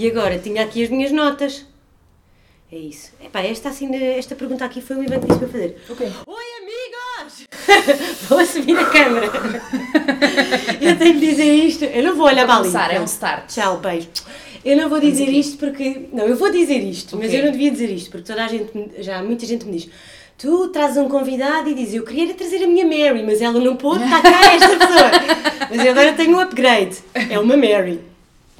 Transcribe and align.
E 0.00 0.08
agora 0.08 0.38
tinha 0.38 0.62
aqui 0.62 0.82
as 0.82 0.88
minhas 0.88 1.12
notas. 1.12 1.66
É 2.72 2.78
isso. 2.78 3.12
Epá, 3.22 3.42
esta, 3.42 3.68
assim, 3.68 3.94
esta 3.94 4.34
pergunta 4.34 4.64
aqui 4.64 4.80
foi 4.80 4.96
o 4.96 5.04
Ivan 5.04 5.20
que 5.20 5.26
disse 5.26 5.38
para 5.38 5.48
fazer. 5.48 5.76
O 5.90 5.94
quê? 5.94 6.04
Oi, 6.26 6.44
amigos! 6.62 7.46
vou 8.26 8.38
assumir 8.38 8.78
a 8.78 8.86
câmera. 8.86 9.26
eu 10.80 10.96
tenho 10.96 11.20
que 11.20 11.26
dizer 11.26 11.52
isto. 11.52 11.84
Eu 11.84 12.02
não 12.02 12.16
vou 12.16 12.24
olhar 12.24 12.46
para 12.46 12.86
ali. 12.86 12.96
é 12.96 12.98
um 12.98 13.04
start. 13.04 13.52
Tchau, 13.52 13.76
beijo. 13.76 14.08
Eu 14.64 14.74
não 14.78 14.88
vou 14.88 15.00
dizer 15.00 15.28
isto 15.28 15.58
porque. 15.58 16.08
Não, 16.14 16.24
eu 16.24 16.34
vou 16.34 16.50
dizer 16.50 16.78
isto, 16.78 17.18
mas 17.18 17.26
Ok. 17.26 17.38
eu 17.38 17.44
não 17.44 17.52
devia 17.52 17.70
dizer 17.70 17.90
isto, 17.90 18.10
porque 18.10 18.26
toda 18.26 18.42
a 18.42 18.48
gente, 18.48 18.72
já 19.00 19.22
muita 19.22 19.44
gente 19.44 19.66
me 19.66 19.72
diz. 19.72 19.90
Tu 20.38 20.68
trazes 20.68 20.96
um 20.96 21.10
convidado 21.10 21.68
e 21.68 21.74
dizes, 21.74 21.92
eu 21.92 22.04
queria 22.04 22.32
trazer 22.32 22.64
a 22.64 22.66
minha 22.66 22.86
Mary, 22.86 23.22
mas 23.22 23.42
ela 23.42 23.60
não 23.60 23.76
pôde, 23.76 24.02
está 24.02 24.22
cá 24.22 24.54
esta 24.54 24.78
pessoa. 24.78 25.10
Mas 25.68 25.84
eu 25.84 25.92
agora 25.92 26.14
tenho 26.14 26.36
um 26.36 26.40
upgrade. 26.40 26.96
É 27.12 27.38
uma 27.38 27.56
Mary. 27.56 28.09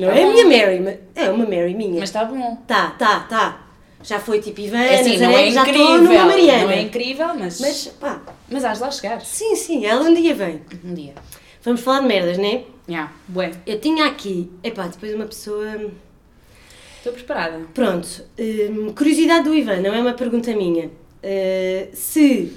Não 0.00 0.08
Tá 0.08 0.14
é 0.16 0.24
a 0.24 0.28
minha 0.30 0.44
Mary, 0.46 0.80
mas 0.80 0.98
é 1.14 1.30
uma 1.30 1.44
Mary 1.44 1.74
minha. 1.74 2.00
Mas 2.00 2.08
está 2.08 2.24
bom. 2.24 2.56
Tá, 2.66 2.90
tá, 2.98 3.20
tá. 3.20 3.66
Já 4.02 4.18
foi 4.18 4.40
tipo 4.40 4.60
Ivana, 4.60 4.84
É 4.84 5.00
assim, 5.00 5.18
não 5.18 5.30
é 5.30 5.50
já 5.50 5.62
estou 5.62 5.96
incrível. 5.96 6.02
numa 6.02 6.24
Mariana. 6.24 6.64
Não 6.64 6.70
é 6.70 6.80
incrível, 6.82 7.28
mas. 7.38 7.60
Mas, 7.60 7.86
pá, 8.00 8.22
Mas 8.48 8.64
hás 8.64 8.78
de 8.78 8.84
lá 8.84 8.90
chegar. 8.90 9.20
sim, 9.20 9.54
sim, 9.54 9.84
ela 9.84 10.02
um 10.02 10.14
dia 10.14 10.34
vem. 10.34 10.62
Um 10.82 10.94
dia. 10.94 11.14
Vamos 11.62 11.82
falar 11.82 12.00
de 12.00 12.06
merdas, 12.06 12.38
não 12.38 12.46
é? 12.46 12.64
Yeah, 12.88 13.12
bué. 13.28 13.52
Eu 13.66 13.78
tinha 13.78 14.06
aqui, 14.06 14.50
epá, 14.64 14.86
depois 14.86 15.14
uma 15.14 15.26
pessoa... 15.26 15.90
Estou 16.96 17.12
preparada. 17.12 17.60
Pronto, 17.74 18.08
hum, 18.38 18.92
curiosidade 18.94 19.44
do 19.44 19.54
Ivan, 19.54 19.76
não 19.80 19.94
é 19.94 20.00
uma 20.00 20.12
pergunta 20.14 20.54
minha. 20.54 20.86
Uh, 20.86 21.88
se 21.94 22.52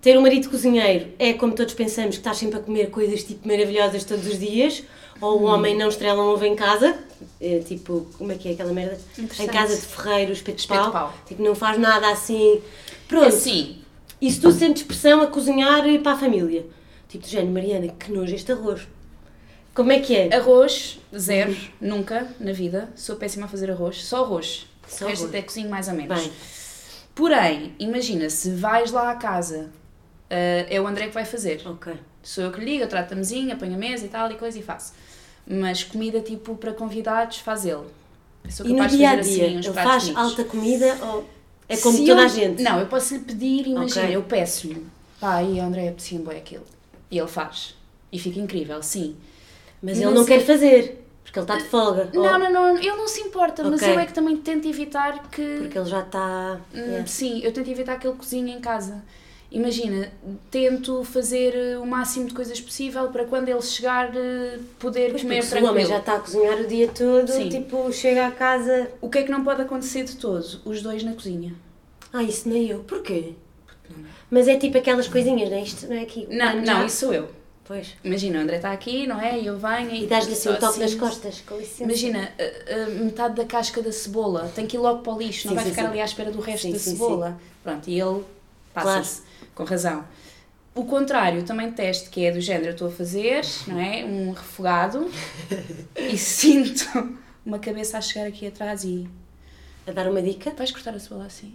ter 0.00 0.18
um 0.18 0.22
marido 0.22 0.48
cozinheiro 0.50 1.08
é 1.18 1.32
como 1.34 1.54
todos 1.54 1.74
pensamos 1.74 2.16
que 2.16 2.20
estás 2.20 2.38
sempre 2.38 2.58
a 2.58 2.62
comer 2.62 2.90
coisas 2.90 3.22
tipo 3.22 3.46
maravilhosas 3.46 4.04
todos 4.04 4.26
os 4.26 4.38
dias, 4.38 4.82
ou 5.22 5.40
o 5.40 5.44
homem 5.44 5.76
não 5.76 5.88
estrela 5.88 6.22
um 6.22 6.26
ovo 6.26 6.44
em 6.44 6.54
casa, 6.54 6.98
é, 7.40 7.60
tipo, 7.60 8.06
como 8.18 8.32
é 8.32 8.34
que 8.34 8.48
é 8.48 8.52
aquela 8.52 8.72
merda? 8.72 8.98
Em 9.16 9.46
casa 9.46 9.74
de 9.76 9.82
ferreiro, 9.82 10.32
espeto 10.32 10.62
de 10.62 10.68
pau, 10.68 11.14
tipo, 11.26 11.42
não 11.42 11.54
faz 11.54 11.78
nada 11.78 12.10
assim. 12.10 12.60
Pronto, 13.08 13.26
Assim, 13.26 13.82
e 14.20 14.30
se 14.30 14.40
tu 14.40 14.50
sentes 14.52 14.82
pressão 14.82 15.22
a 15.22 15.26
cozinhar 15.26 15.84
para 16.02 16.12
a 16.12 16.18
família? 16.18 16.66
Tipo, 17.08 17.24
do 17.24 17.30
género, 17.30 17.52
Mariana, 17.52 17.88
que 17.88 18.10
nojo 18.10 18.34
este 18.34 18.52
arroz. 18.52 18.86
Como 19.74 19.92
é 19.92 20.00
que 20.00 20.14
é? 20.16 20.34
arroz, 20.34 20.98
zero, 21.16 21.56
nunca 21.80 22.26
na 22.38 22.52
vida. 22.52 22.92
Sou 22.94 23.16
péssima 23.16 23.46
a 23.46 23.48
fazer 23.48 23.70
arroz. 23.70 24.04
Só 24.04 24.24
arroz. 24.24 24.66
Só 24.86 25.06
arroz. 25.06 25.24
até 25.24 25.40
cozinho 25.40 25.70
mais 25.70 25.88
ou 25.88 25.94
menos. 25.94 26.20
Bem, 26.20 26.32
Porém, 27.14 27.74
imagina, 27.78 28.28
se 28.30 28.50
vais 28.50 28.90
lá 28.90 29.10
à 29.10 29.14
casa, 29.16 29.70
ah, 30.30 30.66
é 30.68 30.80
o 30.80 30.86
André 30.86 31.08
que 31.08 31.14
vai 31.14 31.24
fazer. 31.24 31.62
ok. 31.66 31.94
Sou 32.22 32.44
eu 32.44 32.52
que 32.52 32.60
lhe 32.60 32.72
ligo, 32.72 32.84
eu 32.84 32.88
trato 32.88 33.12
a 33.12 33.16
mesinha, 33.16 33.56
ponho 33.56 33.74
a 33.74 33.76
mesa 33.76 34.06
e 34.06 34.08
tal 34.08 34.30
e 34.30 34.36
coisa 34.36 34.58
e 34.58 34.62
faço. 34.62 34.92
Mas 35.46 35.82
comida 35.84 36.20
tipo 36.20 36.54
para 36.56 36.72
convidados 36.72 37.38
faz 37.38 37.64
ele. 37.66 37.84
E 38.64 38.72
no 38.72 38.86
dia 38.88 39.10
a 39.12 39.16
fazer 39.16 39.22
dia, 39.22 39.58
assim 39.58 39.68
ele 39.68 39.72
faz 39.72 40.16
alta 40.16 40.44
comida 40.44 40.98
ou 41.02 41.24
é 41.68 41.76
como 41.76 41.96
Se 41.98 42.06
toda 42.06 42.20
eu- 42.20 42.24
a 42.24 42.28
gente? 42.28 42.62
Não, 42.62 42.78
eu 42.80 42.86
posso 42.86 43.14
lhe 43.14 43.20
pedir, 43.20 43.66
imagina, 43.68 44.04
Ok. 44.06 44.16
eu 44.16 44.22
peço-lhe, 44.22 44.86
pá, 45.20 45.36
aí 45.36 45.60
André, 45.60 45.88
apetecia 45.88 46.18
um 46.18 46.22
boi 46.24 46.36
aquilo. 46.36 46.64
E 47.10 47.18
ele 47.18 47.28
faz. 47.28 47.74
E 48.10 48.18
fica 48.18 48.38
incrível, 48.40 48.82
sim. 48.82 49.16
Mas 49.82 49.98
Mas 49.98 50.00
ele 50.06 50.14
não 50.14 50.22
é- 50.22 50.26
quer 50.26 50.40
fazer, 50.44 51.04
porque 51.24 51.38
ele 51.38 51.44
está 51.44 51.56
de 51.56 51.64
folga. 51.64 52.08
Não, 52.12 52.22
ou- 52.22 52.38
não, 52.38 52.52
não, 52.52 52.76
ele 52.78 52.90
não 52.96 53.08
se 53.08 53.20
importa, 53.20 53.62
mas 53.64 53.80
Ok. 53.82 53.94
eu 53.94 53.98
é 54.00 54.06
que 54.06 54.12
também 54.12 54.36
tento 54.36 54.66
evitar 54.68 55.28
que. 55.30 55.56
Porque 55.60 55.78
ele 55.78 55.88
já 55.88 56.00
está. 56.00 56.60
Hum, 56.74 56.78
Yeah. 56.78 57.06
Sim, 57.06 57.40
eu 57.42 57.52
tento 57.52 57.68
evitar 57.70 57.96
que 57.98 58.06
ele 58.06 58.16
cozinhe 58.16 58.52
em 58.52 58.60
casa. 58.60 59.02
Imagina, 59.52 60.10
tento 60.50 61.04
fazer 61.04 61.54
eh, 61.54 61.76
o 61.78 61.86
máximo 61.86 62.26
de 62.26 62.32
coisas 62.34 62.58
possível 62.60 63.08
para 63.08 63.24
quando 63.26 63.48
ele 63.50 63.60
chegar 63.60 64.10
eh, 64.16 64.58
poder 64.78 65.10
Pois, 65.10 65.22
comer 65.22 65.42
se 65.42 65.48
o 65.48 65.50
tranquilo. 65.50 65.72
homem 65.72 65.86
já 65.86 65.98
está 65.98 66.14
a 66.16 66.20
cozinhar 66.20 66.58
o 66.58 66.66
dia 66.66 66.88
todo, 66.88 67.30
Sim. 67.30 67.48
tipo, 67.50 67.92
chega 67.92 68.26
a 68.26 68.30
casa. 68.30 68.88
O 69.00 69.10
que 69.10 69.18
é 69.18 69.22
que 69.24 69.30
não 69.30 69.44
pode 69.44 69.60
acontecer 69.62 70.04
de 70.04 70.16
todo? 70.16 70.60
Os 70.64 70.80
dois 70.80 71.02
na 71.04 71.12
cozinha. 71.12 71.54
Ah, 72.12 72.22
isso 72.22 72.48
nem 72.48 72.66
eu. 72.66 72.80
Porquê? 72.80 73.34
Mas 74.30 74.48
é 74.48 74.56
tipo 74.56 74.78
aquelas 74.78 75.06
coisinhas, 75.06 75.50
não 75.50 75.56
é? 75.58 75.62
Isto 75.62 75.86
não 75.86 75.96
é 75.96 76.00
aqui. 76.02 76.26
Não, 76.30 76.56
não, 76.56 76.64
já- 76.64 76.84
isso 76.86 76.96
sou 76.96 77.12
eu. 77.12 77.28
Pois. 77.64 77.94
Imagina, 78.02 78.38
o 78.38 78.42
André 78.42 78.56
está 78.56 78.72
aqui, 78.72 79.06
não 79.06 79.20
é? 79.20 79.38
E 79.38 79.46
eu 79.46 79.58
venho 79.58 79.94
E 79.94 80.06
dás-lhe 80.06 80.32
assim 80.32 80.48
um 80.48 80.56
toque 80.56 80.80
nas 80.80 80.90
assim. 80.90 80.98
costas, 80.98 81.42
com 81.46 81.56
licença. 81.56 81.84
Imagina, 81.84 82.32
a- 82.38 82.74
a 82.74 82.86
metade 83.04 83.34
da 83.36 83.44
casca 83.44 83.80
da 83.82 83.92
cebola 83.92 84.50
tem 84.54 84.66
que 84.66 84.76
ir 84.76 84.80
logo 84.80 85.02
para 85.02 85.12
o 85.14 85.18
lixo, 85.18 85.46
não 85.46 85.50
Sim, 85.52 85.56
vai 85.56 85.64
sim, 85.64 85.70
ficar 85.70 85.82
sim. 85.82 85.88
ali 85.88 86.00
à 86.00 86.04
espera 86.04 86.30
do 86.30 86.40
resto 86.40 86.70
da 86.72 86.78
cebola. 86.78 87.38
Pronto, 87.62 87.88
e 87.88 88.00
ele 88.00 88.22
passa-se, 88.74 89.22
com 89.54 89.64
razão. 89.64 90.04
O 90.74 90.84
contrário, 90.84 91.42
também 91.44 91.70
teste, 91.70 92.08
que 92.08 92.24
é 92.24 92.30
do 92.32 92.40
género, 92.40 92.68
eu 92.68 92.72
estou 92.72 92.88
a 92.88 92.90
fazer, 92.90 93.42
não 93.66 93.78
é? 93.78 94.04
Um 94.04 94.30
refogado 94.32 95.10
e 95.96 96.16
sinto 96.16 97.18
uma 97.44 97.58
cabeça 97.58 97.98
a 97.98 98.00
chegar 98.00 98.26
aqui 98.26 98.46
atrás 98.46 98.82
e 98.84 99.06
A 99.86 99.92
dar 99.92 100.08
uma 100.08 100.22
dica? 100.22 100.50
vais 100.56 100.70
cortar 100.70 100.94
a 100.94 100.98
cebola 100.98 101.26
assim. 101.26 101.54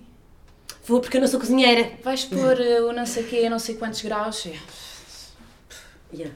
Vou 0.86 1.02
porque 1.02 1.18
eu 1.18 1.22
não 1.22 1.28
sou 1.28 1.40
cozinheira. 1.40 1.92
Vais 2.04 2.26
pôr 2.26 2.62
eh, 2.62 2.80
o 2.82 2.94
não 2.94 3.06
sei 3.06 3.24
quê, 3.24 3.50
não 3.50 3.58
sei 3.60 3.76
quantos 3.76 4.02
graus. 4.04 4.46
É. 4.46 4.54
Yeah. 6.14 6.36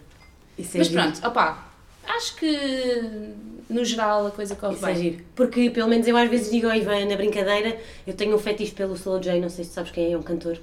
Isso 0.57 0.75
é 0.75 0.79
Mas 0.79 0.87
giro. 0.87 1.01
pronto, 1.01 1.27
opá, 1.27 1.71
acho 2.05 2.35
que 2.35 3.31
no 3.69 3.85
geral 3.85 4.27
a 4.27 4.31
coisa 4.31 4.55
corre 4.55 4.73
Isso 4.75 4.85
é 4.85 4.93
bem. 4.93 5.01
giro. 5.03 5.23
Porque 5.35 5.69
pelo 5.69 5.87
menos 5.87 6.07
eu 6.07 6.17
às 6.17 6.29
vezes 6.29 6.51
digo 6.51 6.67
ao 6.67 6.75
Ivan 6.75 7.05
na 7.05 7.15
brincadeira, 7.15 7.79
eu 8.05 8.13
tenho 8.13 8.35
um 8.35 8.39
fetiche 8.39 8.73
pelo 8.73 8.95
Slow 8.95 9.19
J, 9.19 9.39
não 9.39 9.49
sei 9.49 9.63
se 9.63 9.71
tu 9.71 9.73
sabes 9.75 9.91
quem 9.91 10.07
é, 10.07 10.11
é 10.13 10.17
um 10.17 10.23
cantor. 10.23 10.59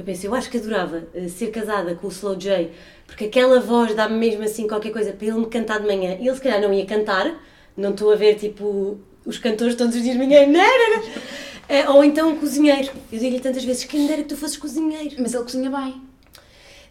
Eu 0.00 0.04
pensei, 0.04 0.30
eu 0.30 0.34
acho 0.34 0.48
que 0.48 0.56
adorava 0.56 1.06
eh, 1.14 1.28
ser 1.28 1.48
casada 1.48 1.94
com 1.94 2.06
o 2.06 2.10
Slow 2.10 2.34
J, 2.34 2.70
porque 3.06 3.26
aquela 3.26 3.60
voz 3.60 3.94
dá-me 3.94 4.16
mesmo 4.16 4.42
assim 4.42 4.66
qualquer 4.66 4.92
coisa 4.92 5.12
para 5.12 5.26
ele 5.26 5.36
me 5.36 5.46
cantar 5.46 5.78
de 5.78 5.86
manhã. 5.86 6.16
Ele 6.18 6.34
se 6.34 6.40
calhar 6.40 6.58
não 6.58 6.72
ia 6.72 6.86
cantar, 6.86 7.38
não 7.76 7.90
estou 7.90 8.10
a 8.10 8.16
ver 8.16 8.36
tipo 8.36 8.98
os 9.26 9.36
cantores 9.36 9.74
todos 9.74 9.94
os 9.94 10.02
dias 10.02 10.16
de 10.16 10.26
manhã, 10.26 10.46
não. 10.48 11.02
Eh, 11.68 11.86
Ou 11.90 12.02
então 12.02 12.30
um 12.30 12.36
cozinheiro. 12.36 12.90
Eu 13.12 13.18
digo-lhe 13.18 13.40
tantas 13.40 13.62
vezes, 13.62 13.84
quem 13.84 14.06
dera 14.06 14.22
que 14.22 14.30
tu 14.30 14.38
fosses 14.38 14.56
cozinheiro. 14.56 15.16
Mas 15.18 15.34
ele 15.34 15.44
cozinha 15.44 15.68
bem. 15.70 16.00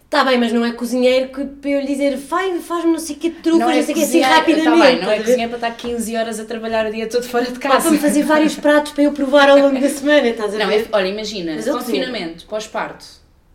Está 0.09 0.23
bem, 0.23 0.39
mas 0.39 0.51
não 0.51 0.65
é 0.65 0.71
cozinheiro 0.71 1.29
que 1.29 1.45
para 1.45 1.69
eu 1.69 1.81
lhe 1.81 1.85
dizer, 1.85 2.17
vai, 2.17 2.57
faz-me 2.57 2.93
não 2.93 2.97
sei 2.97 3.15
o 3.15 3.19
que, 3.19 3.29
trufas, 3.29 3.59
não, 3.59 3.69
é 3.69 3.83
sei 3.83 3.93
o 3.93 3.97
que, 3.97 4.03
assim 4.03 4.05
cozinhar- 4.21 4.33
rapidamente. 4.39 4.65
Tá 4.79 4.85
bem, 4.87 5.01
não 5.03 5.11
é 5.11 5.19
cozinhar 5.19 5.49
para 5.49 5.57
estar 5.57 5.71
15 5.71 6.17
horas 6.17 6.39
a 6.39 6.45
trabalhar 6.45 6.87
o 6.87 6.91
dia 6.91 7.07
todo 7.07 7.23
fora 7.27 7.45
de 7.45 7.59
casa. 7.59 7.81
para 7.81 7.91
me 7.91 7.97
fazer 7.99 8.23
vários 8.23 8.55
pratos 8.57 8.91
para 8.93 9.03
eu 9.03 9.11
provar 9.11 9.47
ao 9.51 9.59
longo 9.59 9.79
da 9.79 9.87
semana, 9.87 10.27
estás 10.27 10.55
a 10.55 10.57
Não, 10.57 10.67
ver? 10.67 10.81
é, 10.81 10.87
olha, 10.91 11.07
imagina, 11.09 11.53
Mas 11.55 11.69
confinamento, 11.69 12.45
pós-parto. 12.47 13.05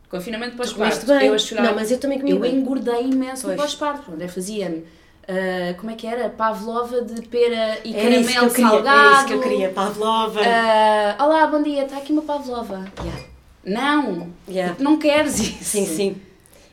Confinamento 0.08 0.56
pós-parto. 0.56 1.10
Eu 1.10 1.34
a 1.34 1.38
chorar. 1.38 1.62
Não, 1.64 1.74
mas 1.74 1.90
eu 1.90 1.98
também 1.98 2.18
comi 2.20 2.30
Eu 2.30 2.38
bem. 2.38 2.54
engordei 2.54 3.00
imenso 3.02 3.48
pós-parto. 3.56 4.12
Onde 4.12 4.28
fazia-me, 4.28 4.84
ah, 5.26 5.74
como 5.76 5.90
é 5.90 5.96
que 5.96 6.06
era? 6.06 6.28
Pavlova 6.28 7.02
de 7.02 7.20
pera 7.22 7.80
e 7.84 7.92
Era 7.92 8.00
que 8.20 8.22
caramelo 8.22 8.50
queria, 8.50 8.68
salgado. 8.70 9.00
era 9.00 9.12
isso 9.16 9.26
que 9.26 9.32
eu 9.32 9.40
queria, 9.40 9.68
Pavlova. 9.70 10.40
Ah, 10.46 11.16
olá, 11.18 11.48
bom 11.48 11.60
dia, 11.64 11.82
está 11.82 11.96
aqui 11.96 12.12
uma 12.12 12.22
Pavlova. 12.22 12.84
Yeah, 13.00 13.22
Não, 13.64 14.28
yeah. 14.48 14.76
não 14.78 14.98
queres 14.98 15.40
isso. 15.40 15.64
Sim, 15.64 15.86
sim. 15.86 16.16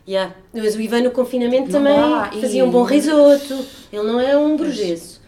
Yeah. 0.08 0.36
Mas 0.54 0.76
o 0.76 0.82
Ivan 0.82 1.02
no 1.02 1.12
confinamento 1.12 1.72
Não 1.72 1.80
também 1.80 1.96
dá, 1.96 2.32
e- 2.34 2.42
fazia 2.42 2.66
um 2.66 2.72
bom 2.72 2.84
risoto. 2.84 3.66
Ele 3.92 4.04
não 4.04 4.20
é 4.20 4.36
um 4.38 4.56
brugesso. 4.58 5.22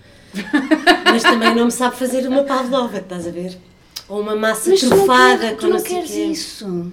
Mas 1.05 1.21
também 1.23 1.53
não 1.55 1.65
me 1.65 1.71
sabe 1.71 1.95
fazer 1.95 2.27
uma 2.27 2.43
Pavlova, 2.43 2.97
estás 2.97 3.27
a 3.27 3.31
ver? 3.31 3.57
Ou 4.09 4.19
uma 4.19 4.35
massa 4.35 4.71
Mas 4.71 4.79
tu 4.79 4.89
não, 4.89 4.97
trufada 4.97 5.37
queres, 5.39 5.51
com 5.55 5.61
tu 5.61 5.69
não 5.69 5.81
queres 5.81 6.11
quê. 6.11 6.23
isso. 6.25 6.91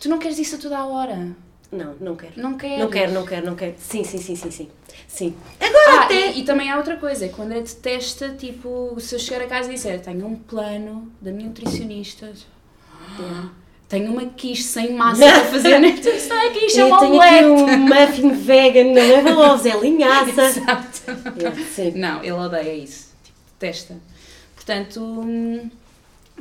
Tu 0.00 0.08
não 0.08 0.18
queres 0.18 0.38
isso 0.38 0.56
a 0.56 0.58
toda 0.58 0.78
a 0.78 0.86
hora. 0.86 1.34
Não, 1.72 1.94
não 2.00 2.14
quero. 2.14 2.32
Não 2.36 2.56
queres. 2.56 2.78
Não 2.78 2.88
quero, 2.90 3.12
não 3.12 3.24
quero, 3.26 3.46
não 3.46 3.54
quero. 3.56 3.74
Sim, 3.78 4.04
sim, 4.04 4.18
sim, 4.18 4.36
sim, 4.36 4.50
sim. 4.50 4.68
Sim. 5.08 5.34
Agora 5.58 6.00
Ah, 6.00 6.04
até... 6.04 6.30
e, 6.32 6.40
e 6.40 6.44
também 6.44 6.70
há 6.70 6.76
outra 6.76 6.96
coisa, 6.96 7.24
é 7.24 7.28
que 7.28 7.40
o 7.40 7.42
André 7.42 7.60
detesta, 7.62 8.28
tipo, 8.38 8.94
se 9.00 9.14
eu 9.14 9.18
chegar 9.18 9.42
a 9.42 9.46
casa 9.48 9.70
e 9.70 9.74
disser, 9.74 10.00
tenho 10.00 10.24
um 10.26 10.36
plano 10.36 11.10
da 11.20 11.32
minha 11.32 11.48
nutricionista, 11.48 12.30
tenho 13.88 14.12
uma 14.12 14.24
quiche 14.26 14.62
sem 14.62 14.92
massa 14.92 15.24
para 15.24 15.44
fazer? 15.44 16.00
Tu 16.00 16.08
Isso 16.08 16.28
não 16.28 16.40
é 16.40 16.50
quiche, 16.50 16.80
é 16.80 16.84
uma 16.84 17.00
tenho 17.00 17.20
aqui 17.20 17.44
um 17.44 17.78
muffin 17.78 18.30
vegan, 18.32 18.84
não 18.84 18.94
leva 18.94 19.30
ovos, 19.38 19.66
é 19.66 19.76
linhaça. 19.78 20.42
Exato. 20.44 21.02
Yeah. 21.78 21.98
Não, 21.98 22.22
ele 22.22 22.32
odeia 22.32 22.74
isso, 22.74 23.12
tipo, 23.22 23.38
detesta. 23.58 23.96
Portanto, 24.54 25.00
hum, 25.00 25.70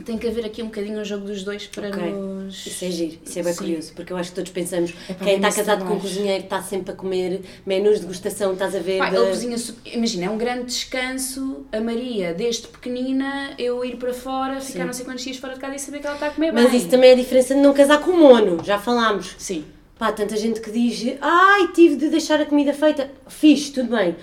tem 0.06 0.18
que 0.18 0.28
haver 0.28 0.44
aqui 0.46 0.62
um 0.64 0.66
bocadinho 0.66 1.00
um 1.00 1.06
jogo 1.06 1.26
dos 1.28 1.44
dois 1.44 1.68
para 1.68 1.90
Ok. 1.90 2.02
nos... 2.12 2.66
Isso 2.66 2.84
é 2.84 2.90
giro, 2.92 3.18
isso 3.24 3.38
é 3.40 3.44
bem 3.44 3.54
Sim. 3.54 3.58
curioso, 3.60 3.94
porque 3.94 4.12
eu 4.12 4.18
acho 4.18 4.30
que 4.32 4.36
todos 4.36 4.52
pensamos, 4.52 4.94
É 5.08 5.14
quem 5.14 5.36
está 5.36 5.52
casado 5.52 5.86
com 5.86 5.94
um 5.94 6.00
cozinheiro 6.00 6.44
está 6.46 6.62
sempre 6.64 6.92
a 6.94 6.96
comer 6.96 7.42
menus 7.66 7.96
de 7.96 8.02
degustação, 8.02 8.54
estás 8.54 8.76
a 8.76 8.80
ver? 8.80 8.98
Pá, 8.98 9.10
de- 9.12 9.16
ele 9.18 9.28
cozinha, 9.28 9.58
su- 9.58 9.76
imagina, 9.86 10.26
é 10.26 10.30
um 10.30 10.38
grande 10.38 10.66
descanso 10.66 11.66
a 11.72 11.80
Maria, 11.80 12.34
desde 12.34 12.68
pequenina, 12.68 13.54
eu 13.60 13.86
ir 13.86 13.98
para 13.98 14.14
fora, 14.14 14.60
ficar 14.60 14.80
Sim. 14.80 14.86
não 14.86 14.94
sei 14.94 15.06
quantos 15.06 15.24
dias 15.24 15.38
fora 15.38 15.54
de 15.54 15.60
casa 15.60 15.76
e 15.76 15.80
saber 15.80 16.00
que 16.00 16.08
ela 16.08 16.16
está 16.16 16.28
a 16.28 16.32
comer 16.32 16.52
bem. 16.52 16.64
Mas 16.64 16.74
isso 16.74 16.90
também 16.90 17.12
é 17.12 17.14
a 17.14 17.18
diferença 17.18 17.54
de 17.54 17.62
não 17.62 17.74
casar 17.74 18.00
com 18.02 18.14
mono, 18.14 18.64
já 18.64 18.80
falámos. 18.80 19.36
Sim. 19.38 19.64
Pá, 20.00 20.12
tanta 20.12 20.36
gente 20.36 20.60
que 20.60 20.72
diz, 20.72 21.16
ai, 21.22 21.68
tive 21.72 21.96
de 21.98 22.10
deixar 22.10 22.42
a 22.42 22.46
comida 22.46 22.74
feita. 22.74 23.12
Fixe, 23.28 23.72
tudo 23.72 23.96
bem. 23.96 24.16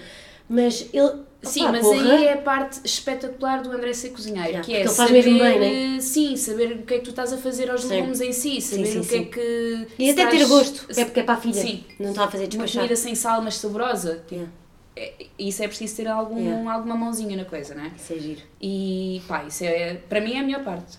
Mas 0.49 0.89
ele. 0.93 1.30
Sim, 1.43 1.63
opá, 1.63 1.73
mas 1.73 1.81
porra, 1.83 2.13
aí 2.15 2.25
é 2.27 2.33
a 2.35 2.37
parte 2.37 2.81
espetacular 2.85 3.63
do 3.63 3.73
André 3.73 3.93
ser 3.95 4.11
cozinheiro, 4.11 4.49
Yeah, 4.49 4.65
que 4.65 4.75
é 4.75 4.81
ele 4.81 4.89
faz 4.91 4.97
saber, 5.09 5.25
mesmo 5.25 5.39
bem, 5.39 5.95
né? 5.95 6.01
sim, 6.01 6.37
saber 6.37 6.73
o 6.73 6.83
que 6.83 6.95
é 6.95 6.99
que 6.99 7.05
tu 7.05 7.11
estás 7.11 7.33
a 7.33 7.39
fazer 7.39 7.71
aos 7.71 7.81
Sim. 7.83 7.89
legumes 7.89 8.21
em 8.21 8.33
si, 8.33 8.61
saber 8.61 8.87
sim, 8.87 8.99
o 8.99 9.01
que 9.03 9.09
sim. 9.09 9.19
é 9.21 9.25
que... 9.25 9.87
E 9.99 10.11
até 10.11 10.27
ter 10.27 10.37
estás- 10.37 10.49
gosto, 10.51 10.87
que 10.95 11.01
é 11.01 11.05
porque 11.07 11.21
é 11.21 11.23
para 11.23 11.35
a 11.35 11.41
filha. 11.41 11.55
Sim. 11.63 11.85
Não 11.99 12.11
está 12.11 12.25
a 12.25 12.29
fazer 12.31 12.43
Uma 12.45 12.49
despachar. 12.51 12.83
comida 12.83 12.97
sem 12.97 13.15
sal, 13.15 13.41
mas 13.43 13.55
saborosa, 13.57 14.23
Yeah. 14.31 14.51
é- 14.97 15.13
isso 15.39 15.63
é 15.63 15.69
preciso 15.69 15.97
ter 15.97 16.09
algum, 16.09 16.39
Yeah. 16.39 16.73
alguma 16.75 16.95
mãozinha 16.95 17.37
na 17.37 17.45
coisa, 17.47 17.75
não 17.75 17.85
é? 17.85 17.91
Isso 17.97 18.13
é 18.13 18.19
giro. 18.19 18.41
E 18.61 19.23
pá, 19.27 19.45
isso 19.45 19.65
é, 19.65 19.95
para 19.95 20.21
mim 20.21 20.35
é 20.35 20.41
a 20.41 20.43
melhor 20.43 20.63
parte. 20.63 20.99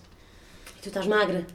E 0.78 0.82
tu 0.82 0.88
estás 0.88 1.06
magra. 1.06 1.46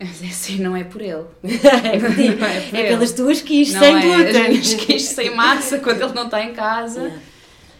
É 0.00 0.04
assim, 0.04 0.58
não 0.58 0.76
é 0.76 0.82
por 0.84 1.00
ele. 1.00 1.24
é 1.44 1.98
por 1.98 2.14
ti. 2.14 2.28
Não 2.36 2.46
é 2.46 2.60
por 2.60 2.76
É 2.76 2.80
ele. 2.80 2.88
pelas 2.88 3.12
tuas 3.12 3.40
quis, 3.40 3.72
Não 3.72 3.80
sem 3.80 3.96
é 3.96 4.00
glúten. 4.02 4.40
as 4.42 4.48
minhas 4.48 4.74
quis 4.74 5.02
sem 5.04 5.34
massa 5.34 5.78
quando 5.80 6.02
ele 6.02 6.12
não 6.12 6.24
está 6.24 6.42
em 6.44 6.52
casa. 6.52 7.00
Yeah. 7.02 7.22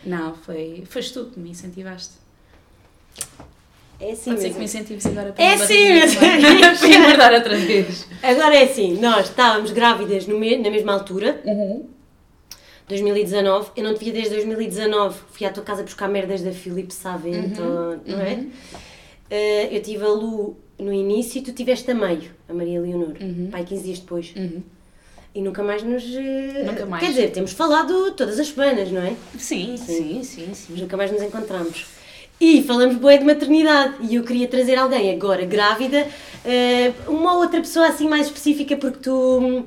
Não, 0.06 0.34
foi, 0.34 0.84
foste 0.88 1.12
tu 1.12 1.26
que 1.26 1.38
me 1.40 1.50
incentivaste. 1.50 2.14
É 3.98 4.12
assim 4.12 4.30
Pode 4.30 4.42
ser 4.42 4.50
que 4.50 4.54
mesmo. 4.54 4.58
me 4.58 4.64
incentives 4.66 5.06
agora 5.06 5.32
para 5.32 5.42
É 5.44 5.54
uma 5.56 5.66
sim, 5.66 5.74
barriguinha, 6.20 6.68
mas- 6.70 6.78
para 6.80 6.88
engordar 6.88 7.32
outra 7.34 7.56
vez. 7.56 8.06
Agora 8.22 8.54
é 8.54 8.64
assim, 8.64 9.00
nós 9.00 9.28
estávamos 9.30 9.70
grávidas 9.72 10.26
me- 10.26 10.56
na 10.58 10.70
mesma 10.70 10.92
altura, 10.92 11.42
2019. 12.88 13.70
Eu 13.76 13.84
não 13.84 13.94
te 13.94 14.04
via 14.04 14.12
desde 14.12 14.30
2019. 14.34 15.18
Fui 15.32 15.46
à 15.46 15.50
tua 15.50 15.62
casa 15.62 15.82
buscar 15.82 16.08
merdas 16.08 16.42
da 16.42 16.52
Filipe 16.52 16.92
Savento, 16.94 17.60
Uhum, 17.62 18.00
não 18.06 18.20
é? 18.20 18.44
Eh, 19.30 19.76
eu 19.76 19.82
tive 19.82 20.04
a 20.04 20.08
Lu 20.08 20.56
no 20.78 20.92
início 20.92 21.38
e 21.38 21.42
tu 21.42 21.52
tiveste 21.52 21.90
a 21.90 21.94
meio, 21.94 22.30
a 22.48 22.52
Maria 22.54 22.80
Leonor. 22.80 23.14
Pai, 23.50 23.64
15 23.64 23.82
dias 23.82 23.98
depois. 23.98 24.32
Uhum. 24.36 24.62
E 25.36 25.42
nunca 25.42 25.62
mais 25.62 25.82
nos. 25.82 26.02
eh, 26.02 26.62
Nunca 26.64 26.86
mais. 26.86 27.02
Quer 27.04 27.10
dizer, 27.10 27.30
temos 27.30 27.52
falado 27.52 28.10
todas 28.12 28.40
as 28.40 28.48
semanas, 28.48 28.90
não 28.90 29.02
é? 29.02 29.12
Sim, 29.38 29.76
sim, 29.76 30.22
sim, 30.22 30.54
sim. 30.54 30.66
Mas 30.70 30.80
nunca 30.80 30.96
mais 30.96 31.12
nos 31.12 31.20
encontramos. 31.22 31.84
E 32.40 32.62
falamos 32.62 32.96
bem 32.96 33.18
de 33.18 33.24
maternidade 33.24 33.94
e 34.08 34.14
eu 34.14 34.22
queria 34.24 34.48
trazer 34.48 34.76
alguém 34.76 35.12
agora 35.12 35.44
grávida, 35.44 36.06
eh, 36.44 36.92
uma 37.06 37.34
ou 37.34 37.40
outra 37.42 37.60
pessoa 37.60 37.86
assim 37.88 38.08
mais 38.08 38.28
específica, 38.28 38.76
porque 38.78 38.98
tu. 38.98 39.64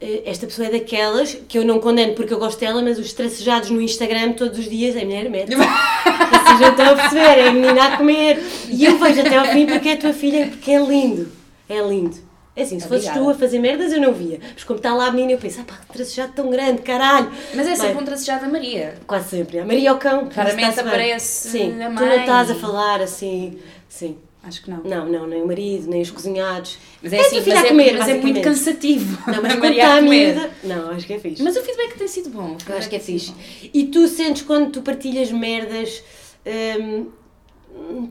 eh, 0.00 0.22
Esta 0.26 0.46
pessoa 0.46 0.68
é 0.68 0.70
daquelas 0.70 1.34
que 1.48 1.58
eu 1.58 1.64
não 1.64 1.80
condeno 1.80 2.14
porque 2.14 2.32
eu 2.32 2.38
gosto 2.38 2.60
dela, 2.60 2.80
mas 2.82 2.98
os 3.00 3.12
tracejados 3.12 3.68
no 3.70 3.80
Instagram 3.82 4.32
todos 4.32 4.60
os 4.60 4.68
dias 4.70 4.94
é 4.94 5.04
mulher 5.04 5.28
mete. 5.28 5.54
Vocês 5.56 6.58
já 6.60 6.68
estão 6.70 6.86
a 6.86 6.94
perceber, 6.96 7.38
é 7.40 7.48
a 7.48 7.52
menina 7.52 7.84
a 7.84 7.96
comer. 7.96 8.40
E 8.68 8.84
eu 8.84 8.96
vejo 8.98 9.20
até 9.22 9.36
ao 9.38 9.46
fim 9.46 9.66
porque 9.66 9.88
é 9.88 9.92
a 9.94 9.96
tua 9.96 10.12
filha, 10.12 10.46
porque 10.46 10.70
é 10.70 10.80
lindo. 10.80 11.28
É 11.68 11.80
lindo. 11.80 12.16
É 12.54 12.62
assim, 12.62 12.78
se 12.78 12.86
fosses 12.86 13.04
tu 13.04 13.10
Obrigada. 13.12 13.30
a 13.32 13.38
fazer 13.38 13.58
merdas 13.58 13.92
eu 13.92 14.00
não 14.00 14.12
via. 14.12 14.38
Mas 14.52 14.62
como 14.62 14.76
está 14.76 14.92
lá 14.94 15.06
a 15.06 15.10
menina, 15.10 15.32
eu 15.32 15.38
penso, 15.38 15.60
ah 15.60 15.64
pá, 15.64 15.74
que 15.76 15.92
tracejado 15.94 16.32
tão 16.34 16.50
grande, 16.50 16.82
caralho. 16.82 17.32
Mas 17.54 17.66
é 17.66 17.74
sempre 17.74 17.94
Bem, 17.94 18.02
um 18.02 18.04
tracejado 18.04 18.44
da 18.44 18.52
Maria. 18.52 18.94
Quase 19.06 19.30
sempre. 19.30 19.58
A 19.58 19.64
Maria 19.64 19.90
ao 19.90 19.98
cão. 19.98 20.28
Raramente 20.28 20.68
está-se 20.68 20.82
bem. 20.82 20.88
aparece 20.88 21.48
Sim, 21.48 21.82
a 21.82 21.86
tu 21.86 21.92
mãe. 21.94 22.08
não 22.08 22.20
estás 22.20 22.50
a 22.50 22.54
falar 22.54 23.00
assim. 23.00 23.58
Sim. 23.88 24.18
Acho 24.42 24.60
que 24.62 24.70
não. 24.70 24.82
Não, 24.82 25.08
não, 25.08 25.26
nem 25.26 25.40
o 25.40 25.46
marido, 25.46 25.88
nem 25.88 26.02
os 26.02 26.10
cozinhados. 26.10 26.76
Mas 27.00 27.12
é 27.12 27.18
a 27.18 27.20
assim, 27.20 27.30
tua 27.30 27.38
mas 27.38 27.44
filha 27.44 27.60
a 27.60 27.64
é, 27.64 27.68
comer, 27.68 27.98
mas 27.98 28.08
é 28.08 28.14
muito 28.14 28.40
cansativo. 28.40 29.30
Não, 29.30 29.40
mas 29.40 29.54
quando 29.54 29.72
está 29.72 29.94
a 29.94 30.02
miúda. 30.02 30.50
Não, 30.64 30.90
acho 30.90 31.06
que 31.06 31.12
é 31.12 31.18
fixe. 31.20 31.42
Mas 31.42 31.56
o 31.56 31.62
feedback 31.62 31.96
tem 31.96 32.08
sido 32.08 32.28
bom. 32.30 32.56
Eu 32.68 32.76
acho 32.76 32.88
que 32.88 32.96
é 32.96 32.98
fixe. 32.98 33.32
E 33.72 33.84
tu 33.84 34.08
sentes 34.08 34.42
quando 34.42 34.72
tu 34.72 34.82
partilhas 34.82 35.30
merdas, 35.30 36.02
hum, 36.44 37.06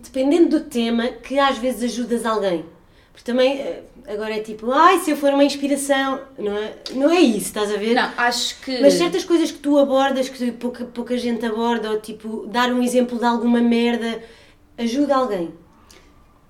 dependendo 0.02 0.58
do 0.58 0.66
tema, 0.66 1.10
que 1.10 1.38
às 1.38 1.58
vezes 1.58 1.92
ajudas 1.92 2.26
alguém. 2.26 2.66
Porque 3.12 3.30
também, 3.30 3.60
eh, 3.60 3.84
agora 4.08 4.36
é 4.36 4.40
tipo, 4.40 4.72
ai, 4.72 5.00
se 5.00 5.12
eu 5.12 5.18
for 5.18 5.34
uma 5.34 5.44
inspiração. 5.44 6.22
Não 6.38 6.58
é, 6.58 6.74
não 6.94 7.10
é 7.10 7.20
isso, 7.20 7.48
estás 7.48 7.72
a 7.72 7.78
ver? 7.78 7.94
Não, 7.94 8.10
acho 8.18 8.60
que. 8.62 8.80
Mas 8.82 8.94
certas 8.94 9.26
coisas 9.26 9.52
que 9.52 9.60
tu 9.60 9.78
abordas, 9.78 10.30
que 10.30 10.52
pouca, 10.54 10.86
pouca 10.86 11.18
gente 11.18 11.46
aborda, 11.46 11.92
ou 11.92 12.00
tipo, 12.00 12.48
dar 12.48 12.72
um 12.72 12.82
exemplo 12.82 13.20
de 13.20 13.26
alguma 13.26 13.60
merda, 13.60 14.24
ajuda 14.78 15.16
alguém. 15.16 15.52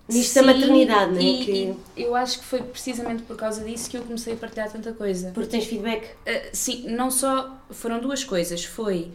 Nisto 0.08 0.36
da 0.36 0.44
maternidade, 0.44 1.14
não 1.14 1.20
é? 1.20 1.24
E, 1.24 1.46
que... 1.46 1.76
e 1.98 2.04
eu 2.04 2.16
acho 2.16 2.40
que 2.40 2.46
foi 2.46 2.62
precisamente 2.62 3.24
por 3.24 3.38
causa 3.38 3.64
disso 3.64 3.90
que 3.90 3.98
eu 3.98 4.02
comecei 4.02 4.34
a 4.34 4.36
partilhar 4.36 4.70
tanta 4.70 4.92
coisa. 4.92 5.32
Porque 5.34 5.50
tens 5.50 5.66
feedback. 5.66 6.04
Uh, 6.06 6.50
sim, 6.52 6.86
não 6.90 7.10
só. 7.10 7.58
Foram 7.70 8.00
duas 8.00 8.24
coisas. 8.24 8.66
Foi 8.66 9.12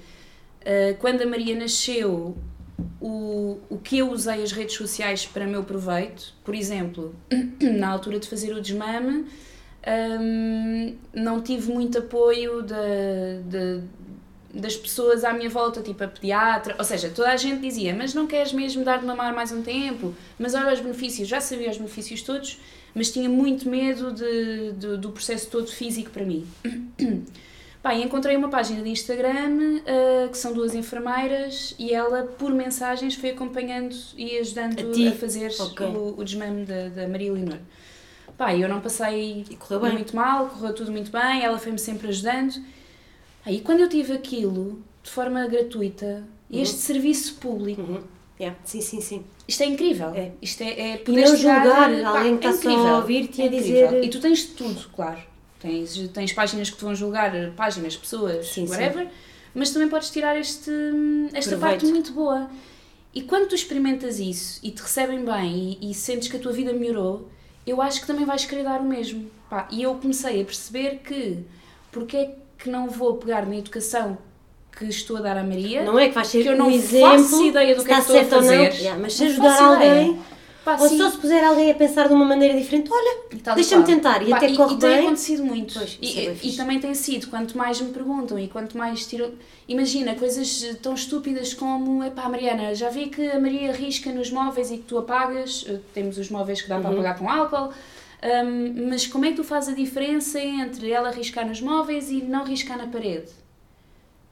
uh, 0.62 0.96
quando 0.98 1.22
a 1.22 1.26
Maria 1.26 1.54
nasceu, 1.54 2.36
o, 3.00 3.58
o 3.70 3.78
que 3.78 3.98
eu 3.98 4.10
usei 4.10 4.42
as 4.42 4.52
redes 4.52 4.74
sociais 4.76 5.26
para 5.26 5.46
meu 5.46 5.64
proveito. 5.64 6.34
Por 6.44 6.54
exemplo, 6.54 7.14
na 7.60 7.88
altura 7.88 8.18
de 8.18 8.28
fazer 8.28 8.52
o 8.54 8.60
desmame, 8.60 9.26
um, 10.20 10.96
não 11.14 11.40
tive 11.42 11.70
muito 11.72 11.98
apoio 11.98 12.62
da, 12.62 12.76
da- 13.44 13.80
das 14.54 14.74
pessoas 14.74 15.22
à 15.22 15.32
minha 15.34 15.50
volta, 15.50 15.82
tipo 15.82 16.02
a 16.02 16.08
pediatra, 16.08 16.74
ou 16.78 16.84
seja, 16.84 17.10
toda 17.14 17.30
a 17.30 17.36
gente 17.36 17.60
dizia, 17.60 17.94
mas 17.94 18.14
não 18.14 18.26
queres 18.26 18.52
mesmo 18.54 18.82
dar 18.84 18.98
de 18.98 19.04
mamar 19.04 19.34
mais 19.34 19.52
um 19.52 19.60
tempo? 19.62 20.14
Mas 20.38 20.54
olha 20.54 20.72
os 20.72 20.80
benefícios, 20.80 21.28
já 21.28 21.40
sabia 21.40 21.70
os 21.70 21.76
benefícios 21.76 22.22
todos, 22.22 22.58
mas 22.94 23.10
tinha 23.10 23.28
muito 23.28 23.68
medo 23.68 24.12
de, 24.12 24.72
de- 24.72 24.96
do 24.96 25.10
processo 25.12 25.50
todo 25.50 25.66
físico 25.70 26.10
para 26.10 26.24
mim. 26.24 26.46
Pá, 27.86 27.94
e 27.94 28.02
encontrei 28.02 28.36
uma 28.36 28.48
página 28.48 28.82
de 28.82 28.90
Instagram 28.90 29.78
ah, 29.86 30.28
que 30.28 30.36
são 30.36 30.52
duas 30.52 30.74
enfermeiras 30.74 31.72
e 31.78 31.94
ela, 31.94 32.24
por 32.24 32.50
mensagens, 32.52 33.14
foi 33.14 33.30
acompanhando 33.30 33.94
e 34.16 34.38
ajudando 34.38 34.80
A 34.80 35.08
a, 35.08 35.12
fazer 35.12 35.52
Ok. 35.60 35.86
o, 35.86 36.14
o 36.18 36.24
desmame 36.24 36.64
da, 36.64 36.88
da 36.88 37.06
Maria 37.06 37.32
Leonor. 37.32 37.58
Pá, 38.36 38.52
e 38.52 38.60
eu 38.60 38.68
não 38.68 38.80
passei 38.80 39.44
E 39.48 39.92
muito 39.92 40.16
mal, 40.16 40.48
correu 40.48 40.74
tudo 40.74 40.90
muito 40.90 41.12
bem, 41.12 41.44
ela 41.44 41.58
foi-me 41.60 41.78
sempre 41.78 42.08
ajudando. 42.08 42.54
Aí 43.44 43.60
quando 43.60 43.78
eu 43.78 43.88
tive 43.88 44.14
aquilo 44.14 44.82
de 45.04 45.10
forma 45.12 45.46
gratuita, 45.46 46.24
este 46.50 46.78
serviço 46.78 47.36
público, 47.36 47.82
Uhum. 47.82 48.02
Yeah. 48.40 48.58
Sim, 48.64 48.80
sim, 48.80 49.00
sim. 49.00 49.24
isto 49.46 49.62
é 49.62 49.66
incrível. 49.66 50.08
É. 50.12 50.32
Isto 50.42 50.62
é, 50.64 50.70
é 50.80 50.94
E 50.96 50.98
poderes 50.98 51.30
não 51.30 51.36
julgar 51.38 52.02
pá, 52.02 52.08
alguém 52.18 52.36
que 52.36 52.46
é 52.48 52.50
está 52.50 52.62
só 52.64 52.68
incrível, 52.70 52.94
a 52.94 52.98
ouvir-te 52.98 53.40
e 53.40 53.44
é 53.44 53.46
a 53.46 53.50
dizer- 53.50 54.04
E 54.04 54.10
tu 54.10 54.20
tens 54.20 54.44
tudo, 54.44 54.88
claro. 54.92 55.20
Tens, 55.60 55.96
tens 56.12 56.32
páginas 56.32 56.70
que 56.70 56.76
te 56.76 56.84
vão 56.84 56.94
julgar, 56.94 57.32
páginas, 57.56 57.96
pessoas, 57.96 58.46
Sim, 58.48 58.66
sim. 58.66 58.72
whatever, 58.72 59.08
mas 59.54 59.70
também 59.70 59.88
podes 59.88 60.10
tirar 60.10 60.36
este, 60.38 60.70
esta 61.32 61.56
Proveito. 61.56 61.60
parte 61.80 61.86
muito 61.86 62.12
boa. 62.12 62.48
E 63.14 63.22
quando 63.22 63.48
tu 63.48 63.54
experimentas 63.54 64.20
isso 64.20 64.60
e 64.62 64.70
te 64.70 64.82
recebem 64.82 65.24
bem 65.24 65.78
e, 65.80 65.90
e 65.90 65.94
sentes 65.94 66.28
que 66.28 66.36
a 66.36 66.40
tua 66.40 66.52
vida 66.52 66.72
melhorou, 66.74 67.28
eu 67.66 67.80
acho 67.80 68.00
que 68.00 68.06
também 68.06 68.26
vais 68.26 68.44
querer 68.44 68.64
dar 68.64 68.80
o 68.80 68.84
mesmo. 68.84 69.30
Pá, 69.48 69.66
e 69.70 69.82
eu 69.82 69.94
comecei 69.94 70.42
a 70.42 70.44
perceber 70.44 71.00
que 71.02 71.38
porque 71.90 72.16
é 72.16 72.34
que 72.58 72.68
não 72.68 72.88
vou 72.90 73.14
pegar 73.16 73.46
na 73.46 73.56
educação 73.56 74.18
que 74.76 74.84
estou 74.84 75.16
a 75.16 75.20
dar 75.22 75.38
à 75.38 75.42
Maria, 75.42 75.82
Não 75.84 75.98
é 75.98 76.08
que 76.08 76.14
vais 76.14 76.26
ser 76.28 76.42
que 76.42 76.48
eu 76.50 76.52
um 76.52 76.58
não 76.58 76.70
exemplo 76.70 77.08
faço 77.18 77.44
ideia 77.46 77.74
do 77.74 77.82
que 77.82 77.90
é 77.90 77.94
que 77.94 78.00
estou 78.02 78.16
a 78.16 78.18
ou 78.20 78.24
não. 78.24 78.30
fazer. 78.30 78.72
Yeah, 78.74 79.00
mas 79.00 79.14
se 79.14 79.24
ajudar 79.24 79.56
faço 79.56 79.74
ideia. 79.76 80.14
Pá, 80.66 80.76
ou 80.80 80.88
sim. 80.88 80.98
só 80.98 81.08
se 81.10 81.16
puser 81.18 81.44
alguém 81.44 81.70
a 81.70 81.74
pensar 81.76 82.08
de 82.08 82.12
uma 82.14 82.24
maneira 82.24 82.58
diferente, 82.58 82.90
olha, 82.92 83.18
E 83.32 83.36
e 83.36 83.54
Deixa-me 83.54 83.84
tentar, 83.84 84.20
e 84.26 84.30
Pá, 84.30 84.36
até 84.38 84.52
corre 84.52 84.74
e 84.74 84.78
tem 84.78 84.90
bem. 84.90 84.98
acontecido 85.06 85.44
muito. 85.44 85.74
Pois, 85.74 85.96
e, 86.02 86.18
é 86.18 86.36
e 86.42 86.52
também 86.56 86.80
tem 86.80 86.92
sido, 86.92 87.28
quanto 87.28 87.56
mais 87.56 87.80
me 87.80 87.92
perguntam 87.92 88.36
e 88.36 88.48
quanto 88.48 88.76
mais 88.76 89.06
tiram. 89.06 89.30
Imagina, 89.68 90.16
coisas 90.16 90.76
tão 90.82 90.92
estúpidas 90.94 91.54
como: 91.54 92.02
epá, 92.02 92.28
Mariana, 92.28 92.74
já 92.74 92.88
vi 92.90 93.06
que 93.06 93.24
a 93.30 93.38
Maria 93.38 93.70
risca 93.72 94.10
nos 94.12 94.28
móveis 94.32 94.72
e 94.72 94.78
que 94.78 94.82
tu 94.84 94.98
apagas. 94.98 95.64
eh, 95.68 95.78
Temos 95.94 96.18
os 96.18 96.28
móveis 96.30 96.60
que 96.60 96.68
dá 96.68 96.76
Uhum. 96.76 96.82
para 96.82 96.90
apagar 96.92 97.18
com 97.20 97.30
álcool. 97.30 97.72
hum, 98.44 98.88
mas 98.90 99.06
como 99.06 99.24
é 99.24 99.28
que 99.30 99.36
tu 99.36 99.44
fazes 99.44 99.68
a 99.72 99.76
diferença 99.76 100.40
entre 100.40 100.90
ela 100.90 101.12
riscar 101.12 101.46
nos 101.46 101.60
móveis 101.60 102.10
e 102.10 102.22
não 102.22 102.42
riscar 102.44 102.76
na 102.76 102.88
parede? 102.88 103.30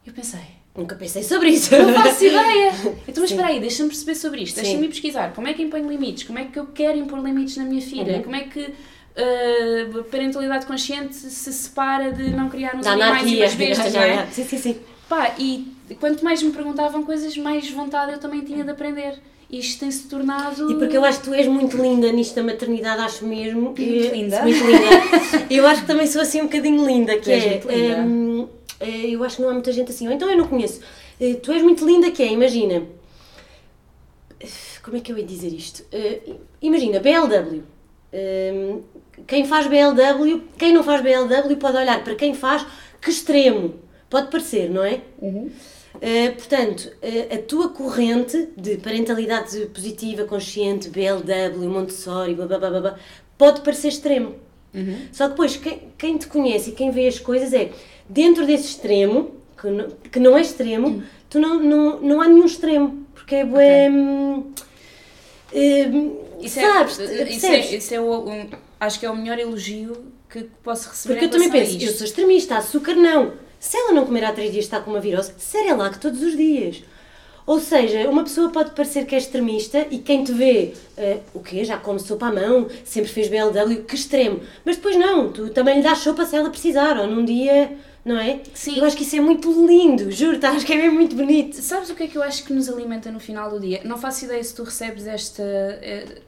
Eu 0.05 0.13
pensei, 0.13 0.41
nunca 0.77 0.95
pensei 0.97 1.23
sobre 1.23 1.51
isso. 1.51 1.75
não 1.77 1.95
faço 1.95 2.25
ideia. 2.25 2.73
Então, 3.07 3.23
mas 3.23 3.31
Sim. 3.31 3.37
espera 3.37 3.49
aí, 3.49 3.61
deixa-me 3.61 3.89
perceber 3.91 4.15
sobre 4.15 4.43
isto, 4.43 4.61
deixa-me 4.61 4.89
pesquisar. 4.89 5.33
Como 5.35 5.47
é 5.47 5.53
que 5.55 5.63
impõe 5.63 5.83
limites? 5.83 6.25
Como 6.25 6.39
é 6.39 6.45
que 6.45 6.59
eu 6.59 6.67
quero 6.67 6.99
impor 6.99 7.21
limites 7.21 7.57
na 7.57 7.65
minha 7.65 7.81
filha? 7.81 8.17
Uhum. 8.17 8.23
Como 8.25 8.37
é 8.37 8.41
que 8.41 8.61
uh, 8.61 10.01
a 10.01 10.05
parentalidade 10.05 10.67
consciente 10.67 11.15
se 11.15 11.53
separa 11.53 12.11
de 12.13 12.31
não 12.31 12.49
criar 12.49 12.75
uns 12.75 12.87
animais 12.87 13.31
e 13.31 13.37
umas 13.37 13.55
bestas, 13.55 13.93
Já, 13.93 14.01
não 14.01 14.07
é? 14.07 14.15
já. 14.17 14.27
Sim, 14.27 14.45
sim, 14.45 14.59
sim. 14.59 14.77
Pá, 15.09 15.35
e 15.39 15.69
quanto 16.01 16.25
mais 16.25 16.43
me 16.43 16.51
perguntavam 16.51 17.05
coisas, 17.05 17.37
mais 17.37 17.71
vontade 17.71 18.13
eu 18.13 18.19
também 18.19 18.41
tinha 18.41 18.65
de 18.65 18.71
aprender. 18.71 19.15
Isto 19.51 19.81
tem-se 19.81 20.09
tornado... 20.09 20.73
E 20.73 20.75
porque 20.77 20.97
eu 20.97 21.05
acho 21.05 21.21
que 21.21 21.27
tu 21.27 21.35
és 21.35 21.47
muito 21.47 21.77
linda 21.77 22.11
nisto 22.11 22.35
da 22.35 22.43
maternidade, 22.43 23.01
acho 23.03 23.25
mesmo. 23.25 23.61
Muito 23.61 23.81
E- 23.83 24.09
linda. 24.09 24.43
Muito 24.43 24.65
linda. 24.65 25.47
eu 25.51 25.67
acho 25.67 25.83
que 25.83 25.87
também 25.87 26.07
sou 26.09 26.23
assim 26.23 26.41
um 26.41 26.45
bocadinho 26.45 26.85
linda, 26.85 27.15
que 27.17 27.21
Tu 27.23 27.31
és 27.31 27.45
é. 27.45 27.51
muito 27.51 27.69
linda. 27.71 27.97
hum, 28.01 28.49
eh, 28.49 28.64
eu 28.89 29.23
acho 29.25 29.37
que 29.37 29.43
não 29.43 29.51
há 29.51 29.53
muita 29.53 29.73
gente 29.73 29.91
assim. 29.91 30.07
Ou 30.07 30.13
então 30.13 30.31
eu 30.31 30.37
não 30.37 30.49
conheço. 30.49 30.81
Eh, 31.21 31.35
tu 31.35 31.53
és 31.53 31.63
muito 31.63 31.85
linda, 31.87 32.11
que 32.11 32.23
é, 32.23 32.33
imagina. 32.33 32.83
Como 34.83 34.97
é 34.97 35.01
que 35.01 35.11
eu 35.11 35.19
ia 35.19 35.25
dizer 35.25 35.53
isto? 35.53 35.85
Eh, 35.93 36.35
imagina, 36.61 37.01
BLW. 37.01 37.63
Hum, 38.13 38.83
quem 39.27 39.45
faz 39.45 39.67
BLW, 39.67 40.43
quem 40.57 40.73
não 40.73 40.83
faz 40.83 41.03
BLW 41.03 41.57
pode 41.57 41.77
olhar 41.77 42.03
para 42.05 42.15
quem 42.15 42.35
faz, 42.35 42.67
que 43.01 43.11
extremo. 43.11 43.75
Pode 44.09 44.31
parecer, 44.31 44.71
não 44.71 44.85
é? 44.85 45.01
Uh, 45.95 46.35
portanto, 46.37 46.93
uh, 47.03 47.35
a 47.35 47.39
tua 47.39 47.69
corrente 47.71 48.49
de 48.57 48.77
parentalidade 48.77 49.67
positiva, 49.67 50.25
consciente, 50.25 50.89
BLW, 50.89 51.69
Montessori, 51.69 52.35
blá, 52.35 52.47
blá, 52.47 52.59
blá, 52.59 52.71
blá, 52.71 52.81
blá, 52.81 52.99
pode 53.39 53.61
parecer 53.63 53.89
extremo. 53.89 54.35
Só 55.13 55.25
que 55.25 55.31
depois, 55.31 55.57
quem, 55.57 55.93
quem 55.97 56.19
te 56.19 56.27
conhece 56.27 56.71
e 56.71 56.73
quem 56.73 56.91
vê 56.91 57.07
as 57.07 57.21
coisas 57.21 57.53
é, 57.53 57.71
dentro 58.09 58.47
desse 58.47 58.67
extremo, 58.69 59.31
que 59.61 59.69
não, 59.69 59.89
que 60.13 60.19
não 60.21 60.37
é 60.39 60.41
extremo, 60.43 61.03
tu 61.31 61.39
não, 61.41 61.61
não, 61.63 62.01
não 62.01 62.21
há 62.21 62.29
nenhum 62.29 62.47
extremo, 62.47 63.07
porque 63.15 63.37
é 63.37 63.45
bué... 63.45 63.91
hum, 63.91 64.53
hum, 65.55 66.17
Isso 66.41 66.61
sabes, 66.61 66.99
é, 66.99 67.05
isso 67.29 67.47
percebes? 67.47 67.73
é, 67.73 67.77
isso 67.77 67.95
é 67.95 68.01
o, 68.01 68.29
um- 68.29 68.49
acho 68.81 68.99
que 69.01 69.07
é 69.07 69.11
o 69.11 69.17
melhor 69.17 69.39
elogio 69.39 69.97
que 70.29 70.45
posso 70.63 70.89
receber 70.91 71.15
Porque 71.15 71.27
eu 71.27 71.31
também 71.31 71.51
penso, 71.51 71.79
eu 71.81 71.93
sou 71.93 72.05
extremista, 72.07 72.57
açúcar 72.57 72.95
não, 72.95 73.33
Se 73.59 73.77
ela 73.77 73.93
não 73.93 74.05
comer 74.05 74.25
há 74.25 74.33
três 74.33 74.53
dias 74.53 74.65
está 74.67 74.81
com 74.81 74.91
uma 74.91 75.01
virose, 75.01 75.33
Cerelac 75.39 75.99
todos 75.99 76.23
os 76.23 76.37
dias. 76.37 76.83
Ou 77.47 77.61
seja, 77.61 78.09
uma 78.09 78.25
pessoa 78.25 78.49
pode 78.51 78.71
parecer 78.73 79.05
que 79.07 79.15
é 79.15 79.19
extremista 79.19 79.87
e 79.91 79.99
quem 79.99 80.25
te 80.25 80.33
vê, 80.33 80.73
uh, 80.99 81.21
o 81.35 81.41
quê? 81.41 81.63
Já 81.65 81.77
come 81.79 81.99
sopa 82.01 82.27
à 82.29 82.33
mão, 82.33 82.69
sempre 82.85 83.11
fez 83.11 83.29
BLW, 83.29 83.85
que 83.85 83.95
extremo. 83.95 84.41
Mas 84.65 84.77
depois 84.77 84.97
não, 84.97 85.31
tu 85.31 85.51
também 85.51 85.77
lhe 85.77 85.83
dás 85.83 85.99
sopa 85.99 86.25
se 86.25 86.37
ela 86.37 86.49
precisar, 86.51 86.99
ou 86.99 87.07
num 87.07 87.25
dia, 87.25 87.71
não 88.05 88.19
é? 88.19 88.41
Sim. 88.53 88.79
Eu 88.79 88.85
acho 88.85 88.97
que 88.97 89.03
isso 89.03 89.17
é 89.17 89.21
muito 89.21 89.51
lindo, 89.67 90.11
juro, 90.11 90.39
tá? 90.39 90.51
acho 90.51 90.67
que 90.67 90.73
é 90.73 90.77
mesmo 90.77 90.95
muito 90.95 91.17
bonito. 91.17 91.57
Sabes 91.57 91.89
o 91.91 91.95
que 91.95 92.03
é 92.03 92.07
que 92.07 92.19
eu 92.19 92.23
acho 92.23 92.45
que 92.45 92.53
nos 92.53 92.69
alimenta 92.69 93.11
no 93.11 93.19
final 93.19 93.51
do 93.51 93.59
dia? 93.59 93.81
Não 93.85 93.97
faço 93.97 94.25
ideia 94.27 94.43
se 94.43 94.55
tu 94.55 94.63
recebes 94.63 95.07
esta, 95.07 95.43
eh, 95.43 96.21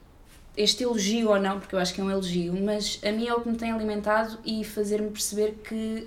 este 0.57 0.85
elogio 0.85 1.29
ou 1.29 1.39
não, 1.39 1.61
porque 1.61 1.75
eu 1.75 1.79
acho 1.79 1.93
que 1.93 2.01
é 2.01 2.05
um 2.05 2.11
elogio, 2.11 2.55
mas 2.55 2.99
a 3.05 3.13
mim 3.13 3.27
é 3.27 3.35
o 3.35 3.41
que 3.41 3.49
me 3.49 3.57
tem 3.57 3.71
alimentado 3.71 4.39
e 4.45 4.65
fazer-me 4.65 5.11
perceber 5.11 5.59
que 5.63 6.07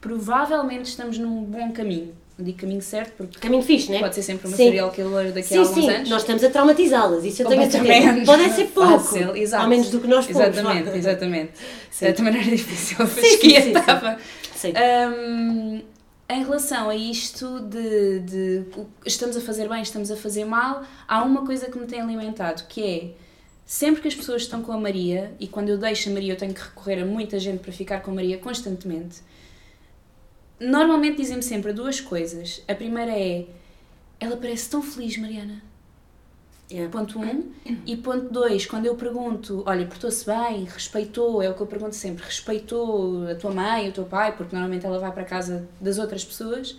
provavelmente 0.00 0.86
estamos 0.86 1.16
num 1.16 1.44
bom 1.44 1.72
caminho 1.72 2.14
digo 2.38 2.58
caminho 2.58 2.82
certo, 2.82 3.12
porque 3.16 3.38
caminho 3.38 3.62
fixe, 3.62 3.92
né? 3.92 4.00
pode 4.00 4.14
ser 4.14 4.22
sempre 4.22 4.48
uma 4.48 4.56
sim. 4.56 4.64
serial 4.64 4.90
killer 4.90 5.32
daqui 5.32 5.48
sim, 5.48 5.56
a 5.56 5.60
alguns 5.60 5.84
sim. 5.84 5.90
anos. 5.90 6.08
Nós 6.08 6.22
estamos 6.22 6.42
a 6.42 6.50
traumatizá-las, 6.50 7.24
isso 7.24 7.42
eu 7.42 7.48
tenho 7.48 7.62
a 7.62 7.70
certeza. 7.70 8.24
Pode 8.26 8.50
ser 8.50 8.64
pouco, 8.66 8.90
Fácil, 8.90 9.36
exato. 9.36 9.62
ao 9.62 9.68
menos 9.68 9.90
do 9.90 10.00
que 10.00 10.08
nós 10.08 10.26
pomos. 10.26 10.42
Exatamente, 10.48 10.90
vá. 10.90 10.96
exatamente. 10.96 11.52
Sim. 11.90 12.12
Também 12.12 12.32
não 12.32 12.40
era 12.40 12.50
difícil, 12.50 12.96
a 13.00 13.06
sim, 13.06 13.56
estava. 13.56 14.18
Sim. 14.56 14.72
Um, 14.72 15.82
em 16.28 16.42
relação 16.42 16.88
a 16.88 16.96
isto 16.96 17.60
de, 17.60 18.20
de 18.20 18.64
estamos 19.04 19.36
a 19.36 19.40
fazer 19.40 19.68
bem, 19.68 19.82
estamos 19.82 20.10
a 20.10 20.16
fazer 20.16 20.44
mal, 20.44 20.82
há 21.06 21.22
uma 21.22 21.44
coisa 21.44 21.70
que 21.70 21.78
me 21.78 21.86
tem 21.86 22.00
alimentado, 22.00 22.64
que 22.68 22.82
é 22.82 23.10
sempre 23.66 24.00
que 24.02 24.08
as 24.08 24.14
pessoas 24.14 24.42
estão 24.42 24.62
com 24.62 24.72
a 24.72 24.78
Maria, 24.78 25.34
e 25.38 25.46
quando 25.46 25.68
eu 25.68 25.78
deixo 25.78 26.08
a 26.08 26.12
Maria 26.12 26.32
eu 26.32 26.36
tenho 26.36 26.54
que 26.54 26.62
recorrer 26.62 27.02
a 27.02 27.06
muita 27.06 27.38
gente 27.38 27.60
para 27.60 27.72
ficar 27.72 28.00
com 28.00 28.10
a 28.10 28.14
Maria 28.14 28.38
constantemente, 28.38 29.18
normalmente 30.60 31.16
dizem-me 31.16 31.42
sempre 31.42 31.72
duas 31.72 32.00
coisas. 32.00 32.62
A 32.68 32.74
primeira 32.74 33.12
é: 33.12 33.46
ela 34.20 34.36
parece 34.36 34.70
tão 34.70 34.82
feliz, 34.82 35.16
Mariana. 35.16 35.62
Yeah. 36.70 36.90
Ponto 36.90 37.18
1. 37.18 37.22
Um. 37.22 37.52
E 37.84 37.96
ponto 37.96 38.32
2, 38.32 38.66
quando 38.66 38.86
eu 38.86 38.94
pergunto, 38.96 39.62
olha, 39.66 39.86
portou-se 39.86 40.24
bem, 40.24 40.64
respeitou, 40.64 41.42
é 41.42 41.50
o 41.50 41.54
que 41.54 41.60
eu 41.60 41.66
pergunto 41.66 41.94
sempre, 41.94 42.24
respeitou 42.24 43.28
a 43.28 43.34
tua 43.34 43.50
mãe, 43.50 43.88
o 43.88 43.92
teu 43.92 44.04
pai, 44.04 44.34
porque 44.34 44.56
normalmente 44.56 44.86
ela 44.86 44.98
vai 44.98 45.12
para 45.12 45.22
a 45.22 45.26
casa 45.26 45.68
das 45.80 45.98
outras 45.98 46.24
pessoas. 46.24 46.76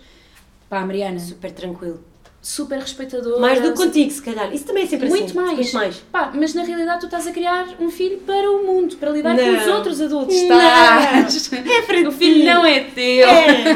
Pá, 0.68 0.84
Mariana. 0.84 1.20
Super 1.20 1.52
tranquilo. 1.52 2.02
Super 2.46 2.78
respeitador. 2.78 3.40
Mais 3.40 3.60
do 3.60 3.72
que 3.72 3.76
contigo, 3.76 4.08
se 4.08 4.22
calhar. 4.22 4.54
Isso 4.54 4.64
também 4.64 4.84
é 4.84 4.86
sempre 4.86 5.08
muito 5.08 5.24
assim. 5.24 5.34
Mais. 5.34 5.58
Muito 5.58 5.74
mais. 5.74 5.96
Pá, 6.12 6.30
mas 6.32 6.54
na 6.54 6.62
realidade 6.62 7.00
tu 7.00 7.06
estás 7.06 7.26
a 7.26 7.32
criar 7.32 7.74
um 7.80 7.90
filho 7.90 8.18
para 8.18 8.48
o 8.48 8.64
mundo, 8.64 8.94
para 8.98 9.10
lidar 9.10 9.34
não. 9.34 9.44
com 9.44 9.60
os 9.60 9.66
outros 9.66 10.00
adultos. 10.00 10.36
Não. 10.42 11.26
Estás. 11.26 11.50
É 11.66 11.82
para 11.82 12.08
o 12.08 12.12
filho 12.12 12.44
não 12.44 12.64
é 12.64 12.84
teu. 12.84 13.26
É. 13.26 13.64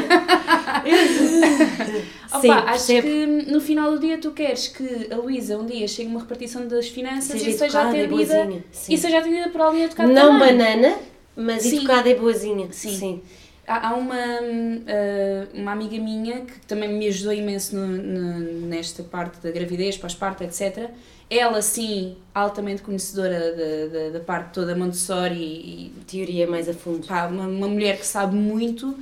Opa, 2.31 2.39
Sim, 2.39 2.49
acho 2.49 3.01
que 3.01 3.25
no 3.51 3.59
final 3.59 3.91
do 3.91 3.99
dia 3.99 4.17
tu 4.17 4.31
queres 4.31 4.69
que 4.69 5.09
a 5.11 5.17
Luísa 5.17 5.57
um 5.57 5.65
dia 5.65 5.85
chegue 5.85 6.07
uma 6.07 6.21
repartição 6.21 6.65
das 6.65 6.87
finanças 6.87 7.41
Seja 7.41 7.49
e 7.49 7.57
seja 7.57 7.83
e 7.83 7.87
atendida. 7.87 8.49
Sim. 8.71 8.93
e 8.93 8.97
seja 8.97 9.17
atendida 9.17 9.49
por 9.49 9.59
alguém 9.59 9.83
educado 9.83 10.13
Não 10.13 10.39
também. 10.39 10.57
banana, 10.57 10.95
mas 11.35 11.63
Sim. 11.63 11.79
educada 11.79 12.07
e 12.07 12.15
boazinha. 12.15 12.69
Sim. 12.71 12.97
Sim. 12.97 13.21
Há, 13.67 13.89
há 13.89 13.93
uma, 13.95 14.15
uh, 14.15 15.47
uma 15.53 15.71
amiga 15.71 15.97
minha 15.99 16.41
que 16.45 16.59
também 16.67 16.89
me 16.89 17.07
ajudou 17.07 17.33
imenso 17.33 17.75
no, 17.75 17.87
no- 17.87 18.67
nesta 18.67 19.03
parte 19.03 19.39
da 19.41 19.51
gravidez, 19.51 19.97
pós-parto, 19.97 20.43
etc. 20.43 20.89
Ela, 21.29 21.61
sim, 21.61 22.17
altamente 22.33 22.81
conhecedora 22.81 23.39
da, 23.55 23.99
da, 23.99 24.09
da 24.09 24.19
parte 24.19 24.53
toda 24.53 24.75
Montessori 24.75 25.35
e, 25.35 25.93
Teoria 26.07 26.47
mais 26.47 26.67
a 26.67 26.73
fundo. 26.73 27.07
pá, 27.07 27.27
uma, 27.27 27.47
uma 27.47 27.67
mulher 27.67 27.97
que 27.97 28.05
sabe 28.05 28.35
muito, 28.35 28.97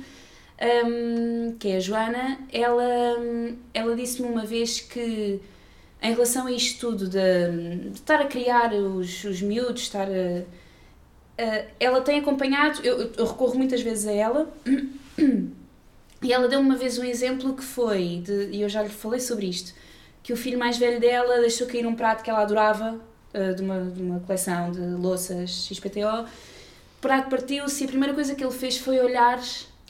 hum, 0.86 1.56
que 1.58 1.68
é 1.68 1.76
a 1.76 1.80
Joana, 1.80 2.38
ela, 2.52 2.84
ela 3.74 3.96
disse-me 3.96 4.28
uma 4.28 4.44
vez 4.44 4.80
que 4.80 5.40
em 6.02 6.12
relação 6.12 6.46
a 6.46 6.52
isto 6.52 6.80
tudo 6.90 7.08
de, 7.08 7.18
de 7.90 7.94
estar 7.96 8.20
a 8.20 8.26
criar 8.26 8.72
os, 8.74 9.24
os 9.24 9.42
miúdos, 9.42 9.82
estar 9.82 10.08
a, 10.08 10.42
a- 11.42 11.64
ela 11.80 12.00
tem 12.00 12.18
acompanhado, 12.20 12.80
eu, 12.84 13.10
eu 13.16 13.26
recorro 13.26 13.54
muitas 13.56 13.80
vezes 13.80 14.06
a 14.06 14.12
ela, 14.12 14.52
e 16.22 16.32
ela 16.32 16.48
deu-me 16.48 16.66
uma 16.66 16.76
vez 16.76 16.98
um 16.98 17.04
exemplo 17.04 17.54
que 17.54 17.64
foi, 17.64 18.22
de, 18.24 18.50
e 18.52 18.60
eu 18.62 18.68
já 18.68 18.82
lhe 18.82 18.88
falei 18.88 19.20
sobre 19.20 19.46
isto, 19.46 19.72
que 20.22 20.32
o 20.32 20.36
filho 20.36 20.58
mais 20.58 20.76
velho 20.76 21.00
dela 21.00 21.40
deixou 21.40 21.66
cair 21.66 21.86
um 21.86 21.94
prato 21.94 22.22
que 22.22 22.30
ela 22.30 22.40
adorava, 22.42 23.00
eh, 23.32 23.52
de, 23.54 23.62
uma, 23.62 23.80
de 23.90 24.02
uma 24.02 24.20
coleção 24.20 24.70
de 24.70 24.80
louças 24.80 25.66
XPTO, 25.66 26.24
o 26.24 27.00
prato 27.00 27.30
partiu-se 27.30 27.82
e 27.82 27.86
a 27.86 27.88
primeira 27.88 28.12
coisa 28.14 28.34
que 28.34 28.44
ele 28.44 28.52
fez 28.52 28.76
foi 28.76 28.98
olhar, 29.00 29.40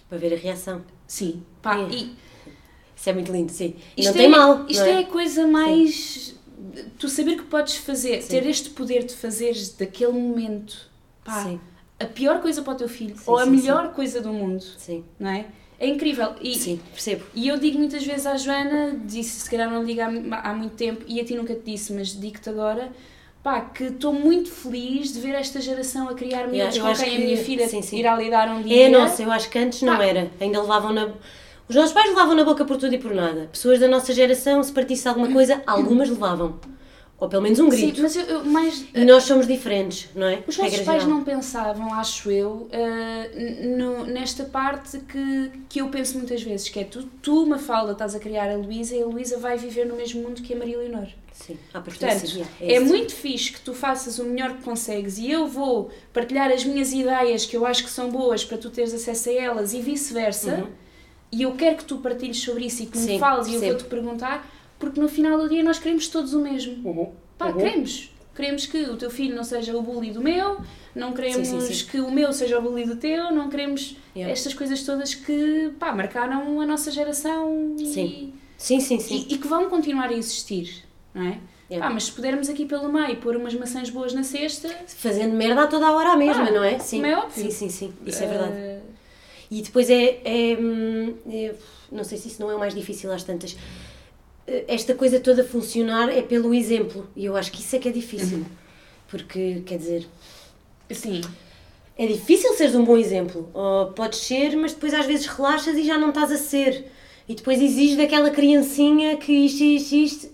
Para 0.09 0.19
ver 0.19 0.33
a 0.33 0.37
reação. 0.37 0.83
sim, 1.07 1.42
pá, 1.61 1.76
É. 1.78 1.88
e 1.90 2.14
Isso 2.97 3.09
é 3.11 3.12
muito 3.12 3.33
lindo, 3.33 3.50
sim. 3.50 3.75
E 3.97 4.02
isto 4.02 4.11
não 4.11 4.16
tem 4.16 4.26
é, 4.26 4.28
mal. 4.28 4.66
Isto 4.69 4.85
não 4.85 4.92
é 4.92 4.99
a 4.99 5.07
coisa 5.07 5.47
mais. 5.47 6.35
Tu 6.99 7.09
saber 7.09 7.37
que 7.37 7.45
podes 7.45 7.76
fazer, 7.76 8.21
Sim. 8.23 8.28
ter 8.28 8.47
este 8.47 8.69
poder 8.71 9.04
de 9.04 9.14
fazeres 9.14 9.71
daquele 9.71 10.12
momento 10.12 10.89
pá, 11.30 11.42
Sim, 11.42 11.60
a 11.99 12.04
pior 12.06 12.40
coisa 12.40 12.62
para 12.62 12.72
o 12.72 12.76
teu 12.76 12.88
filho 12.88 13.16
Sim, 13.16 13.22
ou 13.26 13.38
a 13.38 13.44
sim, 13.44 13.50
melhor 13.50 13.92
coisa 13.92 14.20
do 14.20 14.32
mundo, 14.32 14.62
sim. 14.78 15.04
não 15.18 15.30
é? 15.30 15.46
É 15.78 15.87
incrível. 15.87 16.34
E, 16.42 16.54
Sim, 16.56 16.78
percebo. 16.92 17.25
e 17.34 17.49
eu 17.49 17.56
digo 17.58 17.78
muitas 17.78 18.04
vezes 18.04 18.26
à 18.26 18.37
Joana, 18.37 18.99
disse 19.06 19.40
se 19.40 19.50
calhar 19.50 19.70
não 19.70 19.82
digo 19.82 20.00
há, 20.02 20.50
há 20.50 20.52
muito 20.52 20.75
tempo 20.75 21.04
e 21.08 21.18
a 21.18 21.25
ti 21.25 21.34
nunca 21.34 21.54
te 21.54 21.62
disse, 21.70 21.92
mas 21.94 22.08
digo-te 22.08 22.50
agora. 22.50 22.90
Pá, 23.42 23.62
que 23.62 23.84
estou 23.84 24.12
muito 24.12 24.50
feliz 24.50 25.14
de 25.14 25.20
ver 25.20 25.34
esta 25.34 25.58
geração 25.62 26.10
a 26.10 26.14
criar 26.14 26.46
miúdos 26.46 26.76
com 26.76 26.92
quem 26.92 27.16
a 27.16 27.18
minha 27.18 27.37
filha 27.38 27.66
sim, 27.66 27.80
sim. 27.80 27.99
irá 27.99 28.14
lidar 28.14 28.50
um 28.50 28.60
dia. 28.60 28.84
É 28.84 28.88
nossa, 28.90 29.22
eu 29.22 29.32
acho 29.32 29.49
que 29.49 29.58
antes 29.58 29.80
não 29.80 29.96
Pá. 29.96 30.04
era. 30.04 30.30
Ainda 30.38 30.60
levavam 30.60 30.92
na. 30.92 31.08
Os 31.66 31.75
nossos 31.75 31.92
pais 31.92 32.10
levavam 32.10 32.34
na 32.34 32.44
boca 32.44 32.66
por 32.66 32.76
tudo 32.76 32.94
e 32.94 32.99
por 32.99 33.14
nada. 33.14 33.49
Pessoas 33.50 33.80
da 33.80 33.88
nossa 33.88 34.12
geração, 34.12 34.62
se 34.62 34.70
partisse 34.70 35.08
alguma 35.08 35.32
coisa, 35.32 35.62
algumas 35.66 36.10
levavam. 36.10 36.60
Ou 37.20 37.28
pelo 37.28 37.42
menos 37.42 37.58
um 37.58 37.70
Sim, 37.70 37.76
grito. 37.82 38.00
mas 38.00 38.16
eu, 38.16 38.22
eu 38.24 38.44
mais. 38.44 38.82
E 38.94 39.04
nós 39.04 39.24
somos 39.24 39.46
diferentes, 39.46 40.08
não 40.14 40.26
é? 40.26 40.42
Os 40.46 40.56
nossos 40.56 40.78
pais 40.80 41.02
geral. 41.02 41.18
não 41.18 41.22
pensavam, 41.22 41.92
acho 41.92 42.30
eu, 42.30 42.66
uh, 42.72 43.76
no- 43.76 44.06
nesta 44.06 44.44
parte 44.44 44.98
que, 45.00 45.50
que 45.68 45.80
eu 45.82 45.88
penso 45.88 46.16
muitas 46.16 46.42
vezes, 46.42 46.68
que 46.70 46.80
é 46.80 46.84
tu, 46.84 47.02
tu 47.20 47.46
Mafalda, 47.46 47.92
estás 47.92 48.14
a 48.14 48.18
criar 48.18 48.50
a 48.50 48.56
Luísa 48.56 48.96
e 48.96 49.02
a 49.02 49.06
Luísa 49.06 49.36
vai 49.38 49.58
viver 49.58 49.84
no 49.86 49.96
mesmo 49.96 50.22
mundo 50.22 50.40
que 50.40 50.54
a 50.54 50.56
Maria 50.56 50.78
Leonor. 50.78 51.08
Sim, 51.32 51.56
partida, 51.72 52.06
Portanto, 52.08 52.26
sim, 52.28 52.44
é, 52.60 52.76
isso. 52.76 52.86
muito 52.86 53.14
fixe 53.14 53.52
que 53.52 53.60
tu 53.60 53.72
faças 53.74 54.18
o 54.18 54.24
melhor 54.24 54.54
que 54.56 54.62
consegues 54.62 55.18
e 55.18 55.30
eu 55.30 55.46
vou 55.46 55.90
partilhar 56.12 56.50
as 56.50 56.64
minhas 56.64 56.92
ideias 56.92 57.44
que 57.46 57.56
eu 57.56 57.64
acho 57.66 57.84
que 57.84 57.90
são 57.90 58.10
boas 58.10 58.44
para 58.44 58.58
tu 58.58 58.68
teres 58.70 58.92
acesso 58.94 59.28
a 59.30 59.32
elas 59.32 59.72
e 59.74 59.80
vice-versa. 59.80 60.54
Uhum. 60.54 60.66
E 61.32 61.42
eu 61.42 61.52
quero 61.52 61.76
que 61.76 61.84
tu 61.84 61.98
partilhes 61.98 62.40
sobre 62.40 62.64
isso 62.66 62.82
e 62.82 62.86
que 62.86 62.98
me 62.98 63.04
Sim, 63.04 63.18
fales 63.18 63.46
e 63.46 63.54
eu 63.54 63.60
vou-te 63.60 63.84
perguntar, 63.84 64.46
porque 64.80 64.99
no 65.00 65.08
final 65.08 65.38
do 65.38 65.49
dia 65.49 65.62
nós 65.62 65.78
queremos 65.78 66.08
todos 66.08 66.34
o 66.34 66.40
mesmo. 66.40 66.76
Uhum. 66.88 67.12
Pá, 67.38 67.46
Uhum. 67.49 67.58
queremos. 67.58 68.10
Queremos 68.34 68.66
que 68.66 68.78
o 68.84 68.96
teu 68.96 69.10
filho 69.10 69.37
não 69.37 69.44
seja 69.44 69.76
o 69.76 69.82
bully 69.82 70.10
do 70.12 70.20
meu, 70.22 70.58
não 70.94 71.12
queremos 71.12 71.46
Sim, 71.46 71.60
sim, 71.60 71.75
sim. 71.75 71.87
que 71.87 72.00
o 72.00 72.10
meu 72.10 72.32
seja 72.32 72.58
o 72.58 72.62
bully 72.62 72.84
do 72.87 72.96
teu, 72.96 73.30
não 73.32 73.49
queremos 73.50 73.96
Yeah. 74.16 74.32
estas 74.32 74.54
coisas 74.54 74.82
todas 74.82 75.14
que 75.14 75.72
pá, 75.78 75.92
marcaram 75.92 76.60
a 76.60 76.66
nossa 76.66 76.90
geração 76.90 77.76
e, 77.78 77.87
Sim. 77.87 78.32
Sim, 78.56 78.80
sim, 78.80 78.99
sim. 78.99 79.26
e, 79.28 79.34
e 79.34 79.38
que 79.38 79.46
vão 79.46 79.68
continuar 79.70 80.08
a 80.08 80.12
existir, 80.14 80.84
não 81.14 81.22
é? 81.22 81.38
Yeah. 81.70 81.87
Pá, 81.87 81.90
mas 81.94 82.04
se 82.04 82.12
pudermos 82.12 82.49
aqui 82.49 82.64
pelo 82.66 82.90
meio 82.92 83.16
pôr 83.18 83.37
umas 83.37 83.54
maçãs 83.54 83.88
boas 83.90 84.12
na 84.14 84.22
cesta, 84.25 84.68
Fazendo 84.88 85.34
merda 85.34 85.62
a 85.62 85.66
toda 85.68 85.87
a 85.87 85.92
hora 85.92 86.10
a 86.10 86.16
mesma, 86.16 86.49
Ah, 86.49 86.50
não 86.50 86.64
é? 86.64 86.78
Sim. 86.80 86.96
como 86.96 87.06
é 87.12 87.16
óbvio. 87.16 87.44
Sim, 87.44 87.50
sim, 87.50 87.68
sim. 87.68 87.92
Isso 88.06 88.22
é 88.25 88.26
verdade. 88.26 88.52
eh, 88.56 88.80
E 89.50 89.62
depois 89.62 89.88
é, 89.90 90.20
é, 90.25 90.56
hum, 90.58 91.14
é- 91.28 91.54
Não 91.92 92.02
sei 92.04 92.18
se 92.18 92.28
isso 92.28 92.40
não 92.40 92.50
é 92.50 92.54
o 92.54 92.58
mais 92.58 92.75
difícil 92.75 93.10
às 93.12 93.22
tantas. 93.25 93.56
Esta 94.66 94.95
coisa 94.95 95.21
toda 95.21 95.45
funcionar 95.45 96.09
é 96.09 96.23
pelo 96.23 96.52
exemplo. 96.52 97.09
E 97.14 97.25
eu 97.25 97.37
acho 97.37 97.52
que 97.52 97.61
isso 97.61 97.76
é 97.76 97.78
que 97.78 97.88
é 97.88 97.92
difícil. 97.92 98.38
Uhum. 98.38 98.45
Porque, 99.09 99.62
quer 99.64 99.78
dizer, 99.78 100.07
sim, 100.90 101.21
é 101.97 102.07
difícil 102.07 102.52
seres 102.54 102.75
um 102.75 102.85
bom 102.85 102.97
exemplo. 102.97 103.49
Ou 103.52 103.92
podes 103.92 104.21
ser, 104.21 104.57
mas 104.57 104.73
depois 104.73 104.95
às 104.95 105.07
vezes 105.07 105.26
relaxas 105.26 105.76
e 105.76 105.85
já 105.85 105.99
não 105.99 106.09
estás 106.09 106.33
a 106.33 106.37
ser. 106.37 106.87
E 107.28 107.35
depois 107.35 107.61
exiges 107.61 107.97
daquela 107.97 108.30
criancinha 108.30 109.16
que 109.16 109.33
isto, 109.33 109.62
isto, 109.62 109.95
isto. 109.95 110.30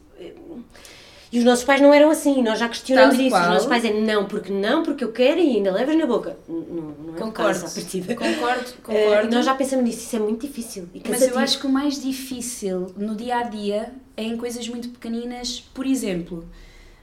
E 1.33 1.38
os 1.40 1.45
nossos 1.45 1.64
pais 1.64 1.80
não 1.80 1.92
eram 1.92 2.09
assim, 2.09 2.40
nós 2.42 2.59
já 2.59 2.68
questionamos 2.68 3.16
Tal 3.16 3.21
isso. 3.25 3.30
qual. 3.30 3.42
Os 3.42 3.49
nossos 3.49 3.66
pais 3.68 3.85
é 3.85 3.92
não, 3.92 4.26
porque 4.26 4.52
não, 4.52 4.83
porque 4.85 5.02
eu 5.02 5.11
quero 5.12 5.40
e 5.40 5.56
ainda 5.56 5.73
levas 5.73 5.97
na 5.97 6.06
boca. 6.06 6.37
Não, 6.49 6.56
não 6.61 7.14
é 7.16 7.18
concordo. 7.18 7.61
caso 7.61 7.75
partida. 7.75 8.14
Concordo, 8.14 8.64
Eh, 8.71 8.83
concordo. 8.83 9.28
e 9.28 9.35
nós 9.35 9.45
já 9.45 9.54
pensamos 9.54 9.85
nisso, 9.85 9.99
isso 10.00 10.16
é 10.16 10.18
muito 10.21 10.47
difícil. 10.47 10.88
Mas 11.09 11.23
eu 11.23 11.37
acho 11.38 11.59
que 11.59 11.66
o 11.66 11.71
mais 11.71 12.00
difícil 12.00 12.92
no 12.97 13.16
dia 13.16 13.38
a 13.38 13.42
dia 13.42 13.92
é 14.16 14.23
em 14.23 14.37
coisas 14.37 14.68
muito 14.68 14.88
pequeninas. 14.90 15.61
Por 15.75 15.85
exemplo, 15.85 16.47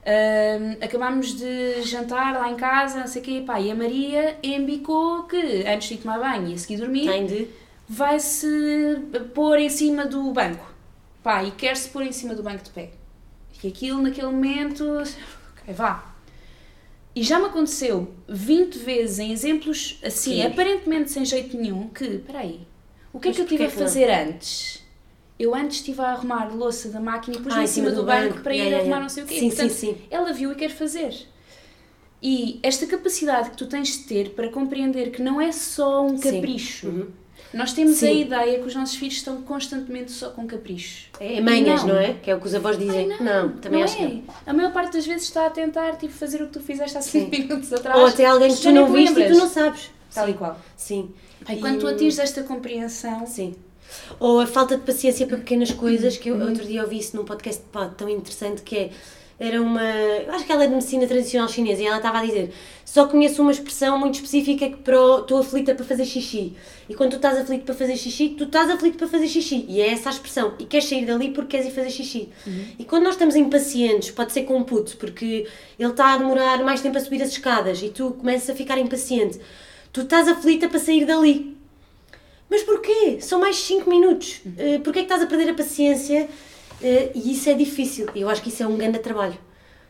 hum, 0.05 0.77
acabámos 0.81 1.35
de 1.37 1.81
jantar 1.81 2.33
lá 2.33 2.49
em 2.49 2.55
casa, 2.55 2.99
não 3.01 3.07
sei 3.07 3.21
o 3.21 3.25
quê, 3.25 3.43
pá, 3.45 3.59
e 3.59 3.69
a 3.71 3.75
Maria 3.75 4.37
embicou 4.41 5.23
que 5.23 5.65
antes 5.67 5.89
de 5.89 5.93
ir 5.95 5.97
tomar 5.97 6.17
banho 6.19 6.47
e 6.49 6.53
a 6.53 6.57
seguir 6.57 6.77
dormir, 6.77 7.49
vai-se 7.87 8.47
pôr 9.33 9.59
em 9.59 9.69
cima 9.69 10.05
do 10.05 10.31
banco. 10.31 10.65
Pá, 11.21 11.43
e 11.43 11.51
quer-se 11.51 11.89
pôr 11.89 12.03
em 12.03 12.11
cima 12.11 12.33
do 12.33 12.41
banco 12.43 12.63
de 12.63 12.69
pé. 12.69 12.89
E 13.63 13.67
aquilo 13.67 14.01
naquele 14.01 14.27
momento, 14.27 14.83
ok, 15.61 15.73
vá. 15.73 16.13
E 17.15 17.21
já 17.23 17.39
me 17.39 17.45
aconteceu 17.45 18.11
20 18.27 18.77
vezes 18.79 19.19
em 19.19 19.31
exemplos 19.31 19.99
assim, 20.03 20.33
Sim. 20.41 20.41
aparentemente 20.47 21.11
sem 21.11 21.23
jeito 21.23 21.55
nenhum, 21.55 21.87
que, 21.89 22.17
peraí, 22.19 22.61
O 23.13 23.19
que 23.19 23.27
é 23.27 23.29
Mas 23.29 23.35
que 23.37 23.41
eu 23.41 23.45
estive 23.45 23.47
porquê 23.47 23.63
a 23.63 23.67
que 23.69 23.75
não? 23.79 23.87
fazer 23.87 24.09
antes? 24.09 24.83
Eu 25.39 25.53
antes 25.55 25.77
estive 25.77 26.01
a 26.01 26.05
arrumar 26.11 26.45
louça 26.53 26.89
da 26.89 26.99
máquina 26.99 27.37
e 27.37 27.39
pus-me 27.41 27.59
Ah, 27.59 27.63
em 27.63 27.67
cima 27.67 27.91
do, 27.91 28.03
banco, 28.03 28.41
para 28.41 28.53
ir 28.55 28.59
Yeah, 28.59 28.77
arrumar 28.77 28.89
yeah. 28.97 29.01
não 29.03 29.09
sei 29.09 29.23
o 29.23 29.27
quê. 29.27 29.39
Sim, 29.39 29.47
Portanto, 29.49 29.69
sim, 29.71 29.93
sim. 29.93 30.01
ela 30.09 30.33
viu 30.33 30.51
e 30.51 30.55
quer 30.55 30.69
fazer. 30.69 31.15
E 32.21 32.59
esta 32.63 32.87
capacidade 32.87 33.49
que 33.51 33.57
tu 33.57 33.65
tens 33.67 33.89
de 33.97 34.03
ter 34.05 34.29
para 34.31 34.49
compreender 34.49 35.11
que 35.11 35.21
não 35.21 35.39
é 35.41 35.51
só 35.51 36.05
um 36.05 36.17
capricho. 36.17 36.87
Uhum. 36.87 37.07
Nós 37.53 37.71
temos 37.73 37.97
a 37.97 38.07
Sim. 38.07 38.21
ideia 38.21 38.59
que 38.59 38.67
os 38.67 38.75
nossos 38.75 38.95
filhos 38.95 39.15
estão 39.15 39.41
constantemente 39.43 40.11
só 40.11 40.29
com 40.31 40.47
caprichos. 40.47 41.09
É 41.19 41.39
manhas, 41.39 41.81
Não. 41.83 41.89
não. 41.93 41.99
é? 41.99 42.13
Que 42.13 42.31
é 42.31 42.35
o 42.35 42.39
que 42.39 42.47
os 42.47 42.55
avós 42.55 42.77
dizem. 42.77 43.11
Ai, 43.11 43.19
não, 43.23 43.49
também 43.57 43.79
não 43.79 43.85
acho 43.85 43.97
que 43.97 44.03
é. 44.03 44.07
não. 44.07 44.23
A 44.47 44.53
maior 44.53 44.73
parte 44.73 44.93
das 44.93 45.05
vezes 45.05 45.23
está 45.23 45.45
a 45.45 45.49
tentar 45.49 45.95
tipo, 45.97 46.13
fazer 46.13 46.41
o 46.41 46.47
que 46.47 46.53
tu 46.53 46.59
fizeste 46.59 46.97
há 46.97 47.01
5 47.01 47.25
Sim. 47.25 47.29
minutos 47.43 47.71
atrás. 47.71 47.99
Ou 47.99 48.07
até 48.07 48.25
alguém 48.25 48.53
que 48.53 48.61
tu 48.61 48.71
não 48.71 48.87
te 48.87 48.93
viste 48.93 49.19
e 49.19 49.27
tu 49.27 49.37
não 49.37 49.47
sabes. 49.47 49.91
Tal 50.13 50.25
Sim. 50.25 50.31
e 50.31 50.33
qual. 50.35 50.59
Sim. 50.75 51.11
E 51.47 51.55
quando 51.57 51.79
tu 51.79 51.87
atinges 51.87 52.17
esta 52.19 52.41
compreensão, 52.43 53.27
Sim. 53.27 53.53
Ou 54.19 54.39
a 54.39 54.47
falta 54.47 54.75
de 54.75 54.83
paciência 54.83 55.27
para 55.27 55.37
pequenas 55.37 55.71
coisas, 55.71 56.17
que 56.17 56.29
eu 56.29 56.39
outro 56.39 56.65
dia 56.65 56.81
ouvi 56.81 56.97
isso 56.97 57.15
num 57.15 57.25
podcast 57.25 57.61
pá, 57.71 57.87
tão 57.87 58.09
interessante 58.09 58.63
que 58.63 58.75
é. 58.75 58.89
Era 59.39 59.61
uma. 59.61 59.81
Acho 60.29 60.45
que 60.45 60.51
ela 60.51 60.63
é 60.63 60.67
de 60.67 60.73
medicina 60.73 61.07
tradicional 61.07 61.49
chinesa 61.49 61.81
e 61.81 61.85
ela 61.85 61.97
estava 61.97 62.19
a 62.19 62.25
dizer: 62.25 62.53
só 62.85 63.07
conheço 63.07 63.41
uma 63.41 63.51
expressão 63.51 63.97
muito 63.97 64.15
específica 64.15 64.69
que 64.69 64.77
para 64.77 65.01
o 65.01 65.19
estou 65.19 65.39
aflita 65.39 65.73
para 65.73 65.83
fazer 65.83 66.05
xixi. 66.05 66.53
E 66.87 66.93
quando 66.93 67.11
tu 67.11 67.15
estás 67.15 67.37
aflito 67.39 67.63
para 67.63 67.73
fazer 67.73 67.97
xixi, 67.97 68.29
tu 68.37 68.43
estás 68.43 68.69
aflito 68.69 68.97
para 68.97 69.07
fazer 69.07 69.27
xixi. 69.27 69.65
E 69.67 69.81
é 69.81 69.89
essa 69.89 70.09
a 70.09 70.11
expressão. 70.11 70.53
E 70.59 70.65
queres 70.65 70.87
sair 70.87 71.05
dali 71.05 71.31
porque 71.31 71.57
queres 71.57 71.67
ir 71.67 71.71
fazer 71.71 71.89
xixi. 71.89 72.29
E 72.77 72.83
quando 72.83 73.03
nós 73.03 73.15
estamos 73.15 73.35
impacientes, 73.35 74.11
pode 74.11 74.31
ser 74.31 74.43
com 74.43 74.57
um 74.57 74.63
puto, 74.63 74.95
porque 74.97 75.47
ele 75.79 75.89
está 75.89 76.13
a 76.13 76.17
demorar 76.17 76.63
mais 76.63 76.81
tempo 76.81 76.97
a 76.97 77.01
subir 77.01 77.21
as 77.23 77.29
escadas 77.29 77.81
e 77.81 77.89
tu 77.89 78.11
começas 78.11 78.49
a 78.49 78.55
ficar 78.55 78.77
impaciente, 78.77 79.39
tu 79.91 80.01
estás 80.01 80.27
aflita 80.27 80.69
para 80.69 80.79
sair 80.79 81.05
dali. 81.05 81.57
Mas 82.49 82.61
porquê? 82.61 83.17
São 83.19 83.39
mais 83.39 83.55
5 83.55 83.89
minutos. 83.89 84.41
Uh, 84.45 84.79
porquê 84.81 84.99
é 84.99 85.01
que 85.01 85.11
estás 85.11 85.23
a 85.23 85.25
perder 85.25 85.49
a 85.49 85.53
paciência? 85.55 86.29
Uh, 86.83 87.11
e 87.15 87.31
isso 87.31 87.49
é 87.49 87.53
difícil. 87.53 88.07
Eu 88.13 88.29
acho 88.29 88.41
que 88.41 88.49
isso 88.49 88.61
é 88.61 88.67
um 88.67 88.75
grande 88.75 88.99
trabalho. 88.99 89.37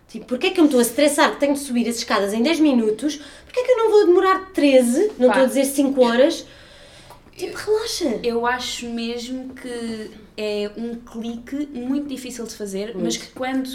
Tipo, 0.08 0.26
porquê 0.28 0.48
é 0.48 0.50
que 0.52 0.60
eu 0.60 0.64
me 0.64 0.68
estou 0.68 0.80
a 0.80 0.84
estressar 0.84 1.32
que 1.32 1.40
tenho 1.40 1.54
de 1.54 1.60
subir 1.60 1.90
as 1.90 1.98
escadas 1.98 2.34
em 2.34 2.44
10 2.44 2.60
minutos? 2.60 3.16
Porquê 3.46 3.62
é 3.62 3.64
que 3.64 3.72
eu 3.72 3.78
não 3.78 3.92
vou 3.92 4.06
demorar 4.06 4.52
13? 4.54 5.14
Não 5.18 5.28
Pá, 5.30 5.34
estou 5.34 5.44
a 5.44 5.46
dizer 5.46 5.66
5 5.66 6.02
horas. 6.04 6.46
Tipo, 7.36 7.58
relaxa. 7.58 8.20
eu 8.22 8.46
acho 8.46 8.88
mesmo 8.90 9.56
que 9.56 10.12
é 10.38 10.70
um 10.78 10.94
clique 10.96 11.68
muito 11.74 12.08
difícil 12.08 12.46
de 12.46 12.54
fazer, 12.54 12.96
mas 12.96 13.18
que 13.18 13.28
quando 13.28 13.68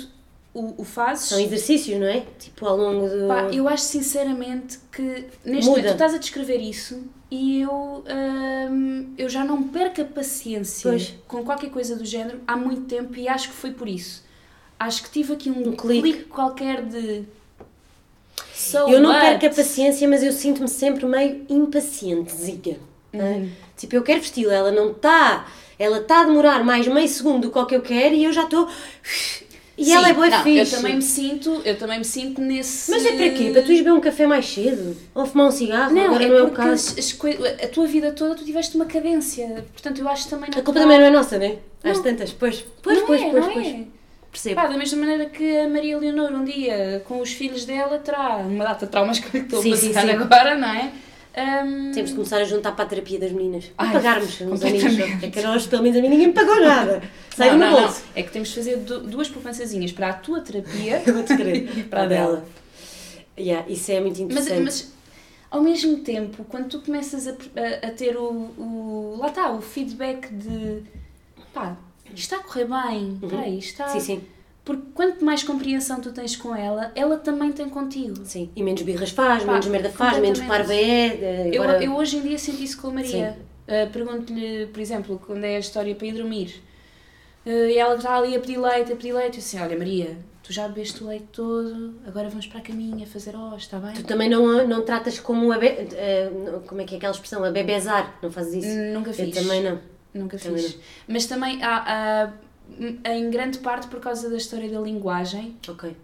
o, 0.54 0.80
o 0.82 0.84
fazes. 0.84 1.28
São 1.28 1.40
exercícios, 1.40 1.98
não 1.98 2.06
é? 2.06 2.24
Tipo, 2.38 2.66
ao 2.66 2.76
longo 2.76 3.08
do... 3.08 3.26
Pá, 3.26 3.50
eu 3.52 3.68
acho 3.68 3.82
sinceramente 3.82 4.78
que 4.92 5.26
neste 5.44 5.68
Muda. 5.68 5.80
momento 5.80 5.86
tu 5.86 5.92
estás 5.92 6.14
a 6.14 6.18
descrever 6.18 6.58
isso 6.58 7.02
e 7.30 7.60
eu, 7.60 8.04
hum, 8.70 9.12
eu 9.18 9.28
já 9.28 9.44
não 9.44 9.62
perco 9.64 10.00
a 10.00 10.04
paciência 10.04 10.90
Pois. 10.90 11.14
com 11.26 11.44
qualquer 11.44 11.70
coisa 11.70 11.94
do 11.96 12.04
género 12.04 12.40
há 12.46 12.56
muito 12.56 12.82
tempo 12.82 13.14
e 13.16 13.28
acho 13.28 13.48
que 13.50 13.54
foi 13.54 13.70
por 13.72 13.88
isso. 13.88 14.24
Acho 14.78 15.02
que 15.02 15.10
tive 15.10 15.32
aqui 15.34 15.50
um, 15.50 15.68
Um 15.68 15.76
clique. 15.76 16.02
clique. 16.02 16.24
qualquer 16.24 16.82
de. 16.86 17.24
So 18.54 18.88
Eu 18.88 19.00
não 19.00 19.10
what? 19.10 19.20
perco 19.38 19.46
a 19.46 19.50
paciência, 19.50 20.08
mas 20.08 20.22
eu 20.22 20.32
sinto-me 20.32 20.68
sempre 20.68 21.04
meio 21.06 21.44
impacientezinha. 21.48 22.78
não 23.12 23.24
é? 23.26 23.30
Uhum. 23.32 23.50
Tipo, 23.76 23.96
eu 23.96 24.02
quero 24.02 24.20
vesti-la, 24.20 24.54
ela 24.54 24.72
não 24.72 24.90
está... 24.92 25.46
Ela 25.78 25.98
está 25.98 26.22
a 26.22 26.24
demorar 26.24 26.64
mais 26.64 26.88
meio 26.88 27.06
segundo 27.08 27.48
do 27.52 27.66
que 27.66 27.74
eu 27.74 27.80
quero 27.80 28.12
e 28.14 28.24
eu 28.24 28.32
já 28.32 28.42
estou... 28.44 28.68
E 29.78 29.84
Sim, 29.84 29.94
ela 29.94 30.08
é 30.08 30.12
boa 30.12 30.28
não, 30.28 30.42
fixe. 30.42 30.74
Eu 30.74 30.80
também 30.82 30.96
me 30.96 31.02
sinto, 31.02 31.62
eu 31.64 31.78
também 31.78 31.98
me 31.98 32.04
sinto 32.04 32.40
nesse. 32.40 32.90
Mas 32.90 33.06
é 33.06 33.12
para 33.12 33.30
quê? 33.30 33.50
Para 33.52 33.62
tu 33.62 33.68
ires 33.70 33.78
beber 33.84 33.92
um 33.92 34.00
café 34.00 34.26
mais 34.26 34.44
cedo? 34.44 34.96
Ou 35.14 35.24
fumar 35.24 35.46
um 35.46 35.50
cigarro? 35.52 35.94
Não, 35.94 36.04
Agora 36.06 36.24
é 36.24 36.28
não 36.28 36.36
é 36.36 36.42
o 36.42 36.50
caso. 36.50 36.98
as, 36.98 36.98
as 36.98 37.18
a 37.64 37.68
tua 37.68 37.86
vida 37.86 38.10
toda 38.10 38.34
tu 38.34 38.44
tiveste 38.44 38.74
uma 38.74 38.86
cadência. 38.86 39.64
Portanto, 39.72 40.00
eu 40.00 40.08
acho 40.08 40.28
também 40.28 40.50
A 40.50 40.54
culpa 40.62 40.80
também 40.80 40.98
não 40.98 41.06
é 41.06 41.10
nossa, 41.10 41.38
né? 41.38 41.58
Às 41.84 41.98
Não. 41.98 42.02
tantas. 42.02 42.32
Pois, 42.32 42.64
pois, 42.82 42.98
Não 42.98 43.06
pois, 43.06 43.22
é, 43.22 43.30
pois, 43.30 43.46
não 43.46 43.52
pois. 43.52 43.66
é. 43.68 43.80
Percebo. 44.32 44.56
Pá, 44.56 44.66
da 44.66 44.76
mesma 44.76 44.98
maneira 44.98 45.26
que 45.26 45.58
a 45.58 45.68
Maria 45.68 45.96
Leonor 45.96 46.32
um 46.32 46.44
dia 46.44 47.00
com 47.06 47.20
os 47.20 47.32
filhos 47.32 47.64
dela 47.64 47.98
terá 47.98 48.36
uma 48.38 48.64
data 48.64 48.84
de 48.84 48.90
traumas 48.92 49.20
que 49.20 49.36
eu 49.36 49.42
estou 49.42 49.62
Sim, 49.62 49.72
a 49.72 49.76
sim, 49.76 49.88
passar 49.88 50.02
sim. 50.06 50.10
agora, 50.10 50.56
não 50.56 50.68
é? 50.68 50.90
Hum, 51.40 51.92
Temos 51.92 52.10
de 52.10 52.16
começar 52.16 52.38
a 52.38 52.44
juntar 52.44 52.72
para 52.72 52.84
a 52.84 52.88
terapia 52.88 53.18
das 53.18 53.30
meninas. 53.32 53.64
E 53.66 53.70
Ai, 53.78 53.92
pagarmos 53.92 54.40
uns 54.40 54.60
completamente. 54.60 55.24
É 55.26 55.30
que 55.30 55.40
nós, 55.42 55.66
pelo 55.66 55.82
menos 55.82 55.98
a 55.98 56.02
mim, 56.02 56.08
ninguém 56.08 56.26
me 56.28 56.32
pagou 56.32 56.60
nada. 56.60 57.02
Saiu 57.36 57.52
no 57.52 57.58
não, 57.60 57.70
bolso. 57.80 58.02
não. 58.06 58.12
É 58.16 58.22
que 58.22 58.30
temos 58.32 58.48
de 58.48 58.54
fazer 58.56 58.76
du- 58.78 59.00
duas 59.00 59.28
poupançazinhas 59.28 59.92
para 59.92 60.08
a 60.08 60.12
tua 60.14 60.40
terapia. 60.40 61.00
Querer. 61.26 61.86
Para 61.88 62.02
a 62.02 62.06
dela. 62.06 62.44
Yeah, 63.38 63.68
isso 63.70 63.92
é 63.92 64.00
muito 64.00 64.20
mas, 64.22 64.46
interessante. 64.48 64.62
mas 64.64 64.92
ao 65.50 65.62
mesmo 65.62 65.98
tempo, 65.98 66.44
quando 66.48 66.68
tu 66.68 66.80
começas 66.80 67.28
a, 67.28 67.30
a- 67.32 67.88
a 67.88 67.90
ter 67.92 68.16
o, 68.16 68.24
o. 68.58 69.16
Lá 69.20 69.28
está, 69.28 69.52
o 69.52 69.60
feedback 69.60 70.28
de. 70.32 70.82
pá, 71.54 71.76
isto 72.06 72.16
está 72.34 72.36
a 72.36 72.42
correr 72.42 72.64
bem. 72.66 73.18
Espera 73.22 73.42
aí, 73.42 73.58
isto 73.58 73.70
está. 73.70 73.88
Sim, 73.88 74.00
sim, 74.00 74.20
Porque 74.68 74.82
quanto 74.92 75.24
mais 75.24 75.42
compreensão 75.42 75.98
tu 75.98 76.12
tens 76.12 76.36
com 76.36 76.54
ela, 76.54 76.92
ela 76.94 77.16
também 77.16 77.50
tem 77.52 77.70
contigo. 77.70 78.22
sim. 78.22 78.50
E 78.54 78.62
menos 78.62 78.82
birras 78.82 79.08
faz, 79.08 79.42
Pá, 79.42 79.52
menos 79.52 79.66
merda 79.66 79.88
faz, 79.88 80.18
menos 80.18 80.40
parva 80.40 80.74
é. 80.74 81.48
Eu, 81.50 81.62
Agora... 81.62 81.82
eu 81.82 81.96
hoje 81.96 82.18
em 82.18 82.20
dia 82.20 82.38
sinto 82.38 82.62
isso 82.62 82.78
com 82.78 82.88
a 82.88 82.92
Maria. 82.92 83.38
Uh, 83.66 83.90
Pergunto-lhe, 83.90 84.66
por 84.66 84.78
exemplo, 84.78 85.18
quando 85.24 85.42
é 85.42 85.56
a 85.56 85.58
história 85.58 85.94
para 85.94 86.06
ir 86.06 86.12
dormir. 86.12 86.62
Uh, 87.46 87.48
e 87.48 87.78
ela 87.78 87.94
está 87.94 88.14
ali 88.14 88.36
a 88.36 88.40
pedir 88.40 88.58
leite, 88.58 88.92
a 88.92 88.96
pedir 88.96 89.14
leite. 89.14 89.38
Eu 89.38 89.42
assim, 89.42 89.58
olha 89.58 89.78
Maria, 89.78 90.18
tu 90.42 90.52
já 90.52 90.68
bebeste 90.68 91.02
o 91.02 91.06
leite 91.06 91.28
todo, 91.32 91.94
agora 92.06 92.28
vamos 92.28 92.46
para 92.46 92.58
a 92.58 92.62
caminha 92.62 93.06
fazer 93.06 93.34
hoje, 93.34 93.64
está 93.64 93.78
bem? 93.78 93.94
Tu 93.94 94.04
também 94.04 94.28
não, 94.28 94.68
não 94.68 94.82
tratas 94.82 95.18
como 95.18 95.50
a 95.50 95.56
be... 95.56 95.66
eh, 95.66 96.30
como 96.66 96.82
é 96.82 96.84
que 96.84 96.92
é 96.94 96.98
aquela 96.98 97.14
expressão? 97.14 97.42
A 97.42 97.50
bebezar. 97.50 98.18
Não 98.22 98.30
fazes 98.30 98.62
isso? 98.62 98.76
Nunca 98.92 99.08
Eu 99.08 99.14
fiz. 99.14 99.34
também 99.34 99.62
não. 99.62 99.80
Nunca 100.12 100.36
Também 100.36 100.62
fiz. 100.62 100.78
Mas 101.06 101.26
também 101.26 101.62
há, 101.62 101.76
há, 102.24 102.32
em 103.04 103.30
grande 103.30 103.58
parte 103.58 103.86
por 103.88 104.00
causa 104.00 104.28
da 104.28 104.36
história 104.36 104.68
da 104.68 104.80
linguagem, 104.80 105.56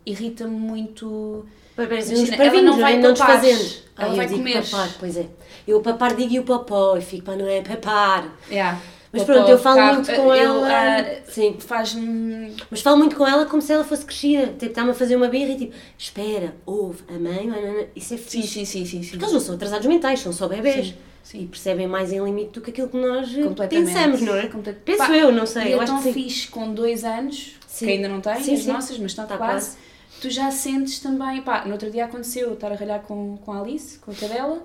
irrita-me 0.04 0.56
muito. 0.56 1.44
Mas 1.76 1.86
Imagina, 2.10 2.20
uns 2.22 2.30
ela 2.40 2.62
não 2.62 2.78
vai 2.78 2.94
é? 2.94 2.98
não 2.98 3.14
papar, 3.14 3.44
ela 3.44 3.58
Ai, 3.96 4.16
vai 4.16 4.28
comer. 4.28 4.64
papar, 4.70 4.90
pois 4.98 5.16
é. 5.16 5.26
Eu 5.66 5.80
papar 5.80 6.14
digo 6.14 6.32
e 6.32 6.38
o 6.38 6.44
popó, 6.44 6.96
e 6.96 7.00
fico 7.00 7.24
para 7.24 7.36
não 7.36 7.48
é 7.48 7.62
papar. 7.62 8.32
Yeah. 8.48 8.80
Mas 9.12 9.22
Popó, 9.22 9.34
pronto, 9.34 9.50
eu 9.50 9.58
falo 9.58 9.76
carro, 9.76 9.94
muito 9.94 10.12
com 10.12 10.34
eu, 10.34 10.66
ela. 10.66 10.68
ah, 11.00 11.04
Sim. 11.28 11.56
Faz-me. 11.60 12.56
Mas 12.68 12.80
falo 12.80 12.96
muito 12.98 13.14
com 13.14 13.24
ela 13.24 13.46
como 13.46 13.62
se 13.62 13.72
ela 13.72 13.84
fosse 13.84 14.04
crescida. 14.04 14.48
Tipo, 14.48 14.66
está-me 14.66 14.90
a 14.90 14.94
fazer 14.94 15.14
uma 15.14 15.28
birra 15.28 15.52
e 15.52 15.56
tipo, 15.56 15.74
espera, 15.96 16.56
ouve, 16.66 17.04
a 17.08 17.12
mãe, 17.12 17.48
isso 17.94 18.14
é 18.14 18.16
Sim, 18.16 18.42
fixe. 18.42 18.48
sim, 18.48 18.64
sim, 18.64 18.84
sim. 18.84 19.02
sim. 19.04 19.10
Porque 19.10 19.24
eles 19.24 19.32
não 19.32 19.40
são 19.40 19.54
atrasados 19.54 19.86
mentais, 19.86 20.18
são 20.18 20.32
só 20.32 20.48
bebés. 20.48 20.88
Sim, 20.88 20.94
sim. 21.24 21.42
E 21.42 21.46
percebem 21.48 21.88
mais 21.88 22.12
em 22.12 22.22
limite 22.24 22.52
do 22.52 22.60
que 22.60 22.70
aquilo 22.70 22.88
que 22.88 22.96
nós 22.96 23.28
pensamos, 23.68 24.20
não 24.20 24.36
é? 24.36 24.46
Comple- 24.46 24.74
Penso 24.74 24.98
Pá, 24.98 25.16
eu, 25.16 25.32
não 25.32 25.44
sei. 25.46 25.74
Eu 25.74 25.80
acho 25.80 25.90
tão 25.92 26.00
fixe 26.12 26.46
com 26.46 26.72
dois 26.72 27.02
anos, 27.02 27.54
Sim. 27.66 27.86
que 27.86 27.92
ainda 27.92 28.08
não 28.08 28.20
tem, 28.20 28.40
Sim, 28.42 28.54
as 28.54 28.60
sim. 28.60 28.68
nossas, 28.72 28.98
mas 28.98 29.10
Está 29.10 29.26
quase. 29.36 29.76
Tu 30.20 30.30
já 30.30 30.50
sentes 30.52 31.00
também, 31.00 31.42
pá, 31.42 31.64
no 31.64 31.72
outro 31.72 31.90
dia 31.90 32.04
aconteceu 32.04 32.46
eu 32.48 32.54
estar 32.54 32.70
a 32.70 32.76
ralhar 32.76 33.00
com, 33.02 33.36
com 33.38 33.52
a 33.52 33.60
Alice, 33.60 33.98
com 33.98 34.12
a 34.12 34.14
cadela, 34.14 34.62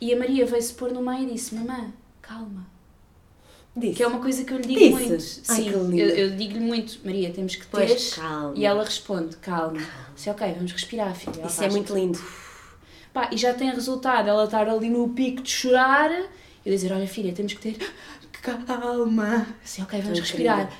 e 0.00 0.12
a 0.14 0.16
Maria 0.16 0.46
veio-se 0.46 0.72
pôr 0.74 0.92
no 0.92 1.02
meio 1.02 1.28
e 1.28 1.32
disse: 1.32 1.54
Mamã, 1.54 1.92
calma. 2.22 2.64
Disse. 3.76 3.94
Que 3.94 4.02
é 4.04 4.06
uma 4.06 4.20
coisa 4.20 4.44
que 4.44 4.52
eu 4.52 4.58
lhe 4.58 4.68
digo 4.68 4.96
Disse? 4.96 5.08
muito. 5.08 5.20
Sim, 5.20 5.68
eu, 5.98 6.08
eu 6.08 6.36
digo-lhe 6.36 6.60
muito: 6.60 7.00
Maria, 7.04 7.30
temos 7.32 7.56
que 7.56 7.66
ter. 7.66 7.86
Pois, 7.88 8.14
calma. 8.14 8.52
E 8.56 8.64
ela 8.64 8.84
responde: 8.84 9.36
calma. 9.38 9.80
Sim, 10.14 10.30
ok, 10.30 10.52
vamos 10.54 10.70
respirar, 10.72 11.12
filha. 11.14 11.44
Isso 11.44 11.62
é 11.64 11.68
muito 11.68 11.92
lindo. 11.92 12.18
Pá, 13.14 13.30
e 13.30 13.36
já 13.36 13.54
tem 13.54 13.70
resultado 13.70 14.28
ela 14.28 14.44
estar 14.44 14.68
ali 14.68 14.90
no 14.90 15.08
pico 15.10 15.40
de 15.40 15.50
chorar 15.50 16.10
e 16.10 16.26
eu 16.66 16.74
dizer: 16.74 16.92
Olha, 16.92 17.06
filha, 17.06 17.32
temos 17.32 17.52
que 17.52 17.60
ter 17.60 17.94
calma. 18.42 19.46
Assim, 19.64 19.82
ok, 19.82 20.00
vamos 20.02 20.18
respirar. 20.18 20.70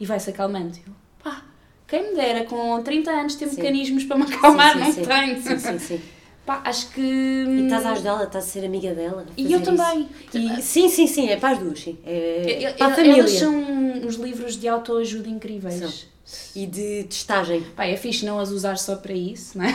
E 0.00 0.04
vai-se 0.04 0.30
acalmando. 0.30 0.76
Eu, 0.84 0.92
pá, 1.22 1.42
quem 1.86 2.10
me 2.10 2.16
dera 2.16 2.44
com 2.44 2.82
30 2.82 3.10
anos 3.10 3.36
ter 3.36 3.46
Sim. 3.48 3.56
mecanismos 3.56 4.04
para 4.04 4.18
me 4.18 4.24
acalmar, 4.24 4.72
sim, 4.72 4.80
não 4.80 4.92
sim. 4.92 5.02
tenho. 5.02 5.40
Sim, 5.40 5.58
sim, 5.58 5.78
sim. 5.78 6.02
Pá, 6.44 6.60
acho 6.64 6.88
que. 6.90 7.00
E 7.00 7.62
estás 7.64 7.86
a 7.86 7.92
ajudá-la, 7.92 8.24
estás 8.24 8.44
a 8.44 8.48
ser 8.48 8.64
amiga 8.64 8.92
dela. 8.94 9.24
E 9.36 9.52
eu 9.52 9.62
também. 9.62 10.08
E, 10.34 10.60
sim, 10.60 10.88
sim, 10.88 11.06
sim, 11.06 11.28
é 11.28 11.36
para 11.36 11.50
as 11.50 11.58
duas, 11.58 11.78
sim. 11.80 11.96
É, 12.04 12.70
E- 12.70 12.72
para 12.74 12.86
a 12.88 12.94
família. 12.96 13.20
Elas 13.20 13.30
são 13.32 13.54
uns 13.54 14.16
livros 14.16 14.56
de 14.58 14.66
autoajuda 14.66 15.28
incríveis. 15.28 15.74
São. 15.74 15.92
E 16.56 16.66
de 16.66 17.04
testagem. 17.04 17.62
Pá, 17.76 17.84
é 17.84 17.96
fixe 17.96 18.24
não 18.24 18.38
as 18.40 18.50
usar 18.50 18.78
só 18.78 18.96
para 18.96 19.12
isso, 19.12 19.58
não 19.58 19.64
é? 19.66 19.72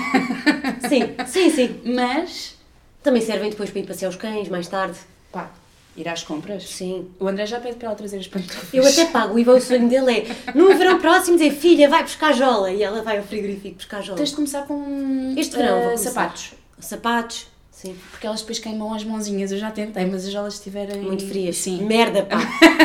Sim, 0.90 1.16
sim, 1.26 1.50
sim. 1.52 1.82
Mas, 1.94 2.56
Também 3.04 3.22
servem 3.22 3.50
depois 3.50 3.70
para 3.70 3.80
ir 3.80 3.86
passear 3.88 4.10
os 4.10 4.16
cães, 4.16 4.50
mais 4.50 4.68
tarde. 4.68 4.98
pá, 5.32 5.52
ir 5.98 6.08
às 6.08 6.24
compras. 6.24 6.64
Sim. 6.70 7.08
O 7.20 7.28
André 7.28 7.46
já 7.46 7.60
pede 7.60 7.76
para 7.78 7.88
ela 7.88 7.96
trazer 7.96 8.18
as 8.20 8.28
pantufas. 8.28 8.70
Eu 8.74 8.86
até 8.86 9.06
pago, 9.06 9.34
o 9.36 9.40
Ivan, 9.40 9.56
o 9.56 9.62
sonho 9.62 9.90
dele 9.90 10.12
é 10.20 10.54
no 10.56 10.68
verão 10.78 11.00
próximo 11.00 11.38
dizer 11.38 11.52
filha, 11.52 11.90
vai 11.90 12.04
buscar 12.04 12.34
jola. 12.34 12.72
E 12.72 12.84
ela 12.84 13.02
vai 13.02 13.18
ao 13.18 13.24
frigorífico 13.24 13.76
buscar 13.78 14.02
jola. 14.02 14.18
Tens 14.18 14.30
de 14.30 14.36
começar 14.36 14.64
com 14.68 15.34
Este 15.38 15.56
verão 15.58 15.82
começar. 15.84 16.10
sapatos. 16.12 16.54
Sapatos, 16.80 17.48
sim. 17.72 17.96
Porque 18.12 18.28
elas 18.28 18.42
depois 18.42 18.60
queimam 18.60 18.94
as 18.94 19.04
mãozinhas. 19.04 19.52
Eu 19.52 19.58
já 19.58 19.72
tentei, 19.72 20.06
mas 20.06 20.28
as 20.28 20.34
elas 20.36 20.54
estiverem. 20.54 21.02
Muito 21.02 21.26
frias. 21.28 21.58
Sim, 21.58 21.84
Merda, 21.84 22.24
pá. 22.24 22.38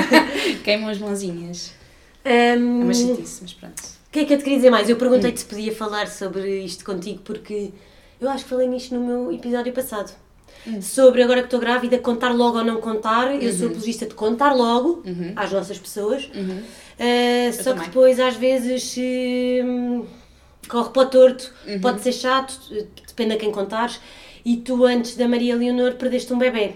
queimam 0.65 0.89
as 0.89 0.99
mãozinhas. 0.99 1.73
Hum, 2.25 2.31
É 2.31 2.57
uma 2.57 2.95
chatice, 2.95 3.39
mas 3.43 3.53
pronto. 3.53 3.81
O 3.83 4.13
que 4.13 4.21
é 4.21 4.25
que 4.25 4.35
eu 4.35 4.39
te 4.39 4.45
queria 4.45 4.59
dizer 4.59 4.71
mais? 4.71 4.89
Eu 4.89 4.97
perguntei-te 4.97 5.41
se 5.41 5.47
podia 5.47 5.75
falar 5.75 6.07
sobre 6.09 6.63
isto 6.65 6.85
contigo 6.85 7.21
porque 7.25 7.71
eu 8.21 8.29
acho 8.29 8.45
que 8.45 8.51
falei 8.51 8.69
nisto 8.69 8.95
no 8.95 9.01
meu 9.07 9.33
episódio 9.33 9.73
passado. 9.73 10.13
Sobre 10.81 11.23
agora 11.23 11.41
que 11.41 11.47
estou 11.47 11.61
grávida, 11.61 11.99
contar 11.99 12.31
logo 12.35 12.59
ou 12.59 12.65
não 12.65 12.81
contar. 12.81 13.35
Eu 13.35 13.51
Uhum. 13.51 13.57
sou 13.59 13.67
apologista 13.69 14.07
de 14.07 14.15
contar 14.15 14.53
logo 14.55 15.03
às 15.37 15.51
nossas 15.53 15.79
pessoas. 15.79 16.31
Uhum. 16.35 16.59
Uh, 16.61 17.53
só 17.53 17.63
também. 17.65 17.81
que 17.81 17.87
depois, 17.87 18.21
às 18.21 18.37
vezes, 18.37 18.95
hum, 19.65 20.05
corre 20.69 20.91
para 20.91 21.03
o 21.03 21.07
torto, 21.07 21.53
Uhum. 21.67 21.81
pode 21.81 22.01
ser 22.03 22.13
chato, 22.13 22.55
depende 23.07 23.35
a 23.35 23.37
quem 23.37 23.51
contares. 23.51 23.99
E 24.45 24.57
tu, 24.57 24.85
antes 24.85 25.17
da 25.17 25.27
Maria 25.29 25.55
Leonor, 25.57 25.95
perdeste 25.95 26.33
um 26.33 26.39
bebê. 26.39 26.75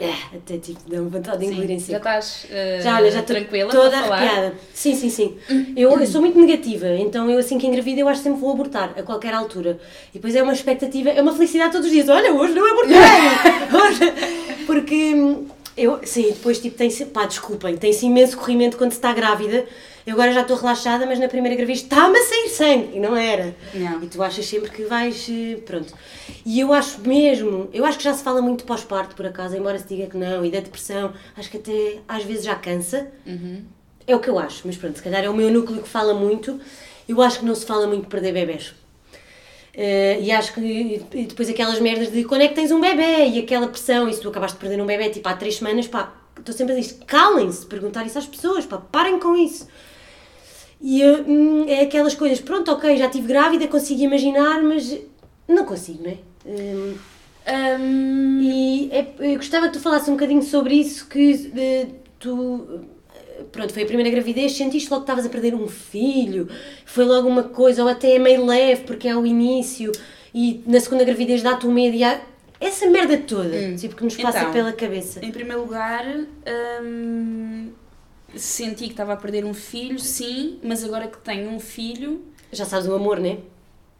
Ah, 0.00 0.36
até 0.36 0.58
tipo, 0.58 0.78
dá-me 0.88 1.08
vontade 1.10 1.38
de 1.38 1.46
engolir 1.46 1.72
em 1.72 1.80
si. 1.80 1.90
já 1.90 1.96
estás 1.98 2.46
eh, 2.50 2.80
Já, 2.80 2.96
olha, 2.96 3.10
já 3.10 3.22
tranquila 3.22 3.70
toda 3.70 3.90
para 3.90 4.02
falar? 4.04 4.16
arrepiada. 4.22 4.54
Sim, 4.72 4.94
sim, 4.94 5.10
sim. 5.10 5.36
Eu, 5.76 5.98
eu 5.98 6.06
sou 6.06 6.20
muito 6.20 6.38
negativa, 6.38 6.86
então 6.98 7.28
eu 7.28 7.38
assim 7.38 7.58
que 7.58 7.66
engravido 7.66 8.00
eu 8.00 8.08
acho 8.08 8.20
que 8.20 8.24
sempre 8.28 8.40
vou 8.40 8.52
abortar, 8.52 8.92
a 8.96 9.02
qualquer 9.02 9.34
altura. 9.34 9.78
E 10.10 10.14
depois 10.14 10.36
é 10.36 10.42
uma 10.42 10.52
expectativa, 10.52 11.10
é 11.10 11.20
uma 11.20 11.32
felicidade 11.32 11.72
todos 11.72 11.86
os 11.88 11.92
dias. 11.92 12.08
Olha, 12.08 12.32
hoje 12.32 12.54
não 12.54 12.64
abortei! 12.70 12.96
Hoje- 13.74 14.64
Porque 14.66 15.14
hum, 15.14 15.46
eu, 15.76 15.98
sim, 16.04 16.28
depois 16.30 16.58
tipo 16.60 16.76
tem 16.76 16.90
pá, 17.06 17.24
desculpem, 17.26 17.76
tem-se 17.76 18.06
imenso 18.06 18.36
corrimento 18.36 18.76
quando 18.76 18.92
se 18.92 18.98
está 18.98 19.12
grávida. 19.12 19.66
Eu 20.08 20.14
agora 20.14 20.32
já 20.32 20.40
estou 20.40 20.56
relaxada, 20.56 21.04
mas 21.04 21.18
na 21.18 21.28
primeira 21.28 21.54
gravidez 21.54 21.82
está-me 21.82 22.18
a 22.18 22.22
sair 22.22 22.48
sangue, 22.48 22.96
e 22.96 22.98
não 22.98 23.14
era. 23.14 23.54
Não. 23.74 24.02
E 24.02 24.06
tu 24.06 24.22
achas 24.22 24.46
sempre 24.46 24.70
que 24.70 24.84
vais, 24.84 25.28
eh, 25.28 25.56
pronto. 25.66 25.92
E 26.46 26.58
eu 26.58 26.72
acho 26.72 27.02
mesmo, 27.02 27.68
eu 27.74 27.84
acho 27.84 27.98
que 27.98 28.04
já 28.04 28.14
se 28.14 28.24
fala 28.24 28.40
muito 28.40 28.64
pós-parto, 28.64 29.14
por 29.14 29.26
acaso, 29.26 29.54
embora 29.54 29.78
se 29.78 29.86
diga 29.86 30.06
que 30.06 30.16
não, 30.16 30.46
e 30.46 30.50
da 30.50 30.60
depressão, 30.60 31.12
acho 31.36 31.50
que 31.50 31.58
até 31.58 31.98
às 32.08 32.24
vezes 32.24 32.44
já 32.46 32.54
cansa. 32.54 33.06
É 34.06 34.16
o 34.16 34.18
que 34.18 34.30
eu 34.30 34.38
acho, 34.38 34.62
mas 34.64 34.78
pronto, 34.78 34.96
se 34.96 35.02
calhar 35.02 35.22
é 35.22 35.28
o 35.28 35.34
meu 35.34 35.50
núcleo 35.50 35.82
que 35.82 35.88
fala 35.88 36.14
muito. 36.14 36.58
Eu 37.06 37.20
acho 37.20 37.40
que 37.40 37.44
não 37.44 37.54
se 37.54 37.66
fala 37.66 37.86
muito 37.86 38.04
de 38.04 38.08
perder 38.08 38.32
bebés. 38.32 38.74
Eh, 39.74 40.20
e 40.22 40.32
acho 40.32 40.54
que 40.54 41.04
e 41.12 41.26
depois 41.26 41.50
aquelas 41.50 41.78
merdas 41.80 42.10
de 42.10 42.24
quando 42.24 42.40
é 42.40 42.48
que 42.48 42.54
tens 42.54 42.72
um 42.72 42.80
bebê 42.80 43.26
e 43.26 43.40
aquela 43.40 43.68
pressão, 43.68 44.08
e 44.08 44.14
se 44.14 44.22
tu 44.22 44.30
acabaste 44.30 44.56
de 44.56 44.60
perder 44.62 44.82
um 44.82 44.86
bebê 44.86 45.10
tipo 45.10 45.28
há 45.28 45.34
três 45.34 45.56
semanas, 45.56 45.86
pá, 45.86 46.14
estou 46.38 46.54
sempre 46.54 46.72
a 46.72 46.78
dizer 46.78 46.94
calem-se, 47.06 47.66
perguntar 47.66 48.06
isso 48.06 48.16
às 48.16 48.26
pessoas, 48.26 48.64
pá, 48.64 48.78
parem 48.78 49.18
com 49.20 49.36
isso. 49.36 49.68
E 50.80 51.04
hum, 51.04 51.64
é 51.68 51.80
aquelas 51.82 52.14
coisas, 52.14 52.40
pronto, 52.40 52.70
ok, 52.70 52.96
já 52.96 53.06
estive 53.06 53.26
grávida, 53.26 53.66
consigo 53.66 54.00
imaginar, 54.02 54.62
mas 54.62 54.96
não 55.46 55.64
consigo, 55.64 56.02
não 56.04 56.10
é? 56.10 56.16
Hum, 56.46 56.94
Hum, 57.80 58.40
e 58.42 58.90
é- 58.92 59.14
eu 59.20 59.36
gostava 59.36 59.68
que 59.68 59.72
tu 59.72 59.80
falasses 59.80 60.08
um 60.08 60.12
bocadinho 60.12 60.42
sobre 60.42 60.74
isso, 60.74 61.06
que 61.08 61.50
eh, 61.56 61.86
tu, 62.18 62.80
pronto, 63.50 63.72
foi 63.72 63.84
a 63.84 63.86
primeira 63.86 64.10
gravidez, 64.10 64.52
sentiste 64.52 64.90
logo 64.90 65.02
que 65.02 65.10
estavas 65.10 65.24
a 65.24 65.30
perder 65.30 65.54
um 65.54 65.66
filho, 65.66 66.46
foi 66.84 67.04
logo 67.06 67.26
uma 67.26 67.44
coisa, 67.44 67.82
ou 67.82 67.88
até 67.88 68.16
é 68.16 68.18
meio 68.18 68.44
leve, 68.44 68.82
porque 68.84 69.08
é 69.08 69.16
o 69.16 69.24
início, 69.24 69.90
e 70.34 70.62
na 70.66 70.78
segunda 70.78 71.04
gravidez 71.04 71.42
dá-te 71.42 71.66
um 71.66 71.72
medo, 71.72 71.96
e 71.96 72.04
há 72.04 72.20
essa 72.60 72.86
merda 72.86 73.16
toda, 73.16 73.74
tipo, 73.76 73.96
que 73.96 74.04
nos 74.04 74.16
passa 74.16 74.40
Então, 74.40 74.52
pela 74.52 74.72
cabeça. 74.72 75.24
Em 75.24 75.30
primeiro 75.32 75.62
lugar, 75.62 76.04
hum, 76.82 77.70
senti 78.36 78.84
que 78.86 78.90
estava 78.92 79.12
a 79.14 79.16
perder 79.16 79.44
um 79.44 79.54
filho, 79.54 79.98
sim, 79.98 80.58
mas 80.62 80.84
agora 80.84 81.06
que 81.08 81.18
tenho 81.18 81.50
um 81.50 81.58
filho, 81.60 82.22
Já 82.52 82.64
sabes 82.64 82.86
o 82.88 82.94
amor, 82.94 83.18
não 83.20 83.26
é? 83.30 83.38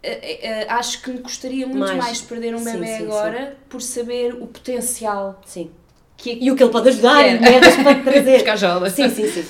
eh, 0.02 0.38
eh, 0.62 0.66
acho 0.68 1.02
que 1.02 1.10
me 1.10 1.18
custaria 1.18 1.66
muito 1.66 1.80
Mais. 1.80 1.96
mais, 1.98 2.20
perder 2.22 2.54
um 2.54 2.58
Sim, 2.58 2.72
bebê 2.72 2.86
sim, 2.98 3.04
agora 3.04 3.56
por 3.68 3.82
saber 3.82 4.34
o 4.34 4.46
potencial 4.46 5.40
Sim. 5.44 5.70
que 6.16 6.38
E 6.40 6.50
o 6.50 6.56
que 6.56 6.62
ele 6.62 6.70
pode 6.72 6.88
ajudar, 6.88 7.20
É. 7.26 7.34
e 7.36 7.40
merdas 7.40 7.74
que 7.76 7.82
pode 7.82 8.02
trazer. 8.02 8.36
Escajola. 8.36 8.90
Sim, 8.90 9.08
sim, 9.10 9.26
sim. 9.28 9.44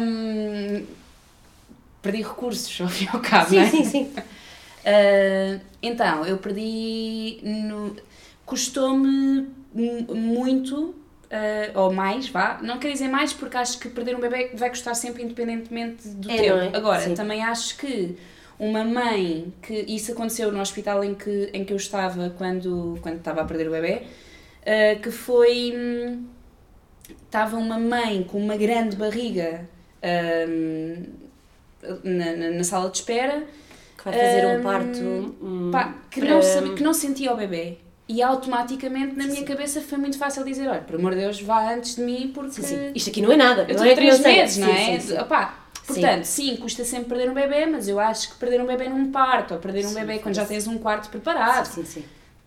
Hum, 0.00 0.84
perdi 2.02 2.22
recursos, 2.22 2.80
ao 2.80 2.88
fim 2.88 3.04
e 3.04 3.08
ao 3.08 3.20
cabo, 3.20 3.50
Sim, 3.50 3.56
não 3.56 3.62
é? 3.62 3.70
sim, 3.70 3.84
sim. 3.84 4.12
Ah, 4.90 5.60
então, 5.82 6.24
eu 6.24 6.38
perdi. 6.38 7.40
No, 7.42 7.94
Custou-me 8.46 9.48
mu- 9.74 10.14
muito, 10.14 10.94
ah, 11.30 11.70
ou 11.80 11.92
mais, 11.92 12.28
vá. 12.28 12.58
Não 12.62 12.78
quer 12.78 12.92
dizer 12.92 13.08
mais 13.08 13.32
porque 13.32 13.56
acho 13.56 13.78
que 13.78 13.88
perder 13.88 14.16
um 14.16 14.20
bebê 14.20 14.50
vai 14.54 14.70
custar 14.70 14.94
sempre 14.94 15.22
independentemente 15.22 16.08
do 16.08 16.30
É, 16.30 16.36
tempo. 16.36 16.58
é? 16.58 16.76
Agora, 16.76 17.00
Sim. 17.02 17.14
também 17.14 17.42
acho 17.42 17.76
que 17.78 18.16
uma 18.58 18.82
mãe, 18.84 19.52
que 19.62 19.74
isso 19.88 20.12
aconteceu 20.12 20.50
no 20.50 20.60
hospital 20.60 21.04
em 21.04 21.14
que, 21.14 21.50
em 21.52 21.64
que 21.64 21.72
eu 21.72 21.76
estava 21.76 22.30
quando, 22.30 22.98
quando 23.02 23.16
estava 23.18 23.42
a 23.42 23.44
perder 23.44 23.68
o 23.68 23.70
bebê, 23.70 24.02
ah, 24.66 24.98
que 25.02 25.10
foi. 25.10 25.72
hum, 25.76 26.24
Estava 27.24 27.56
uma 27.56 27.78
mãe 27.78 28.22
com 28.22 28.38
uma 28.38 28.56
grande 28.56 28.96
barriga 28.96 29.66
hum, 30.48 31.04
na, 32.04 32.36
na, 32.36 32.50
na 32.50 32.64
sala 32.64 32.90
de 32.90 32.98
espera 32.98 33.46
Que 33.96 34.04
vai 34.04 34.12
fazer 34.14 34.46
um 34.46 34.58
Hum, 34.58 34.62
parto. 34.62 35.02
hum, 35.42 35.70
pá, 35.72 35.94
que, 36.10 36.20
para- 36.20 36.30
não 36.30 36.42
sabia, 36.42 36.74
que 36.74 36.82
não 36.82 36.92
sentia 36.94 37.32
o 37.32 37.36
bebê. 37.36 37.78
E 38.08 38.22
automaticamente 38.22 39.14
na 39.14 39.26
minha 39.26 39.44
cabeça 39.44 39.82
foi 39.82 39.98
muito 39.98 40.16
fácil 40.16 40.42
dizer: 40.44 40.66
olha, 40.68 40.80
por 40.80 40.96
amor 40.96 41.14
de 41.14 41.20
Deus, 41.20 41.40
vá 41.42 41.74
antes 41.74 41.96
de 41.96 42.02
mim 42.02 42.30
porque. 42.34 42.52
Sim, 42.52 42.62
sim. 42.62 42.92
Isto 42.94 43.10
aqui 43.10 43.20
não 43.20 43.30
é 43.30 43.36
nada. 43.36 43.66
Eu 43.68 43.76
tenho 43.76 43.90
é 43.90 43.94
três 43.94 44.20
meses, 44.20 44.56
não 44.56 44.68
Sim, 44.68 44.74
é? 44.74 45.00
sim, 45.00 45.08
sim. 45.08 45.18
Opá, 45.18 45.66
portanto, 45.86 46.24
sim. 46.24 46.56
custa 46.56 46.84
sempre 46.84 47.10
perder 47.10 47.30
um 47.30 47.34
bebê, 47.34 47.66
mas 47.66 47.86
eu 47.86 48.00
acho 48.00 48.30
que 48.30 48.36
perder 48.36 48.60
um 48.62 48.66
bebê 48.66 48.88
num 48.88 49.12
parto 49.12 49.54
ou 49.54 49.60
perder 49.60 49.84
um 49.84 49.90
Sim, 49.90 49.94
bebê 49.96 50.14
sim, 50.14 50.18
quando 50.20 50.34
já 50.34 50.42
sim. 50.42 50.48
tens 50.54 50.66
um 50.66 50.78
quarto 50.78 51.10
preparado. 51.10 51.66
Sim, 51.66 51.84
sim, 51.84 52.00
sim. 52.00 52.04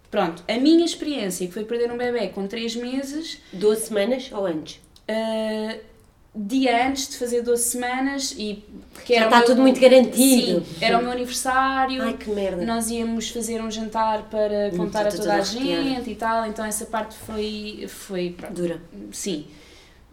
Pronto, 0.09 0.43
a 0.47 0.57
minha 0.57 0.83
experiência, 0.83 1.47
que 1.47 1.53
foi 1.53 1.63
perder 1.63 1.91
um 1.91 1.97
bebê 1.97 2.27
com 2.29 2.45
3 2.45 2.75
meses, 2.75 3.37
12 3.53 3.85
semanas 3.85 4.29
ou 4.33 4.45
antes? 4.45 4.75
uh, 5.09 5.90
dia 6.33 6.87
antes 6.87 7.09
de 7.09 7.17
fazer 7.17 7.41
12 7.41 7.61
semanas 7.63 8.31
e 8.37 8.63
que 9.05 9.15
Já 9.15 9.25
está 9.25 9.37
meu- 9.37 9.45
tudo 9.45 9.61
muito 9.61 9.79
garantido. 9.79 10.63
Sim, 10.65 10.75
era 10.79 10.97
o 10.97 11.01
meu 11.01 11.11
aniversário. 11.11 12.01
Ai, 12.01 12.13
que 12.13 12.29
merda. 12.29 12.63
Nós 12.65 12.89
íamos 12.89 13.29
fazer 13.29 13.61
um 13.61 13.69
jantar 13.69 14.29
para 14.29 14.71
contar 14.77 15.07
a 15.07 15.11
toda 15.11 15.33
a 15.35 15.41
gente 15.41 16.09
e 16.09 16.15
tal, 16.15 16.45
então 16.45 16.63
essa 16.63 16.85
parte 16.85 17.15
foi, 17.15 17.85
foi 17.89 18.29
pronto, 18.37 18.53
Dura. 18.53 18.81
sim. 19.11 19.47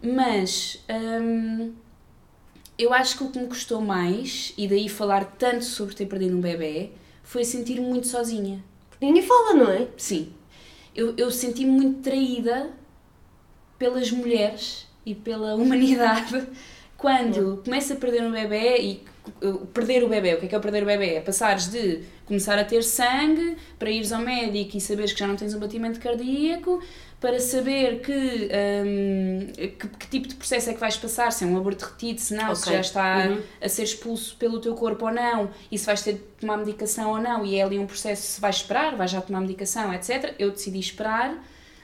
Mas 0.01 0.83
hum, 1.21 1.73
eu 2.77 2.93
acho 2.93 3.17
que 3.17 3.23
o 3.23 3.29
que 3.29 3.39
me 3.39 3.47
custou 3.47 3.81
mais, 3.81 4.53
e 4.57 4.67
daí 4.67 4.87
falar 4.89 5.23
tanto 5.37 5.63
sobre 5.65 5.95
ter 5.95 6.05
perdido 6.05 6.35
um 6.37 6.41
bebê, 6.41 6.91
foi 7.23 7.43
sentir-me 7.45 7.85
muito 7.87 8.07
sozinha. 8.07 8.63
Ninguém 9.01 9.21
fala, 9.23 9.53
não 9.53 9.69
é? 9.71 9.87
Sim. 9.97 10.33
Eu, 10.95 11.13
eu 11.17 11.31
senti-me 11.31 11.71
muito 11.71 12.01
traída 12.01 12.69
pelas 13.77 14.11
mulheres 14.11 14.85
e 15.11 15.15
pela 15.15 15.55
humanidade 15.55 16.47
quando 16.97 17.61
começa 17.63 17.93
a 17.93 17.97
perder 17.97 18.23
um 18.23 18.31
bebê 18.31 18.77
e 18.81 19.03
perder 19.73 20.03
o 20.03 20.09
bebê, 20.09 20.33
o 20.33 20.39
que 20.39 20.45
é 20.45 20.49
que 20.49 20.55
é 20.55 20.57
o 20.57 20.61
perder 20.61 20.83
o 20.83 20.85
bebê? 20.85 21.15
É 21.15 21.21
passares 21.21 21.67
de 21.67 22.01
começar 22.25 22.57
a 22.59 22.63
ter 22.63 22.83
sangue 22.83 23.57
para 23.77 23.89
ires 23.89 24.11
ao 24.11 24.21
médico 24.21 24.75
e 24.77 24.81
saberes 24.81 25.13
que 25.13 25.19
já 25.19 25.27
não 25.27 25.35
tens 25.35 25.53
um 25.53 25.59
batimento 25.59 25.99
cardíaco, 25.99 26.81
para 27.19 27.37
saber 27.39 27.99
que, 27.99 28.13
hum, 28.13 29.47
que, 29.55 29.87
que 29.87 30.07
tipo 30.07 30.27
de 30.27 30.35
processo 30.35 30.69
é 30.69 30.73
que 30.73 30.79
vais 30.79 30.95
passar, 30.95 31.31
se 31.33 31.43
é 31.43 31.47
um 31.47 31.57
aborto 31.57 31.85
retido, 31.85 32.19
se 32.21 32.33
não, 32.33 32.55
se 32.55 32.61
Ok. 32.63 32.73
já 32.73 32.79
está 32.79 33.27
Uhum. 33.29 33.41
a 33.61 33.67
ser 33.69 33.83
expulso 33.83 34.35
pelo 34.37 34.59
teu 34.61 34.73
corpo 34.73 35.05
ou 35.05 35.11
não, 35.11 35.49
e 35.71 35.77
se 35.77 35.85
vais 35.85 36.01
ter 36.01 36.13
de 36.13 36.19
tomar 36.39 36.57
medicação 36.57 37.11
ou 37.11 37.19
não, 37.19 37.45
e 37.45 37.57
é 37.57 37.63
ali 37.63 37.77
um 37.77 37.85
processo 37.85 38.21
se 38.25 38.41
vais 38.41 38.55
esperar, 38.57 38.95
vais 38.95 39.11
já 39.11 39.19
tomar 39.21 39.41
medicação, 39.41 39.93
etc. 39.93 40.33
Eu 40.39 40.51
decidi 40.51 40.79
esperar 40.79 41.37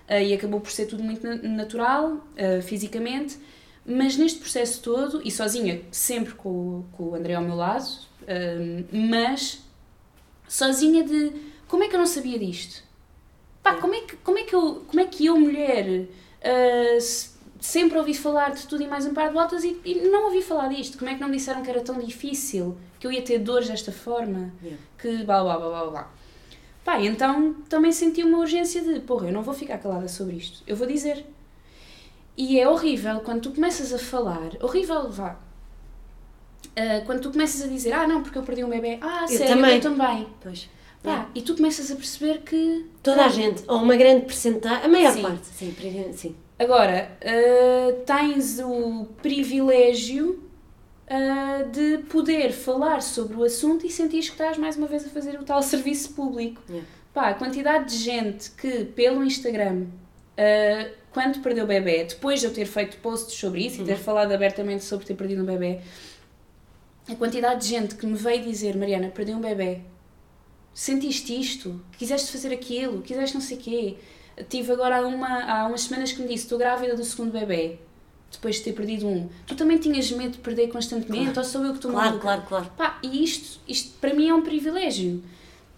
e 0.07 0.33
acabou 0.33 0.59
por 0.61 0.71
ser 0.71 0.85
tudo 0.85 1.03
muito 1.03 1.25
na- 1.25 1.35
natural, 1.35 2.17
eh, 2.35 2.61
fisicamente, 2.61 3.37
mas 3.85 4.17
neste 4.17 4.39
processo 4.39 4.81
todo, 4.81 5.21
e 5.23 5.31
sozinha, 5.31 5.81
sempre 5.91 6.33
com, 6.33 6.49
o- 6.49 6.85
com 6.93 7.03
o 7.09 7.15
André 7.15 7.33
ao 7.35 7.43
meu 7.43 7.55
lado, 7.55 7.87
eh, 8.27 8.83
mas 8.91 9.61
sozinha 10.47 11.03
de 11.03 11.31
como 11.67 11.83
é 11.83 11.87
que 11.87 11.95
eu 11.95 11.99
não 11.99 12.05
sabia 12.07 12.37
disto? 12.37 12.83
Pá, 13.63 13.75
como 13.75 13.95
é 13.95 14.01
que, 14.01 14.15
como 14.17 14.37
é 14.37 14.43
que, 14.43 14.55
eu, 14.55 14.83
como 14.87 14.99
é 14.99 15.05
que 15.05 15.25
eu, 15.25 15.37
mulher, 15.39 16.07
se- 17.01 17.29
sempre 17.59 17.97
ouvi 17.97 18.13
falar 18.13 18.51
de 18.53 18.67
tudo 18.67 18.83
e 18.83 18.87
mais 18.87 19.05
um 19.07 19.13
par 19.13 19.29
de 19.29 19.33
botas 19.33 19.63
e, 19.63 19.79
e 19.83 19.95
não 20.07 20.25
ouvi 20.25 20.41
falar 20.43 20.67
disto? 20.69 20.97
Como 20.99 21.09
é 21.09 21.15
que 21.15 21.21
não 21.21 21.27
me 21.27 21.37
disseram 21.37 21.63
que 21.63 21.69
era 21.69 21.81
tão 21.81 21.97
difícil, 21.97 22.77
que 22.99 23.07
eu 23.07 23.11
ia 23.11 23.21
ter 23.23 23.39
dores 23.39 23.67
desta 23.67 23.91
forma, 23.91 24.51
Yeah. 24.61 24.81
que 24.99 25.23
blá 25.23 25.41
blá 25.43 25.57
blá 25.57 25.69
blá 25.69 25.85
blá. 25.91 26.11
Pá, 26.85 27.01
então 27.01 27.55
também 27.67 27.91
senti 27.91 28.21
uma 28.21 28.37
urgência 28.37 28.79
de, 28.79 28.99
porra, 28.99 29.27
eu 29.27 29.33
não 29.33 29.41
vou 29.41 29.55
ficar 29.55 29.79
calada 29.79 30.07
sobre 30.07 30.35
isto, 30.35 30.61
eu 30.67 30.75
vou 30.75 30.85
dizer. 30.85 31.25
E 32.37 32.59
é 32.59 32.69
horrível 32.69 33.21
quando 33.21 33.41
tu 33.41 33.51
começas 33.51 33.91
a 33.91 33.97
falar, 33.97 34.51
horrível, 34.61 35.09
vá. 35.09 35.35
Ah, 36.77 37.01
quando 37.03 37.21
tu 37.21 37.31
começas 37.31 37.63
a 37.63 37.67
dizer, 37.67 37.91
ah 37.91 38.07
não, 38.07 38.21
porque 38.21 38.37
eu 38.37 38.43
perdi 38.43 38.63
um 38.63 38.69
bebê, 38.69 38.99
ah 39.01 39.25
sério, 39.27 39.47
também. 39.47 39.75
eu 39.77 39.81
também. 39.81 40.27
Pois. 40.39 40.69
Pá, 41.01 41.27
e 41.33 41.41
tu 41.41 41.55
começas 41.55 41.89
a 41.91 41.95
perceber 41.95 42.41
que 42.41 42.85
Toda 43.01 43.25
a 43.25 43.29
gente, 43.29 43.63
ou 43.67 43.77
uma 43.77 43.95
grande 43.95 44.25
porcentagem, 44.25 44.85
a 44.85 44.87
maior 44.87 45.13
Sim. 45.13 45.21
parte, 45.23 45.45
sim, 45.47 45.75
sim. 46.13 46.35
Agora, 46.59 47.17
ah, 47.23 47.93
tens 48.05 48.59
o 48.59 49.05
privilégio 49.23 50.44
ah, 51.07 51.63
de 51.71 51.99
poder 52.09 52.51
falar 52.51 53.01
sobre 53.01 53.37
o 53.37 53.43
assunto 53.43 53.85
e 53.85 53.91
sentires 53.91 54.27
que 54.27 54.33
estás 54.33 54.57
mais 54.57 54.75
uma 54.75 54.87
vez 54.87 55.05
a 55.05 55.09
fazer 55.09 55.39
o 55.39 55.43
tal 55.43 55.61
serviço 55.63 56.13
público. 56.13 56.61
Yeah. 56.67 56.87
Pá, 57.13 57.29
a 57.29 57.33
quantidade 57.33 57.91
de 57.91 57.97
gente 57.97 58.51
que 58.51 58.85
pelo 58.85 59.23
Instagram, 59.23 59.85
ah, 60.37 60.89
quando 61.11 61.41
perdeu 61.41 61.63
o 61.63 61.67
bebê, 61.67 62.03
depois 62.03 62.41
de 62.41 62.47
eu 62.47 62.53
ter 62.53 62.65
feito 62.65 62.97
posts 62.97 63.35
sobre 63.35 63.65
isso 63.65 63.81
e 63.81 63.85
ter 63.85 63.97
falado 63.97 64.31
abertamente 64.31 64.83
sobre 64.83 65.05
ter 65.05 65.13
perdido 65.15 65.43
um 65.43 65.45
bebê, 65.45 65.79
a 67.07 67.15
quantidade 67.15 67.61
de 67.61 67.67
gente 67.67 67.95
que 67.95 68.05
me 68.05 68.15
veio 68.15 68.43
dizer, 68.43 68.75
Mariana, 68.75 69.09
perdi 69.09 69.31
um 69.31 69.39
bebê. 69.39 69.81
sentiste 70.73 71.39
isto, 71.39 71.79
quiseste 71.97 72.31
fazer 72.31 72.51
aquilo, 72.51 73.01
quiseste 73.01 73.35
não 73.35 73.41
sei 73.41 73.57
o 73.57 73.59
quê. 73.59 73.97
Tive 74.49 74.73
agora 74.73 74.97
há, 74.97 75.07
uma, 75.07 75.43
há 75.43 75.67
umas 75.67 75.81
semanas 75.81 76.11
que 76.11 76.21
me 76.21 76.27
disse: 76.27 76.43
estou 76.43 76.57
grávida 76.57 76.95
do 76.95 77.03
segundo 77.05 77.31
bebê, 77.31 77.79
depois 78.31 78.55
de 78.57 78.63
ter 78.63 78.73
perdido 78.73 79.07
um. 79.07 79.29
Tu 79.47 79.55
também 79.55 79.77
tinhas 79.77 80.11
medo 80.11 80.31
de 80.33 80.37
perder 80.39 80.67
constantemente, 80.67 81.25
Claro. 81.33 81.39
ou 81.39 81.43
sou 81.45 81.63
eu 81.63 81.69
que 81.71 81.77
estou 81.77 81.91
Claro, 81.91 82.07
maluca? 82.07 82.21
claro, 82.23 82.41
claro. 82.47 82.65
Pá, 82.77 82.99
e 83.01 83.23
isto, 83.23 83.59
isto 83.67 83.93
para 83.99 84.13
mim 84.13 84.27
é 84.29 84.33
um 84.33 84.41
privilégio. 84.41 85.23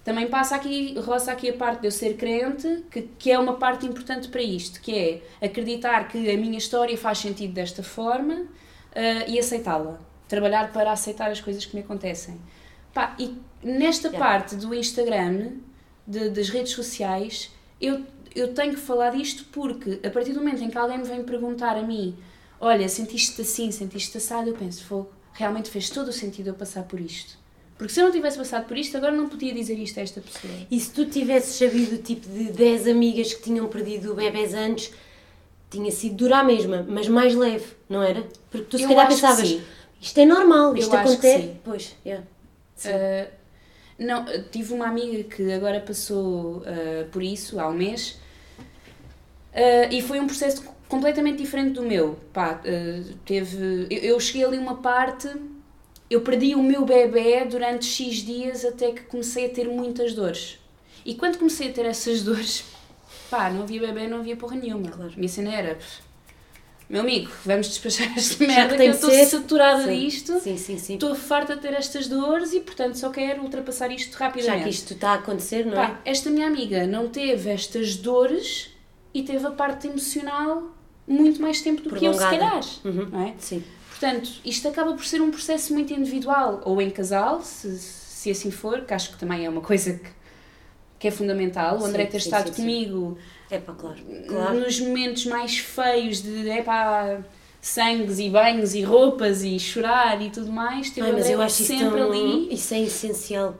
Também 0.04 0.28
passa 0.28 0.56
aqui, 0.56 0.98
roça 1.00 1.32
aqui 1.34 1.50
a 1.50 1.54
parte 1.54 1.82
de 1.82 1.88
eu 1.88 1.92
ser 1.92 2.16
crente, 2.16 2.84
que, 2.90 3.02
que 3.20 3.30
é 3.32 3.38
uma 3.38 3.54
parte 3.58 3.86
importante 3.86 4.30
para 4.30 4.42
isto, 4.42 4.80
que 4.82 4.96
é 4.98 5.46
acreditar 5.46 6.08
que 6.08 6.18
a 6.32 6.38
minha 6.38 6.58
história 6.58 6.98
faz 6.98 7.18
sentido 7.20 7.54
desta 7.54 7.84
forma 7.84 8.46
ah, 8.96 9.26
e 9.28 9.38
aceitá-la. 9.38 10.00
Trabalhar 10.28 10.72
para 10.72 10.92
aceitar 10.92 11.30
as 11.30 11.42
coisas 11.42 11.66
que 11.66 11.76
me 11.76 11.82
acontecem. 11.82 12.40
Pá, 12.94 13.16
e 13.20 13.36
nesta 13.62 14.08
Yeah. 14.08 14.26
parte 14.26 14.56
do 14.56 14.74
Instagram, 14.74 15.52
de- 16.08 16.30
das 16.30 16.50
redes 16.50 16.72
sociais, 16.72 17.52
eu, 17.82 18.02
eu 18.34 18.54
tenho 18.54 18.74
que 18.76 18.80
falar 18.80 19.10
disto 19.12 19.46
porque 19.52 20.00
a 20.06 20.10
partir 20.10 20.32
do 20.32 20.40
momento 20.40 20.64
em 20.64 20.70
que 20.70 20.78
alguém 20.78 20.98
me 21.00 21.04
vem 21.04 21.22
perguntar 21.24 21.76
a 21.78 21.82
mim 21.84 22.16
olha, 22.60 22.88
sentiste-te 22.89 23.41
assim, 23.41 23.72
sentiste-te 23.72 24.17
assado, 24.17 24.50
eu 24.50 24.56
penso, 24.56 24.84
fogo, 24.84 25.10
realmente 25.34 25.70
fez 25.70 25.89
todo 25.89 26.10
o 26.10 26.13
sentido 26.13 26.48
eu 26.48 26.54
passar 26.54 26.84
por 26.84 27.00
isto. 27.00 27.38
Porque 27.78 27.93
se 27.93 28.00
eu 28.00 28.06
não 28.06 28.12
tivesse 28.12 28.38
passado 28.38 28.65
por 28.67 28.76
isto, 28.76 28.98
agora 28.98 29.12
não 29.15 29.30
podia 29.30 29.54
dizer 29.54 29.78
isto 29.78 30.00
a 30.00 30.04
esta 30.04 30.20
pessoa. 30.20 30.54
E 30.70 30.80
se 30.80 30.89
tu 30.91 31.06
tivesses 31.06 31.56
sabido 31.56 32.02
tipo 32.02 32.28
de 32.28 32.52
10 32.52 32.88
amigas 32.88 33.34
que 33.34 33.43
tinham 33.43 33.67
perdido 33.67 34.15
bebés 34.15 34.56
antes, 34.56 34.91
tinha 35.70 35.91
sido 35.91 36.15
dura 36.15 36.38
a 36.38 36.43
mesma, 36.43 36.84
mas 36.88 37.08
mais 37.08 37.36
leve, 37.36 37.65
não 37.88 38.02
era? 38.02 38.26
Porque 38.50 38.65
tu 38.65 38.78
se 38.78 38.84
Eu 38.84 38.89
calhar 38.89 39.08
pensavas, 39.08 39.60
isto 40.02 40.20
é 40.20 40.26
normal, 40.26 40.76
isto 40.76 40.93
Eu 40.93 41.00
acontece. 41.00 41.52
Pois, 41.63 41.96
yeah. 42.04 42.26
Sim. 42.76 42.89
Uh, 42.89 43.28
não, 44.00 44.26
tive 44.52 44.74
uma 44.74 44.88
amiga 44.88 45.24
que 45.24 45.52
agora 45.52 45.80
passou 45.80 46.58
uh, 46.58 47.08
por 47.12 47.22
isso 47.22 47.60
há 47.60 47.67
um 47.67 47.74
mês 47.74 48.20
uh, 49.54 49.91
e 49.91 50.02
foi 50.02 50.20
um 50.20 50.28
processo 50.28 50.63
completamente 50.88 51.38
diferente 51.38 51.73
do 51.73 51.84
meu. 51.84 52.17
Pá, 52.34 52.62
uh, 52.63 53.13
teve, 53.26 53.88
eu, 53.89 54.19
cheguei 54.19 54.45
ali 54.45 54.58
uma 54.58 54.76
parte, 54.76 55.30
eu 56.10 56.21
perdi 56.21 56.56
o 56.56 56.63
meu 56.63 56.86
bebê 56.86 57.45
durante 57.45 57.86
X 57.86 58.17
dias 58.17 58.63
até 58.65 58.91
que 58.91 59.04
comecei 59.04 59.45
a 59.47 59.50
ter 59.50 59.67
muitas 59.67 60.13
dores. 60.13 60.60
E 61.06 61.15
quando 61.15 61.38
comecei 61.38 61.69
a 61.69 61.73
ter 61.73 61.86
essas 61.86 62.21
dores, 62.23 62.63
pá, 63.30 63.50
não 63.50 63.63
havia 63.63 63.80
bebê, 63.82 64.08
não 64.08 64.19
havia 64.19 64.36
porra 64.36 64.56
nenhuma. 64.56 64.89
Claro. 64.89 65.13
Minha 65.15 65.30
cena 65.30 65.54
era, 65.54 65.76
"Pff, 65.76 66.02
meu 66.89 67.02
amigo, 67.02 67.30
vamos 67.45 67.67
despachar 67.67 68.08
esta 68.17 68.45
Já 68.45 68.47
merda 68.47 68.78
que 68.78 68.84
que, 68.84 68.88
eu 68.88 68.91
estou 68.91 69.12
saturada 69.26 69.84
Sim. 69.84 70.00
disto. 70.00 70.39
Sim, 70.39 70.58
sim, 70.58 70.78
sim. 70.78 70.93
Estou 70.93 71.13
farta 71.15 71.56
de 71.56 71.62
ter 71.62 71.73
estas 71.73 72.08
dores 72.08 72.54
e, 72.54 72.62
portanto, 72.62 72.95
só 72.97 73.10
quero 73.10 73.43
ultrapassar 73.43 73.91
isto 73.91 74.17
Já 74.17 74.26
rapidamente. 74.26 74.63
que 74.63 74.69
isto 74.69 74.93
está 74.93 75.10
a 75.10 75.13
acontecer, 75.15 75.65
não 75.65 75.73
Pá, 75.73 76.00
é? 76.06 76.12
esta 76.12 76.30
minha 76.30 76.47
amiga 76.47 76.88
não 76.88 77.10
teve 77.10 77.50
estas 77.50 77.97
dores 77.97 78.69
e 79.13 79.21
teve 79.21 79.45
a 79.45 79.52
parte 79.52 79.88
emocional 79.88 80.77
muito 81.08 81.41
mais 81.41 81.62
tempo 81.62 81.82
do 81.82 81.96
que 81.96 82.06
eu, 82.06 82.13
se 82.13 82.20
calhar. 82.20 82.62
Uhum. 82.84 83.10
Não 83.12 83.22
é? 83.28 83.34
Sim. 83.39 83.63
Portanto, 83.89 84.30
isto 84.46 84.67
acaba 84.67 84.93
por 84.93 85.06
ser 85.06 85.22
um 85.22 85.32
processo 85.32 85.74
muito 85.74 85.91
individual, 85.93 86.62
ou 86.65 86.80
em 86.82 86.89
casal, 86.89 87.41
se, 87.41 87.78
se 87.80 88.30
assim 88.30 88.52
for, 88.52 88.82
que 88.82 88.93
acho 88.93 89.12
que 89.12 89.17
também 89.17 89.46
é 89.46 89.50
uma 89.50 89.62
coisa 89.62 89.93
que, 89.93 90.10
que 91.00 91.08
é 91.08 91.12
fundamental. 91.12 91.80
O 91.80 91.86
André 91.86 92.06
Sim, 92.06 92.12
ter 92.12 92.20
sim, 92.22 92.28
estado 92.30 92.48
sim, 92.54 92.62
comigo 92.62 93.17
É 93.50 93.58
pá, 93.58 93.74
claro. 93.74 93.98
claro. 94.28 94.60
nos 94.60 94.80
momentos 94.80 95.26
mais 95.26 95.58
feios 95.58 96.22
de 96.22 96.48
epá, 96.50 97.22
sangues 97.60 98.20
e 98.20 98.30
banhos 98.30 98.76
e 98.76 98.82
roupas 98.84 99.43
e 99.43 99.58
chorar 99.60 100.22
e 100.22 100.30
tudo 100.30 100.52
mais, 100.52 100.93
Ai, 101.00 101.12
mas 101.12 101.30
eu 101.30 101.41
acho 101.41 101.63
sempre 101.63 102.00
tão... 102.00 102.12
ali. 102.12 102.54
Isso 102.54 102.74
é 102.76 102.82
essencial. 102.82 103.56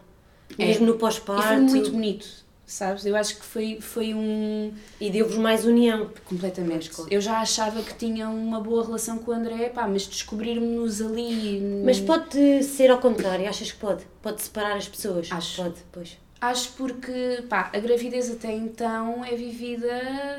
É. 0.57 0.65
Mesmo 0.67 0.86
no 0.86 0.95
E 0.95 0.97
pós-parto. 0.97 1.47
foi 1.47 1.57
muito 1.57 1.91
bonito, 1.91 2.27
sabes? 2.67 3.06
Eu 3.06 3.15
acho 3.15 3.38
que 3.38 3.45
foi, 3.45 3.80
foi 3.82 4.13
um. 4.13 4.71
E 5.01 5.10
deu-vos 5.10 5.38
mais 5.38 5.65
união. 5.65 6.12
Completamente. 6.25 6.89
Claro. 6.91 7.12
Eu 7.12 7.21
já 7.21 7.39
achava 7.39 7.82
que 7.82 7.95
tinha 7.95 8.30
uma 8.30 8.60
boa 8.60 8.86
relação 8.86 9.17
com 9.17 9.32
o 9.32 9.34
André, 9.34 9.69
pá, 9.69 9.88
mas 9.88 10.06
descobrirmos 10.06 11.01
ali. 11.01 11.82
Mas 11.84 11.99
pode 11.99 12.63
ser 12.63 12.91
ao 12.91 12.99
contrário, 12.99 13.47
achas 13.47 13.71
que 13.71 13.77
pode? 13.80 14.03
Pode 14.21 14.41
separar 14.41 14.75
as 14.75 14.88
pessoas? 14.88 15.30
Acho. 15.32 15.63
Pode, 15.63 15.75
pois. 15.91 16.17
Acho 16.39 16.69
porque, 16.73 17.43
pá, 17.49 17.71
a 17.73 17.80
gravidez 17.80 18.30
até 18.30 18.51
então 18.53 19.25
é 19.25 19.36
vivida 19.36 19.89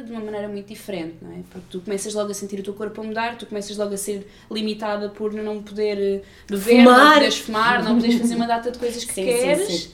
de 0.06 0.12
uma 0.12 0.20
maneira 0.20 0.46
muito 0.46 0.68
diferente, 0.68 1.16
não 1.20 1.32
é? 1.32 1.40
Porque 1.50 1.66
tu 1.70 1.80
começas 1.80 2.14
logo 2.14 2.30
a 2.30 2.34
sentir 2.34 2.60
o 2.60 2.62
teu 2.62 2.72
corpo 2.72 3.00
a 3.00 3.04
mudar, 3.04 3.36
tu 3.36 3.46
começas 3.46 3.76
logo 3.76 3.92
a 3.92 3.96
ser 3.96 4.24
limitada 4.48 5.08
por 5.08 5.32
não 5.32 5.60
poder 5.60 6.22
beber, 6.48 6.84
não 6.84 6.92
Fumar. 6.92 7.14
poderes 7.14 7.38
fumar, 7.38 7.82
não 7.82 7.96
poderes 7.96 8.20
fazer 8.20 8.36
uma 8.36 8.46
data 8.46 8.70
de 8.70 8.78
coisas 8.78 9.04
que 9.04 9.12
Sim, 9.12 9.24
queres. 9.24 9.66
sim, 9.66 9.76
sim. 9.78 9.90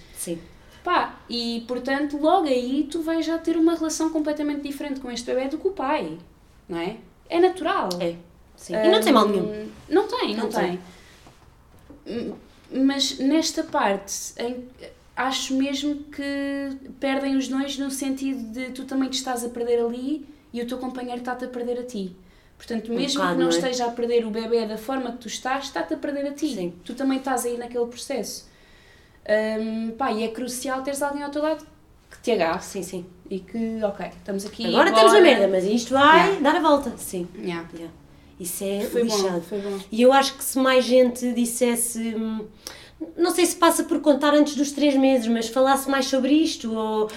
Pá, 0.85 1.19
e 1.31 1.65
portanto, 1.67 2.17
logo 2.19 2.47
aí 2.47 2.87
tu 2.91 3.01
vais 3.03 3.25
já 3.27 3.39
ter 3.39 3.57
uma 3.57 3.75
relação 3.75 4.11
completamente 4.11 4.61
diferente 4.61 5.01
com 5.01 5.11
este 5.11 5.25
bebê 5.27 5.49
do 5.49 5.59
que 5.59 5.67
o 5.67 5.71
pai, 5.73 6.19
não 6.69 6.79
é? 6.79 6.99
É 7.29 7.41
natural. 7.41 7.89
É. 8.01 8.15
Sim. 8.55 8.75
E 8.77 8.89
não 8.91 9.01
tem 9.01 9.13
mal 9.13 9.27
nenhum. 9.27 9.45
Hum, 9.51 9.69
Não 9.89 10.07
tem, 10.07 10.37
não, 10.37 10.45
Não 10.45 10.51
tem. 10.51 10.79
Hum, 12.07 12.35
Mas 12.71 13.19
nesta 13.19 13.63
parte, 13.63 14.35
em- 14.39 14.65
acho 15.17 15.55
mesmo 15.55 15.95
que 16.05 16.77
perdem 16.99 17.37
os 17.37 17.47
dois 17.49 17.79
no 17.79 17.91
sentido 17.91 18.43
de 18.53 18.71
tu 18.73 18.85
também 18.85 19.09
te 19.09 19.15
estás 19.15 19.45
a 19.45 19.49
perder 19.49 19.81
ali 19.85 20.27
e 20.53 20.61
o 20.61 20.67
teu 20.67 20.79
companheiro 20.79 21.19
está-te 21.21 21.45
a 21.45 21.49
perder 21.49 21.79
a 21.79 21.85
ti. 21.85 22.15
Portanto, 22.57 22.93
Um 22.93 22.97
mesmo 22.97 23.21
bocado, 23.21 23.35
que 23.37 23.41
não, 23.43 23.49
não 23.49 23.55
é? 23.55 23.59
esteja 23.59 23.87
a 23.87 23.91
perder 23.91 24.25
o 24.27 24.31
bebê 24.31 24.67
da 24.67 24.77
forma 24.79 25.13
que 25.13 25.19
tu 25.19 25.29
estás, 25.29 25.65
está-te 25.65 25.95
a 25.95 25.97
perder 25.97 26.27
a 26.27 26.33
ti. 26.33 26.55
Sim. 26.55 26.75
Tu 26.85 26.95
também 26.95 27.19
estás 27.19 27.45
aí 27.45 27.57
naquele 27.57 27.87
processo. 27.87 28.49
Hum, 29.29 29.93
pá, 29.97 30.13
e 30.13 30.23
é 30.25 30.29
crucial 30.29 30.83
teres 30.83 31.01
alguém 31.03 31.23
ao 31.23 31.31
teu 31.31 31.43
lado 31.43 31.65
que 32.11 32.19
te 32.23 32.31
agarre 32.33 32.63
Sim, 32.63 32.83
sim. 32.83 33.07
e 33.31 33.41
que, 33.41 33.83
ok, 33.83 34.07
estamos 34.19 34.45
aqui. 34.47 34.67
Agora 34.67 34.91
estamos 34.91 35.13
na 35.15 35.21
merda, 35.21 35.49
mas 35.49 35.65
isto 35.65 35.95
vai 35.95 36.27
Yeah. 36.29 36.41
dar 36.41 36.57
a 36.57 36.61
volta. 36.61 36.93
Sim. 36.99 37.27
Yeah. 37.39 37.67
Yeah. 37.75 37.93
Isso 38.39 38.65
é 38.65 38.81
Foi 38.81 39.05
bom, 39.05 39.41
foi 39.41 39.61
bom. 39.61 39.79
E 39.91 40.03
eu 40.03 40.13
acho 40.13 40.35
que 40.37 40.45
se 40.45 40.59
mais 40.59 40.85
gente 40.85 41.33
dissesse. 41.33 42.15
Não 43.17 43.31
sei 43.31 43.47
se 43.47 43.57
passa 43.57 43.85
por 43.85 44.01
contar 44.01 44.35
antes 44.35 44.55
dos 44.57 44.73
três 44.73 44.95
meses, 44.97 45.27
mas 45.29 45.49
falasse 45.49 45.89
mais 45.91 46.07
sobre 46.07 46.33
isto 46.35 46.75
ou. 46.75 47.09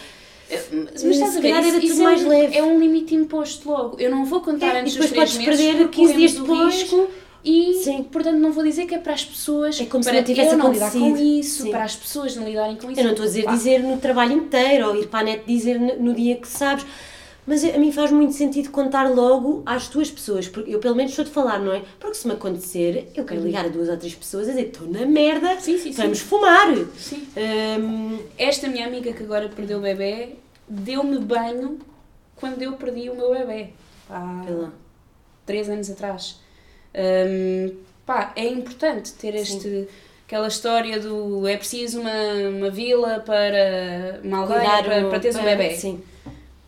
Mas 0.50 1.04
estás 1.04 1.32
se 1.32 1.38
a 1.39 1.41
ver, 1.41 1.50
era 1.50 1.80
tudo 1.82 1.91
é 1.91 1.96
mais 2.04 2.24
um, 2.24 2.30
leve. 2.30 2.58
É 2.58 2.63
um 2.63 2.80
limite 2.80 3.13
imposto 3.15 3.70
logo. 3.70 4.00
Eu 4.00 4.10
não 4.10 4.24
vou 4.26 4.39
contar 4.41 4.76
É, 4.76 4.82
antes 4.82 4.96
e 4.96 4.98
dos 4.98 5.10
depois 5.10 5.30
três 5.32 5.48
podes 5.48 5.48
meses 5.48 5.65
perder 5.74 5.84
porque 5.84 6.02
15 6.02 6.13
dias 6.13 6.32
corremos 6.34 6.50
o 6.50 6.56
depois. 6.56 6.76
risco 6.82 7.08
e, 7.43 7.82
Sim. 7.84 8.04
portanto, 8.04 8.38
não 8.38 8.52
vou 8.52 8.63
dizer 8.63 8.86
que 8.86 8.95
é 8.95 8.97
para 8.97 9.13
as 9.13 9.23
pessoas, 9.23 9.80
É 9.80 9.86
como 9.86 10.04
se 10.04 10.10
para 10.10 10.19
não 10.19 10.26
tivesse 10.26 10.52
eu 10.52 10.58
não 10.58 10.71
lidar 10.71 10.91
com 10.91 11.17
isso, 11.17 11.63
Sim. 11.63 11.71
para 11.71 11.84
as 11.84 11.95
pessoas 11.95 12.36
não 12.36 12.43
lidarem 12.45 12.76
com 12.76 12.91
isso. 12.91 13.00
Eu 13.00 13.04
não 13.06 13.12
estou 13.12 13.23
a 13.23 13.28
dizer 13.28 13.43
Pá, 13.43 13.52
dizer 13.54 13.80
no 13.84 13.97
trabalho 13.97 14.34
inteiro 14.34 14.89
ou 14.89 14.95
ir 14.95 15.08
para 15.08 15.19
a 15.19 15.23
net 15.23 15.43
dizer 15.47 15.80
no 15.80 16.13
dia 16.13 16.36
que 16.36 16.47
sabes, 16.47 16.86
mas 17.45 17.63
a 17.63 17.78
mim 17.78 17.93
faz 17.93 18.12
muito 18.12 18.34
sentido 18.34 18.69
contar 18.71 19.10
logo 19.10 19.63
às 19.65 19.88
tuas 19.88 20.12
pessoas, 20.12 20.50
porque 20.50 20.69
eu 20.76 20.80
pelo 20.80 20.95
menos 20.95 21.12
estou 21.13 21.23
de 21.23 21.32
falar, 21.32 21.60
não 21.60 21.71
é? 21.73 21.82
Porque 21.97 22.15
se 22.15 22.28
me 22.28 22.34
acontecer, 22.34 23.10
eu 23.15 23.23
quero 23.23 23.41
ligar 23.41 23.63
a 23.65 23.69
duas 23.69 23.88
ou 23.88 23.95
três 23.95 24.13
pessoas 24.13 24.47
a 24.50 24.52
dizer 24.52 24.67
estou 24.67 24.86
na 24.89 25.06
merda, 25.06 25.58
Sim, 25.62 25.78
sim, 25.78 25.93
sim. 25.93 26.02
vamos 26.02 26.19
fumar. 26.19 26.67
Sim. 26.97 27.26
Hum, 27.80 28.19
Esta 28.38 28.67
minha 28.67 28.86
amiga 28.86 29.13
que 29.13 29.23
agora 29.23 29.47
perdeu 29.47 29.78
o 29.78 29.82
bebê 29.82 30.32
deu-me 30.67 31.17
banho 31.19 31.80
quando 32.36 32.62
eu 32.62 32.73
perdi 32.73 33.10
o 33.10 33.15
meu 33.15 33.32
bebê. 33.34 33.69
Há 34.10 34.43
lá. 34.50 34.71
três 35.45 35.69
anos 35.69 35.89
atrás. 35.89 36.39
Hum, 36.95 37.76
pá, 38.06 38.34
é 38.36 38.45
importante 38.47 39.13
ter 39.13 39.36
este... 39.36 39.88
Aquela 40.26 40.50
história 40.50 41.00
do 41.00 41.47
é 41.47 41.56
preciso 41.56 42.02
uma, 42.02 42.12
uma 42.50 42.69
vila 42.69 43.21
para 43.21 44.19
uma 44.26 44.39
aldeia 44.39 44.60
Cuidar 44.60 44.84
para, 44.84 45.08
o- 45.08 45.10
para 45.10 45.19
teres 45.21 45.38
um 45.38 45.43
bebê. 45.43 45.73
Sim. 45.73 46.04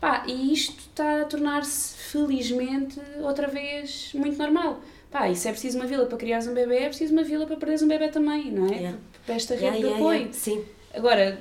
Pá, 0.00 0.24
e 0.26 0.50
isto 0.54 0.78
está 0.78 1.20
a 1.20 1.24
tornar-se, 1.26 1.94
felizmente, 1.94 2.98
outra 3.20 3.48
vez 3.48 4.12
muito 4.14 4.38
normal. 4.38 4.80
Pá, 5.10 5.28
e 5.28 5.36
se 5.36 5.46
é 5.46 5.50
preciso 5.52 5.76
uma 5.76 5.86
vila 5.86 6.06
para 6.06 6.16
criares 6.16 6.46
um 6.46 6.54
bebê, 6.54 6.76
é 6.78 6.88
preciso 6.88 7.12
uma 7.12 7.22
vila 7.22 7.44
para 7.44 7.56
perderes 7.56 7.82
um 7.82 7.88
bebê 7.88 8.08
também, 8.08 8.50
não 8.50 8.66
é? 8.66 8.76
Yeah. 8.76 8.98
Para 9.26 9.34
esta 9.34 9.52
rede 9.54 9.64
Yeah, 9.66 9.88
de 9.88 9.94
apoio. 9.94 10.18
yeah. 10.20 10.32
Sim. 10.32 10.64
Agora, 10.94 11.38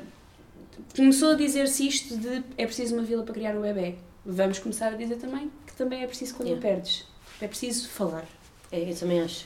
começou 0.94 1.32
a 1.32 1.36
dizer-se 1.36 1.88
isto 1.88 2.18
de 2.18 2.44
é 2.58 2.66
preciso 2.66 2.96
uma 2.96 3.04
vila 3.04 3.24
para 3.24 3.34
criar 3.34 3.56
um 3.56 3.62
bebê. 3.62 3.96
Vamos 4.26 4.60
começar 4.60 4.88
a 4.88 4.98
dizer 4.98 5.16
também 5.16 5.50
que 5.66 5.74
também 5.74 6.04
é 6.04 6.08
preciso 6.08 6.36
quando 6.36 6.60
perdes. 6.60 7.06
É 7.40 7.48
preciso 7.48 7.88
falar. 7.88 8.26
É, 8.72 8.90
eu 8.92 8.96
também 8.96 9.20
acho. 9.22 9.46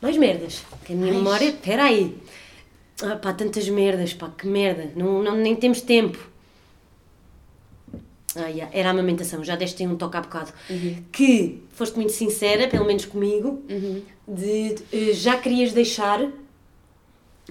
Mais 0.00 0.16
merdas. 0.16 0.62
Que 0.84 0.92
a 0.92 0.96
minha 0.96 1.12
Mais? 1.12 1.22
memória. 1.22 1.48
Espera 1.48 1.84
aí. 1.84 2.16
Ah, 3.02 3.16
pá, 3.16 3.32
tantas 3.32 3.68
merdas, 3.68 4.12
pá, 4.14 4.30
que 4.36 4.46
merda. 4.46 4.90
Não, 4.96 5.22
não, 5.22 5.36
nem 5.36 5.54
temos 5.54 5.80
tempo. 5.80 6.18
Ah, 8.36 8.46
yeah, 8.48 8.68
era 8.72 8.88
a 8.88 8.92
amamentação, 8.92 9.42
já 9.42 9.56
deste 9.56 9.84
um 9.86 9.96
toque 9.96 10.16
há 10.16 10.20
bocado. 10.20 10.52
Que 11.10 11.62
foste 11.72 11.96
muito 11.96 12.12
sincera, 12.12 12.68
pelo 12.68 12.84
menos 12.84 13.04
comigo, 13.04 13.62
de 14.26 14.76
eh, 14.92 15.12
já 15.12 15.38
querias 15.38 15.72
deixar. 15.72 16.28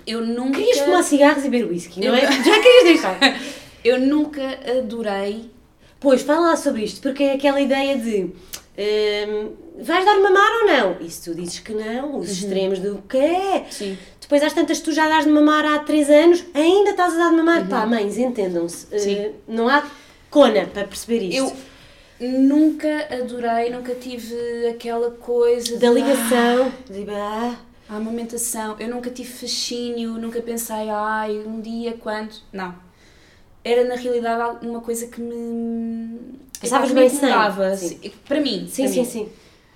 Eu 0.06 0.26
nunca, 0.26 0.60
Querias 0.60 0.80
fumar 0.80 1.04
cigarros 1.04 1.44
e 1.44 1.50
beber 1.50 1.70
whisky, 1.70 2.00
não 2.00 2.08
Eu- 2.10 2.16
é? 2.16 2.22
Já 2.32 2.62
querias 2.62 2.84
deixar. 2.84 3.20
eu 3.84 4.00
nunca 4.00 4.42
adorei. 4.78 5.50
Pois, 6.00 6.22
fala 6.22 6.50
lá 6.50 6.56
sobre 6.56 6.84
isto, 6.84 7.02
porque 7.02 7.24
é 7.24 7.34
aquela 7.34 7.60
ideia 7.60 7.98
de 7.98 8.30
hum, 8.78 9.52
vais 9.80 10.06
dar 10.06 10.20
mamar 10.20 10.52
ou 10.62 10.68
não? 10.68 10.98
E 11.02 11.10
se 11.10 11.30
tu 11.30 11.36
dizes 11.36 11.60
que 11.60 11.74
não, 11.74 12.18
os 12.18 12.30
extremos 12.32 12.80
do 12.80 13.02
que 13.10 13.18
é? 13.18 13.66
Sim. 13.70 13.98
Depois 14.20 14.44
às 14.44 14.54
tantas 14.54 14.82
tu 14.82 14.92
já 14.92 15.08
dás 15.08 15.26
de 15.26 15.32
mamar 15.32 15.66
há 15.66 15.80
3 15.80 16.10
anos, 16.10 16.46
ainda 16.54 16.90
estás 16.90 17.14
a 17.14 17.18
dar 17.18 17.30
de 17.30 17.38
mamar. 17.38 17.68
Pá, 17.68 17.86
mães, 17.86 18.18
entendam-se. 18.18 18.88
Uhum. 18.94 19.14
Eh, 19.14 19.32
não 19.48 19.70
há 19.70 19.84
cona 20.30 20.66
para 20.66 20.86
perceber 20.86 21.24
isto. 21.24 21.56
Eu 22.20 22.30
nunca 22.30 23.08
adorei, 23.12 23.70
nunca 23.70 23.96
tive 23.96 24.68
aquela 24.68 25.12
coisa 25.12 25.78
Da 25.78 25.90
de, 25.90 25.94
ligação, 25.94 26.72
de, 26.90 27.10
ah, 27.10 27.56
ah, 27.90 27.94
a 27.94 27.98
amamentação. 27.98 28.76
Eu 28.80 28.90
nunca 28.90 29.10
tive 29.10 29.30
fascínio, 29.30 30.14
nunca 30.14 30.42
pensei, 30.42 30.90
ai, 30.90 31.38
um 31.38 31.62
dia, 31.62 31.94
quando. 31.94 32.36
Não. 32.52 32.76
Era 33.64 33.84
na 33.84 33.96
realidade 33.96 34.66
uma 34.66 34.82
coisa 34.82 35.08
que 35.08 35.22
me. 35.22 36.40
Passavas 36.62 36.92
bem 36.92 37.10
sem, 37.10 37.18
incomodava. 37.30 37.76
sim. 37.76 37.90
Sim, 38.02 38.12
Para 38.28 38.42
mim. 38.42 38.68
sim, 38.70 38.84
para 38.84 38.92
sim, 38.92 39.00
mim. 39.00 39.06
sim. 39.06 39.30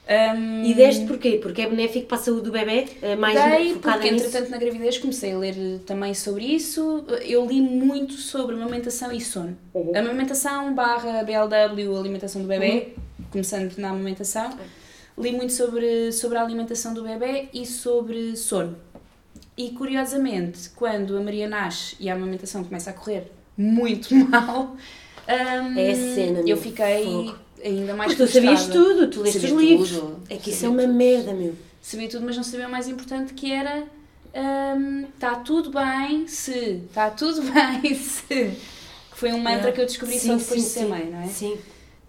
Hum, 0.09 0.63
E 0.65 0.73
deste 0.73 1.05
porquê? 1.05 1.39
Porque 1.41 1.61
é 1.61 1.69
benéfico 1.69 2.07
para 2.07 2.17
a 2.17 2.21
saúde 2.21 2.41
do 2.43 2.51
bebê, 2.51 2.85
eh, 3.01 3.15
mais 3.15 3.35
Dei, 3.41 3.73
focada 3.75 3.97
porque 3.99 4.11
nisso. 4.11 4.25
entretanto 4.25 4.49
na 4.51 4.57
gravidez 4.57 4.97
comecei 4.97 5.31
a 5.31 5.37
ler 5.37 5.55
eh, 5.57 5.79
também 5.85 6.13
sobre 6.13 6.43
isso. 6.43 7.05
Eu 7.23 7.45
li 7.45 7.61
muito 7.61 8.13
sobre 8.13 8.55
amamentação 8.55 9.11
e 9.11 9.21
sono. 9.21 9.55
Uhum. 9.73 9.95
Amamentação 9.95 10.73
barra 10.73 11.23
BLW, 11.23 11.95
alimentação 11.97 12.41
do 12.41 12.47
bebê, 12.47 12.89
começando 13.31 13.77
na 13.77 13.91
amamentação. 13.91 14.49
Li 15.17 15.31
muito 15.31 15.53
sobre, 15.53 16.11
sobre 16.11 16.37
a 16.37 16.41
alimentação 16.43 16.93
do 16.93 17.03
bebê 17.03 17.47
e 17.53 17.65
sobre 17.65 18.35
sono. 18.35 18.75
E 19.55 19.69
curiosamente, 19.69 20.71
quando 20.75 21.15
a 21.15 21.21
Maria 21.21 21.47
nasce 21.47 21.95
e 21.99 22.09
a 22.09 22.15
amamentação 22.15 22.63
começa 22.63 22.89
a 22.89 22.93
correr 22.93 23.31
muito 23.57 24.13
mal, 24.27 24.75
hum, 25.27 25.77
É 25.77 25.91
a 25.91 25.95
cena, 25.95 26.43
eu 26.45 26.57
fiquei 26.57 27.03
Fogo. 27.05 27.36
ainda 27.63 27.93
mais 27.93 28.13
Porque 28.13 28.25
tu 28.27 28.31
sabias 28.34 28.65
tudo, 28.67 29.07
tu 29.10 29.21
leste 29.21 29.38
os 29.45 29.51
livros. 29.51 29.89
tudo, 29.91 30.19
É 30.29 30.38
que 30.38 30.49
isso 30.49 30.65
é 30.65 30.69
uma 30.69 30.88
merda, 30.88 31.34
meu. 31.34 31.55
sabia 31.81 32.10
tudo, 32.10 32.25
mas 32.25 32.36
não 32.38 32.43
sabia 32.43 32.67
o 32.67 32.71
mais 32.71 32.88
importante 32.88 33.34
que 33.34 33.51
era 33.51 33.84
está 35.13 35.36
tudo 35.36 35.71
bem 35.71 36.25
se, 36.27 36.81
está 36.88 37.10
tudo 37.10 37.41
bem 37.51 37.93
se. 37.95 38.23
Que 39.12 39.17
foi 39.17 39.31
um 39.34 39.38
mantra 39.39 39.51
Yeah. 39.69 39.71
que 39.73 39.81
eu 39.81 39.86
descobri 39.86 40.17
Sim, 40.17 40.27
só 40.29 40.36
depois 40.38 40.62
sim, 40.62 40.67
de 40.67 40.73
ser 40.73 40.79
sim. 40.81 40.86
mãe, 40.88 41.10
não 41.12 41.21
é? 41.21 41.27
Sim. 41.27 41.57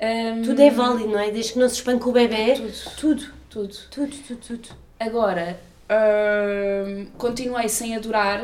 Hum, 0.00 0.42
Tudo 0.42 0.60
é 0.62 0.70
válido, 0.70 1.10
não 1.10 1.18
é? 1.18 1.30
Desde 1.30 1.52
que 1.52 1.58
não 1.58 1.68
se 1.68 1.74
espanque 1.76 2.08
o 2.08 2.12
bebê. 2.12 2.54
Tudo. 2.54 2.72
Tudo. 2.96 3.24
Tudo. 3.50 3.74
Tudo, 3.90 4.16
tudo, 4.26 4.40
tudo. 4.46 4.68
Agora, 4.98 5.60
hum, 5.90 7.06
continuei 7.18 7.68
sem 7.68 7.94
adorar, 7.96 8.42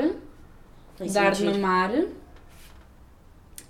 dar 1.12 1.30
de 1.32 1.44
mamar, 1.44 1.92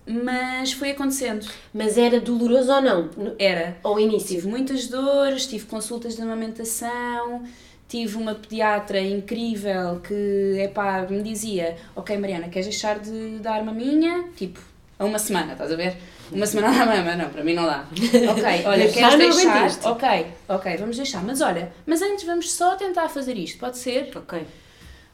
mas 0.09 0.73
foi 0.73 0.91
acontecendo. 0.91 1.47
Mas 1.73 1.99
era 1.99 2.21
doloroso 2.21 2.73
ou 2.73 2.81
não? 2.81 3.11
Era. 3.39 3.77
Ao 3.83 4.01
início. 4.01 4.29
Tive 4.37 4.49
muitas 4.49 4.89
dores, 4.89 5.47
tive 5.47 5.67
consultas 5.67 6.17
de 6.17 6.23
amamentação, 6.23 7.45
tive 7.89 8.17
uma 8.17 8.35
pediatra 8.35 9.01
incrível 9.01 10.01
que, 10.01 10.57
epá, 10.61 11.07
me 11.09 11.23
dizia 11.23 11.77
ok 11.97 12.17
Mariana, 12.19 12.49
queres 12.49 12.69
deixar 12.69 12.99
de 12.99 13.39
dar 13.39 13.65
maminha? 13.65 14.25
Tipo, 14.37 14.61
a 14.99 15.05
uma 15.05 15.19
semana, 15.19 15.53
estás 15.53 15.73
a 15.73 15.77
ver? 15.77 15.97
Uma 16.31 16.45
semana 16.45 16.71
na 16.71 16.85
mama, 16.85 17.17
não, 17.17 17.31
para 17.31 17.43
mim 17.43 17.55
não 17.55 17.65
dá. 17.65 17.87
Ok, 18.31 18.67
olha, 18.67 18.89
queres 18.91 19.17
deixar? 19.17 19.91
Ok, 19.91 20.27
ok, 20.49 20.77
vamos 20.77 20.97
deixar. 20.97 21.23
Mas 21.25 21.41
olha, 21.41 21.73
mas 21.87 22.03
antes 22.03 22.25
vamos 22.25 22.53
só 22.53 22.77
tentar 22.77 23.09
fazer 23.09 23.37
isto, 23.39 23.59
pode 23.59 23.79
ser? 23.79 24.11
Ok. 24.15 24.47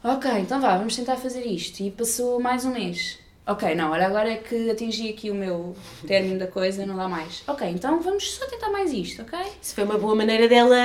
Ok, 0.03 0.31
então 0.39 0.59
vá, 0.59 0.77
vamos 0.77 0.95
tentar 0.95 1.15
fazer 1.15 1.45
isto. 1.45 1.81
E 1.81 1.89
passou 1.89 2.39
mais 2.39 2.65
um 2.65 2.71
mês. 2.71 3.17
Ok, 3.47 3.75
não, 3.75 3.91
olha, 3.91 4.07
agora 4.07 4.31
é 4.31 4.37
que 4.37 4.71
atingi 4.71 5.09
aqui 5.09 5.29
o 5.29 5.35
meu 5.35 5.75
término 6.07 6.39
da 6.39 6.47
coisa, 6.47 6.83
não 6.83 6.95
dá 6.97 7.07
mais. 7.07 7.43
Ok, 7.47 7.67
então 7.69 8.01
vamos 8.01 8.31
só 8.31 8.45
tentar 8.47 8.71
mais 8.71 8.91
isto, 8.91 9.21
ok? 9.21 9.37
Isso 9.61 9.75
foi 9.75 9.83
uma 9.83 9.99
boa 9.99 10.15
maneira 10.15 10.47
dela. 10.47 10.75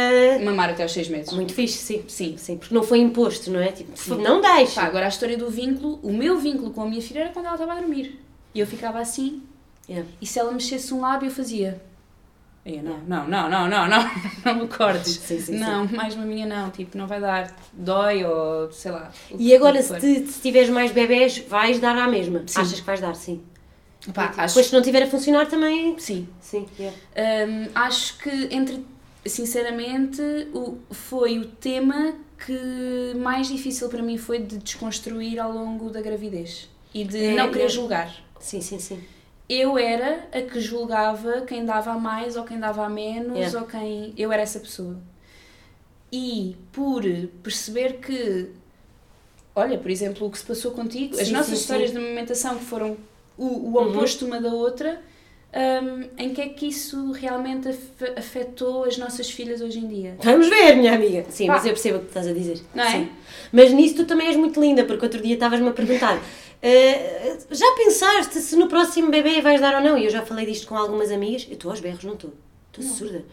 Mamar 0.45 0.69
até 0.71 0.83
aos 0.83 0.93
seis 0.93 1.09
meses. 1.09 1.33
Muito 1.33 1.55
fixe, 1.55 1.79
sim. 1.79 2.05
Sim. 2.07 2.37
Sim, 2.37 2.59
porque 2.59 2.75
não 2.75 2.83
foi 2.83 2.99
imposto, 2.99 3.51
não 3.51 3.61
é? 3.61 3.73
Tipo, 3.73 4.15
não 4.17 4.43
deixa. 4.43 4.81
Pá, 4.81 4.87
agora 4.87 5.07
a 5.07 5.09
história 5.09 5.39
do 5.39 5.49
vínculo, 5.49 5.99
o 6.03 6.13
meu 6.13 6.39
vínculo 6.39 6.71
com 6.71 6.83
a 6.83 6.87
minha 6.87 7.01
filha 7.01 7.21
era 7.21 7.29
quando 7.31 7.47
ela 7.47 7.55
estava 7.55 7.73
a 7.73 7.77
dormir. 7.77 8.21
E 8.55 8.61
eu 8.61 8.67
ficava 8.67 8.99
assim, 9.01 9.43
Yeah. 9.89 10.09
e 10.21 10.27
se 10.27 10.39
ela 10.39 10.53
mexesse 10.53 10.95
um 10.95 11.01
lábio 11.01 11.27
eu 11.29 11.33
fazia. 11.33 11.81
E 12.65 12.77
eu, 12.77 12.83
não, 12.83 12.99
não, 13.05 13.27
não, 13.29 13.49
não, 13.51 13.69
não, 13.69 13.89
não, 13.89 14.11
não 14.45 14.55
me 14.63 14.69
cortes. 14.69 15.15
Sim, 15.15 15.41
sim, 15.41 15.59
não, 15.59 15.87
mais 15.89 16.15
uma 16.15 16.27
minha 16.27 16.47
não, 16.47 16.71
tipo, 16.71 16.97
não 16.99 17.07
vai 17.07 17.21
dar, 17.21 17.57
dói 17.73 18.25
ou 18.25 18.71
sei 18.71 18.91
lá. 18.93 19.11
E 19.39 19.55
agora, 19.55 19.83
se, 19.83 19.97
te- 19.99 20.27
se 20.27 20.41
tiveres 20.43 20.69
mais 20.69 20.93
bebés, 20.93 21.39
vais 21.49 21.79
dar 21.81 21.97
à 21.97 22.07
mesma. 22.07 22.43
Sim. 22.47 22.61
Achas 22.61 22.81
que 22.81 22.87
vais 22.87 23.01
dar, 23.01 23.15
sim. 23.15 23.43
Pá, 24.15 24.27
Depois, 24.29 24.39
acho, 24.57 24.65
se 24.65 24.73
não 24.75 24.83
tiver 24.83 25.03
a 25.03 25.07
funcionar, 25.07 25.47
também. 25.47 25.99
sim, 25.99 26.27
Sim. 26.41 26.67
yeah. 26.79 26.97
Hum, 27.47 27.69
acho 27.75 28.19
que, 28.19 28.31
entre, 28.51 28.85
sinceramente, 29.25 30.21
o, 30.55 30.79
foi 30.91 31.39
o 31.39 31.47
tema 31.47 32.15
que 32.47 33.15
mais 33.17 33.49
difícil 33.49 33.89
para 33.89 34.03
mim 34.03 34.17
foi 34.19 34.39
de 34.39 34.59
desconstruir 34.59 35.39
ao 35.39 35.53
longo 35.53 35.91
da 35.91 36.01
gravidez 36.01 36.69
e 36.95 37.05
de 37.05 37.19
É, 37.25 37.35
não 37.37 37.51
querer 37.51 37.65
é. 37.65 37.69
julgar. 37.69 38.15
Sim, 38.39 38.61
sim, 38.63 38.79
sim. 38.79 39.01
Eu 39.51 39.77
era 39.79 40.29
a 40.33 40.41
que 40.43 40.61
julgava 40.61 41.43
quem 41.43 41.65
dava 41.65 41.93
a 41.93 41.99
mais 41.99 42.37
ou 42.37 42.45
quem 42.45 42.59
dava 42.61 42.85
a 42.87 42.89
menos 42.89 43.37
Yeah. 43.37 43.61
ou 43.61 43.67
quem. 43.67 44.15
Eu 44.17 44.33
era 44.33 44.43
essa 44.43 44.61
pessoa. 44.61 44.97
E 46.13 46.57
por 46.73 47.03
perceber 47.43 47.95
que. 48.01 48.51
Olha, 49.55 49.79
por 49.79 49.91
exemplo, 49.91 50.27
o 50.27 50.31
que 50.31 50.39
se 50.39 50.45
passou 50.45 50.73
contigo, 50.73 51.19
as 51.21 51.29
Sim, 51.29 51.33
nossas 51.33 51.59
sim, 51.59 51.63
histórias 51.63 51.91
sim. 51.91 51.99
de 51.99 52.05
amamentação 52.05 52.57
que 52.59 52.65
foram 52.65 52.97
o, 53.37 53.45
o 53.47 53.77
Uhum. 53.79 53.91
oposto 53.91 54.25
uma 54.27 54.41
da 54.41 54.51
outra, 54.51 55.01
hum, 55.55 56.05
em 56.19 56.33
que 56.35 56.41
é 56.41 56.49
que 56.49 56.67
isso 56.69 57.13
realmente 57.13 57.69
af- 57.69 58.13
afetou 58.17 58.85
as 58.85 58.97
nossas 58.99 59.31
filhas 59.31 59.61
hoje 59.61 59.79
em 59.79 59.89
dia? 59.89 60.17
Vamos 60.23 60.49
ver, 60.49 60.77
minha 60.77 60.95
amiga. 60.95 61.25
Sim, 61.31 61.47
Pá. 61.47 61.55
mas 61.55 61.65
eu 61.67 61.73
percebo 61.73 61.99
o 61.99 62.01
que 62.03 62.07
estás 62.09 62.27
a 62.27 62.33
dizer. 62.33 62.61
Não 62.75 62.85
é? 62.85 62.91
Sim. 62.91 63.09
Mas 63.53 63.73
nisso 63.73 63.97
tu 63.97 64.05
também 64.05 64.29
és 64.29 64.37
muito 64.37 64.61
linda, 64.61 64.85
porque 64.85 65.05
outro 65.05 65.21
dia 65.23 65.35
estavas-me 65.35 65.69
a 65.69 65.73
perguntar. 65.73 66.21
"Eh, 66.63 67.37
já 67.51 67.67
pensaste 67.77 68.39
se 68.39 68.55
no 68.57 68.69
próximo 68.69 69.11
bebê 69.11 69.41
vais 69.41 69.61
dar 69.61 69.75
ou 69.77 69.81
não? 69.81 69.97
E 69.99 70.05
eu 70.05 70.11
já 70.11 70.23
falei 70.23 70.47
disto 70.47 70.67
com 70.67 70.77
algumas 70.77 71.11
amigas. 71.11 71.47
Eu 71.49 71.55
estou 71.55 71.71
aos 71.71 71.81
berros, 71.81 72.05
não 72.05 72.15
estou. 72.15 72.33
Estou 72.73 72.85
surda. 72.97 73.25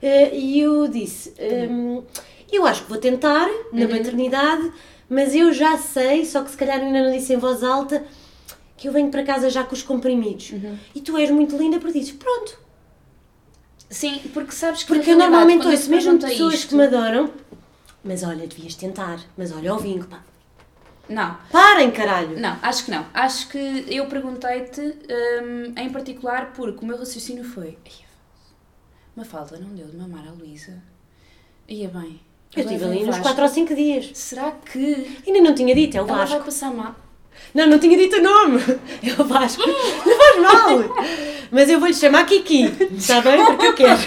Eh, 0.00 0.30
e 0.36 0.60
eu 0.60 0.86
disse: 0.88 1.34
hum, 1.70 2.02
Eu 2.50 2.64
acho 2.66 2.84
que 2.84 2.88
vou 2.88 2.98
tentar 2.98 3.46
na 3.72 3.84
Uhum. 3.84 3.90
maternidade, 3.90 4.72
mas 5.08 5.34
eu 5.34 5.52
já 5.52 5.76
sei, 5.76 6.24
só 6.24 6.42
que 6.42 6.50
se 6.50 6.56
calhar 6.56 6.80
ainda 6.80 7.02
não 7.02 7.12
disse 7.12 7.32
em 7.34 7.36
voz 7.36 7.62
alta, 7.62 8.02
que 8.78 8.88
eu 8.88 8.92
venho 8.92 9.10
para 9.10 9.22
casa 9.24 9.50
já 9.50 9.62
com 9.64 9.74
os 9.74 9.82
comprimidos. 9.82 10.52
Uhum. 10.52 10.78
E 10.94 11.00
tu 11.02 11.18
és 11.18 11.30
muito 11.30 11.56
linda 11.58 11.78
porque 11.78 11.98
dizes: 11.98 12.14
Pronto, 12.14 12.58
Sim, 13.90 14.18
porque 14.32 14.52
sabes 14.52 14.82
que 14.82 14.88
porque 14.94 15.10
eu 15.10 15.16
normalmente 15.18 15.66
ouço 15.66 15.90
mesmo 15.90 16.18
pessoas 16.18 16.54
isto- 16.54 16.68
que 16.68 16.74
me 16.74 16.84
adoram, 16.84 17.30
mas 18.04 18.22
olha, 18.22 18.46
devias 18.46 18.74
tentar, 18.74 19.18
mas 19.36 19.50
olha, 19.52 19.70
ao 19.70 19.78
vinho, 19.78 20.04
pá. 20.06 20.22
Não, 21.08 21.38
Parem, 21.50 21.90
caralho! 21.90 22.38
Não, 22.38 22.58
acho 22.60 22.84
que 22.84 22.90
não. 22.90 23.06
Acho 23.14 23.48
que 23.48 23.86
eu 23.88 24.06
perguntei-te 24.08 24.80
hum, 24.82 25.72
em 25.74 25.90
particular 25.90 26.52
porque 26.52 26.84
o 26.84 26.86
meu 26.86 26.98
raciocínio 26.98 27.44
foi: 27.44 27.78
"Ai, 27.86 27.92
Mafalda 29.16 29.58
não 29.58 29.70
deu 29.74 29.86
de 29.88 29.96
mamar 29.96 30.28
à 30.28 30.30
Luísa. 30.32 30.80
Ia 31.66 31.88
bem. 31.88 32.20
Eu 32.54 32.62
estive 32.62 32.84
ali 32.84 32.96
o 33.02 33.06
nos 33.06 33.16
Vasco. 33.16 33.22
4 33.22 33.42
ou 33.42 33.48
5 33.48 33.74
dias. 33.74 34.10
Será 34.14 34.52
que 34.52 35.20
Ainda 35.26 35.40
não 35.40 35.54
tinha 35.54 35.74
dito, 35.74 35.96
é 35.96 36.02
o 36.02 36.06
ela 36.08 36.24
vai 36.24 36.42
passar 36.42 36.72
mal? 36.72 36.94
Não, 37.54 37.66
não 37.66 37.78
tinha 37.78 37.96
dito 37.96 38.16
o 38.16 38.22
nome. 38.22 38.60
É 39.02 39.20
o 39.20 39.24
Vasco. 39.24 39.62
Não 39.66 40.16
faz 40.16 40.38
mal. 40.40 40.96
Mas 41.50 41.68
eu 41.70 41.78
vou-lhe 41.80 41.94
chamar 41.94 42.26
Kiki. 42.26 42.64
Está 42.96 43.20
bem? 43.20 43.44
Porque 43.44 43.66
eu 43.66 43.72
quero. 43.74 43.98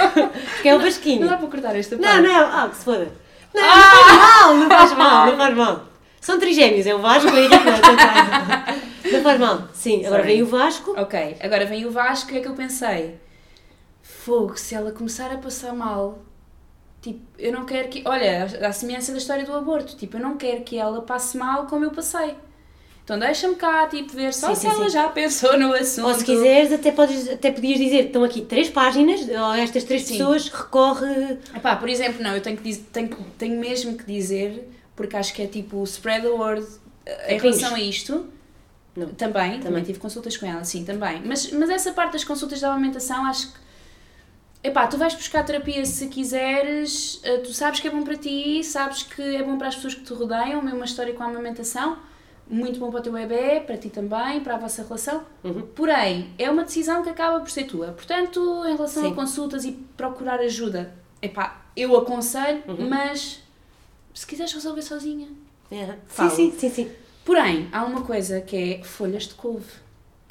Porque 0.53 0.69
é 0.69 0.75
o 0.75 0.77
Não 0.77 0.85
Vasquinho. 0.85 1.27
dá 1.27 1.37
para 1.37 1.47
cortar 1.47 1.75
esta 1.75 1.95
Não, 1.95 2.03
parte. 2.03 2.21
não. 2.21 2.35
Ah, 2.45 2.69
que 2.69 2.77
se 2.77 2.85
foda. 2.85 3.11
Não, 3.53 3.63
não 3.63 3.73
faz 3.73 4.17
mal. 4.17 4.55
Não 4.55 4.69
faz 4.69 4.93
mal. 4.97 5.25
Não 5.27 5.37
faz 5.37 5.55
mal. 5.55 5.83
São 6.21 6.39
trigêmeos. 6.39 6.85
É 6.85 6.93
o 6.93 6.99
Vasco 6.99 7.27
e 7.29 7.31
a 7.31 7.41
Henrique. 7.41 7.65
Não, 7.65 7.71
não 7.71 9.23
faz- 9.23 9.39
Não 9.39 9.47
mal. 9.47 9.67
Sim, 9.73 10.05
agora 10.05 10.21
Sorry. 10.21 10.33
vem 10.33 10.43
o 10.43 10.45
Vasco. 10.45 10.93
Ok, 10.97 11.37
agora 11.41 11.65
vem 11.65 11.85
o 11.85 11.91
Vasco, 11.91 12.29
que 12.29 12.37
é 12.37 12.41
que 12.41 12.47
eu 12.47 12.53
pensei? 12.53 13.19
Fogo, 14.03 14.55
se 14.57 14.75
ela 14.75 14.91
começar 14.91 15.31
a 15.31 15.37
passar 15.37 15.73
mal, 15.73 16.19
tipo, 17.01 17.19
eu 17.39 17.51
não 17.51 17.65
quero 17.65 17.87
que. 17.89 18.03
Olha, 18.05 18.45
a 18.61 18.71
semelhança 18.71 19.11
da 19.11 19.17
história 19.17 19.43
do 19.43 19.53
aborto, 19.55 19.95
tipo, 19.97 20.17
eu 20.17 20.21
não 20.21 20.37
quero 20.37 20.61
que 20.61 20.77
ela 20.77 21.01
passe 21.01 21.37
mal 21.37 21.65
como 21.65 21.83
eu 21.85 21.91
passei. 21.91 22.35
Então 23.11 23.19
deixa-me 23.19 23.55
cá, 23.55 23.87
tipo, 23.87 24.13
ver 24.13 24.33
só 24.33 24.47
Sim, 24.47 24.55
se 24.55 24.61
sim, 24.61 24.67
ela 24.67 24.85
sim. 24.85 24.89
já 24.91 25.09
pensou 25.09 25.59
no 25.59 25.73
assunto. 25.73 26.07
Ou 26.07 26.13
se 26.13 26.23
quiseres, 26.23 26.71
até, 26.71 26.93
podes, 26.93 27.27
até 27.29 27.51
podias 27.51 27.77
dizer, 27.77 28.05
estão 28.05 28.23
aqui 28.23 28.39
três 28.39 28.69
páginas, 28.69 29.27
ou 29.27 29.53
estas 29.53 29.83
três 29.83 30.09
pessoas, 30.09 30.47
recorre. 30.47 31.37
Epá, 31.53 31.75
por 31.75 31.89
exemplo, 31.89 32.23
não, 32.23 32.33
eu 32.33 32.39
tenho, 32.39 32.55
que 32.55 32.73
tenho, 32.73 33.09
tenho 33.37 33.59
mesmo 33.59 33.97
que 33.97 34.05
dizer, 34.05 34.65
porque 34.95 35.17
acho 35.17 35.33
que 35.33 35.41
é 35.41 35.47
tipo 35.47 35.83
spread 35.83 36.21
the 36.21 36.29
word 36.29 36.65
eh, 37.05 37.35
em 37.35 37.37
Cringe. 37.37 37.57
relação 37.59 37.75
a 37.75 37.81
isto. 37.81 38.25
Não. 38.95 39.07
Também, 39.07 39.33
também, 39.33 39.59
Também. 39.59 39.83
tive 39.83 39.99
consultas 39.99 40.37
com 40.37 40.45
ela, 40.45 40.63
sim, 40.63 40.85
também. 40.85 41.21
Mas, 41.25 41.51
mas 41.51 41.69
essa 41.69 41.91
parte 41.91 42.13
das 42.13 42.23
consultas 42.23 42.59
de 42.59 42.65
amamentação, 42.65 43.25
acho 43.25 43.51
que. 43.51 43.59
Epá, 44.63 44.87
tu 44.87 44.97
vais 44.97 45.13
buscar 45.15 45.43
terapia 45.43 45.85
se 45.85 46.07
quiseres, 46.07 47.19
eh, 47.23 47.39
tu 47.39 47.51
sabes 47.53 47.81
que 47.81 47.89
é 47.89 47.91
bom 47.91 48.03
para 48.03 48.15
ti, 48.15 48.63
sabes 48.63 49.03
que 49.03 49.21
é 49.35 49.43
bom 49.43 49.57
para 49.57 49.67
as 49.67 49.75
pessoas 49.75 49.95
que 49.95 50.01
te 50.05 50.13
rodeiam, 50.13 50.61
a 50.61 50.63
mesma 50.63 50.85
história 50.85 51.13
com 51.13 51.23
a 51.23 51.25
amamentação, 51.25 51.97
muito 52.51 52.79
bom 52.79 52.91
para 52.91 52.99
o 52.99 53.03
teu 53.03 53.13
bebê, 53.13 53.61
para 53.61 53.77
ti 53.77 53.89
também, 53.89 54.41
para 54.41 54.55
a 54.55 54.57
vossa 54.59 54.83
relação. 54.83 55.23
Uhum. 55.43 55.61
Porém, 55.73 56.29
é 56.37 56.49
uma 56.49 56.63
decisão 56.63 57.01
que 57.01 57.09
acaba 57.09 57.39
por 57.39 57.49
ser 57.49 57.63
tua. 57.63 57.87
Portanto, 57.93 58.39
em 58.67 58.75
relação 58.75 59.03
Sim. 59.03 59.11
a 59.11 59.15
consultas 59.15 59.63
e 59.65 59.71
procurar 59.95 60.39
ajuda, 60.39 60.93
epá, 61.21 61.61
eu 61.75 61.95
aconselho, 61.97 62.61
Uhum. 62.67 62.89
mas 62.89 63.39
se 64.13 64.27
quiseres 64.27 64.51
resolver 64.53 64.81
sozinha, 64.81 65.27
É. 65.71 65.95
Sim, 66.09 66.29
sim, 66.29 66.51
sim, 66.57 66.69
sim. 66.69 66.91
Porém, 67.23 67.69
há 67.71 67.85
uma 67.85 68.01
coisa 68.01 68.41
que 68.41 68.55
é 68.57 68.83
folhas 68.83 69.23
de 69.23 69.35
couve. 69.35 69.71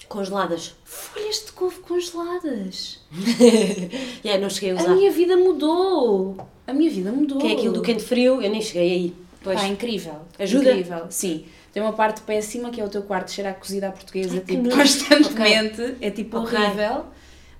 Congeladas. 0.08 0.74
Folhas 0.84 1.44
de 1.46 1.52
couve 1.52 1.78
congeladas. 1.80 2.98
é, 4.24 4.36
não 4.38 4.50
cheguei 4.50 4.72
a 4.72 4.74
A 4.74 4.82
usar. 4.82 4.94
minha 4.94 5.10
vida 5.10 5.36
mudou. 5.36 6.36
A 6.66 6.72
minha 6.72 6.90
vida 6.90 7.10
mudou. 7.12 7.38
Que 7.38 7.46
é 7.48 7.52
aquilo 7.52 7.72
do 7.72 7.80
quente 7.82 8.02
frio, 8.02 8.42
eu 8.42 8.50
nem 8.50 8.60
cheguei 8.60 8.90
aí. 8.92 9.14
Pois. 9.42 9.58
Pá, 9.60 9.66
incrível. 9.68 10.16
Ajuda? 10.38 10.72
Incrível, 10.72 11.06
sim. 11.10 11.46
Tem 11.72 11.82
uma 11.82 11.92
parte 11.92 12.20
péssima 12.22 12.70
que 12.70 12.80
é 12.80 12.84
o 12.84 12.88
teu 12.88 13.02
quarto 13.02 13.30
cheirar 13.30 13.52
a 13.52 13.56
cozida 13.56 13.88
à 13.88 13.92
portuguesa, 13.92 14.34
Ai, 14.34 14.40
tipo, 14.40 14.68
constantemente. 14.76 15.96
É 16.00 16.10
tipo 16.10 16.38
Ok. 16.38 16.58
horrível. 16.58 17.06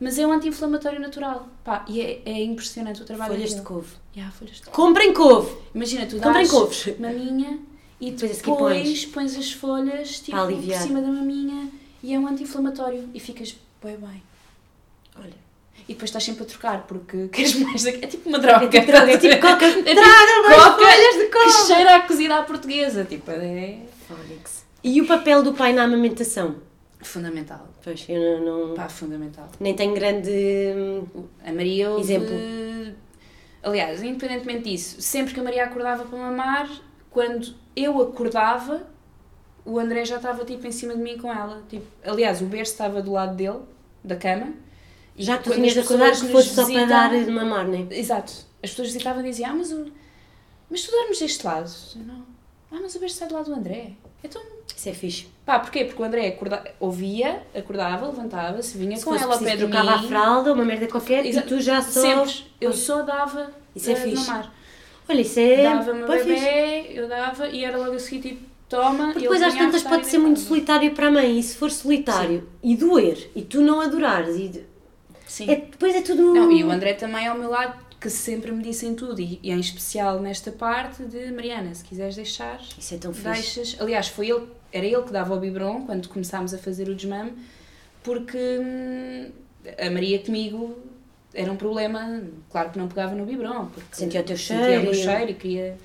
Mas 0.01 0.19
é 0.19 0.27
um 0.27 0.33
anti-inflamatório 0.33 0.99
natural. 0.99 1.47
Pá, 1.63 1.85
e 1.87 2.01
é, 2.01 2.23
é 2.25 2.43
impressionante 2.43 3.03
o 3.03 3.05
trabalho 3.05 3.35
Folhas 3.35 3.51
de 3.51 3.57
daquilo. 3.57 3.75
couve. 3.81 3.93
Yeah, 4.17 4.33
folhas 4.35 4.57
de 4.57 4.63
couve. 4.63 4.75
Comprem 4.77 5.13
couve! 5.13 5.57
Imagina, 5.75 6.07
tu 6.07 6.17
Comprem 6.17 6.33
dás 6.33 6.51
couves. 6.51 6.99
maminha 6.99 7.59
e 8.01 8.11
Depois 8.13 8.39
depois 8.39 9.05
pões 9.07 9.37
as 9.37 9.53
folhas 9.53 10.21
tipo, 10.21 10.37
por 10.39 10.75
cima 10.75 11.03
da 11.03 11.09
maminha 11.09 11.69
e 12.03 12.15
é 12.15 12.19
um 12.19 12.27
anti-inflamatório 12.27 13.11
e 13.13 13.21
ficas 13.21 13.55
bem 13.85 13.97
bem. 13.97 14.23
Olha. 15.17 15.51
E 15.87 15.93
depois 15.93 16.09
estás 16.09 16.25
sempre 16.25 16.45
a 16.45 16.47
trocar 16.47 16.87
porque 16.87 17.29
queres 17.33 17.55
mais 17.57 17.83
daqui. 17.83 18.03
É 18.03 18.07
tipo 18.09 18.27
uma 18.29 18.39
droga. 18.39 18.65
É 18.65 18.69
tipo 18.69 18.87
droga, 18.87 19.13
é 19.13 19.19
tipo 19.19 19.37
coca. 19.41 19.67
É 19.67 19.73
tipo 19.73 19.85
Traga 19.85 20.43
mais 20.49 20.63
coca 20.65 20.77
folhas 20.85 21.15
de 21.19 21.27
que 21.27 21.67
cheira 21.67 21.97
a 21.97 22.01
cozida 22.01 22.37
à 22.39 22.43
portuguesa. 22.43 23.05
Tipo, 23.05 23.31
é 23.33 23.79
E 24.83 25.01
o 25.01 25.07
papel 25.07 25.43
do 25.43 25.53
pai 25.55 25.73
na 25.73 25.85
amamentação? 25.85 26.57
fundamental. 27.03 27.67
Pois, 27.83 28.05
eu 28.09 28.41
não, 28.41 28.69
não- 28.69 28.75
Pá, 28.75 28.89
fundamental. 28.89 29.49
nem 29.59 29.75
tenho 29.75 29.95
grande. 29.95 30.31
A 31.45 31.53
Maria 31.53 31.91
houve... 31.91 32.03
Exemplo. 32.03 32.35
Aliás, 33.63 34.03
independentemente 34.03 34.71
disso, 34.71 35.01
sempre 35.01 35.35
que 35.35 35.41
a 35.41 35.43
Maria 35.43 35.65
acordava 35.65 36.05
para 36.05 36.19
mamar, 36.19 36.71
quando 37.11 37.55
eu 37.77 38.01
acordava, 38.01 38.87
o 39.65 39.79
André 39.79 40.05
já 40.05 40.17
estava 40.17 40.45
tipo 40.45 40.67
em 40.67 40.73
cima 40.73 40.95
de 40.95 41.03
mim 41.03 41.19
com 41.19 41.31
ela. 41.31 41.63
Tipo, 41.69 41.87
aliás, 42.03 42.41
o 42.41 42.47
berço 42.47 42.73
estava 42.73 43.03
do 43.03 43.13
lado 43.13 43.37
dele, 43.37 43.61
da 44.03 44.17
cama. 44.17 44.53
E 45.17 45.23
Já 45.23 45.37
tu 45.37 45.51
tinhas 45.53 45.75
de 45.75 45.81
acordar 45.81 46.13
que 46.13 46.29
fosse 46.29 46.55
só 46.55 46.67
para 46.67 46.87
dar 46.87 47.11
de 47.11 47.31
mamar, 47.31 47.67
não 47.67 47.75
é? 47.75 47.87
Exato. 47.99 48.33
As 48.63 48.71
pessoas 48.71 48.89
visitavam 48.89 49.21
e 49.25 49.29
diziam, 49.29 49.51
ah, 49.51 49.55
mas, 49.55 49.73
o... 49.73 49.87
mas 50.71 50.83
tu 50.83 50.91
dormes 50.91 51.19
deste 51.19 51.45
lado? 51.47 51.71
Eu, 51.97 52.03
não. 52.03 52.25
Ah, 52.73 52.79
mas 52.81 52.95
o 52.95 52.99
berço 53.01 53.15
está 53.17 53.27
do 53.27 53.35
lado 53.35 53.47
do 53.47 53.55
André. 53.55 53.93
Então, 54.23 54.41
Isso 54.77 54.89
é 54.89 54.93
fixe. 54.93 55.27
pá, 55.45 55.59
porquê? 55.59 55.85
Porque 55.85 56.01
o 56.01 56.05
André 56.05 56.29
acorda... 56.29 56.63
ouvia, 56.79 57.43
acordava, 57.55 58.07
levantava-se, 58.07 58.77
vinha 58.79 58.97
Se 58.97 59.05
com 59.05 59.15
ela 59.15 59.35
ao 59.35 59.39
pé 59.41 59.53
de 59.57 59.59
trocava 59.67 59.99
mim. 59.99 60.05
a 60.05 60.09
fralda, 60.09 60.53
uma 60.53 60.65
merda 60.65 60.87
qualquer, 60.87 61.25
Exa- 61.27 61.41
e 61.41 61.43
tu 61.43 61.61
já 61.61 61.81
só. 61.83 62.01
Sempre. 62.01 62.45
Eu 62.61 62.71
Pois. 62.71 62.83
só 62.83 63.03
dava 63.03 63.51
Isso 63.75 63.91
é 63.91 63.95
eh, 63.95 63.97
fixe. 63.97 64.27
mamar. 64.29 64.53
Olha, 65.09 65.21
isso 65.23 65.41
é. 65.41 65.63
Dava-me 65.65 66.03
o 66.05 66.07
bem 66.07 66.19
fixe. 66.19 66.45
bebê, 66.45 66.91
eu 66.95 67.09
dava 67.09 67.49
e 67.49 67.65
era 67.65 67.77
logo 67.79 67.95
a 67.95 67.99
seguir 67.99 68.21
tipo, 68.29 68.45
toma. 68.69 69.07
Porque 69.07 69.19
e 69.19 69.23
depois 69.23 69.43
às 69.43 69.55
tantas 69.55 69.83
pode 69.83 70.07
ser 70.07 70.19
muito 70.19 70.39
solitário 70.39 70.93
para 70.93 71.09
a 71.09 71.11
mãe, 71.11 71.39
e 71.39 71.43
se 71.43 71.57
for 71.57 71.71
solitário 71.71 72.47
e 72.63 72.77
doer, 72.77 73.31
e 73.35 73.43
tu 73.43 73.61
não 73.61 73.81
adorares, 73.81 74.37
e 74.37 74.49
de- 74.49 74.65
Sim. 75.27 75.51
é, 75.51 75.57
depois 75.57 75.97
é 75.97 76.03
tudo. 76.03 76.33
Não, 76.35 76.53
e 76.53 76.63
o 76.63 76.71
André 76.71 76.93
também 76.95 77.27
ao 77.27 77.37
meu 77.37 77.51
lado, 77.51 77.75
que 78.01 78.09
sempre 78.09 78.51
me 78.51 78.63
disse 78.63 78.87
em 78.87 78.95
tudo, 78.95 79.21
e, 79.21 79.39
e 79.43 79.51
em 79.51 79.61
especial 79.61 80.21
nesta 80.21 80.51
parte 80.51 81.05
de 81.05 81.31
Mariana, 81.33 81.75
se 81.75 81.85
quiseres 81.85 82.17
deixar, 82.17 82.61
Isso 82.79 82.95
é 82.95 82.99
tão 82.99 83.13
fixe. 83.13 83.29
deixas. 83.31 83.77
Aliás, 83.81 84.09
foi 84.09 84.31
ele, 84.31 84.47
era 84.73 84.87
ele 84.87 85.03
que 85.03 85.13
dava 85.13 85.35
o 85.35 85.39
biberon 85.41 85.85
quando 85.85 86.09
começámos 86.09 86.55
a 86.55 86.59
fazer 86.59 86.89
o 86.89 86.95
desmame, 86.95 87.33
porque 88.03 88.39
hum, 88.59 89.31
a 89.79 89.91
Maria 89.91 90.19
comigo 90.21 90.79
era 91.35 91.53
um 91.53 91.57
problema, 91.57 92.23
claro 92.51 92.71
que 92.71 92.79
não 92.79 92.89
pegava 92.89 93.15
no 93.15 93.27
biberon, 93.27 93.67
porque 93.67 93.95
Sentia 93.97 94.21
o 94.21 94.25
teu 94.25 94.37
sentia 94.37 94.65
cheiro 94.65 94.81
o 94.81 94.85
meu 94.85 94.93
e- 94.93 94.97
cheiro 94.97 95.31
e 95.31 95.35
queria. 95.35 95.79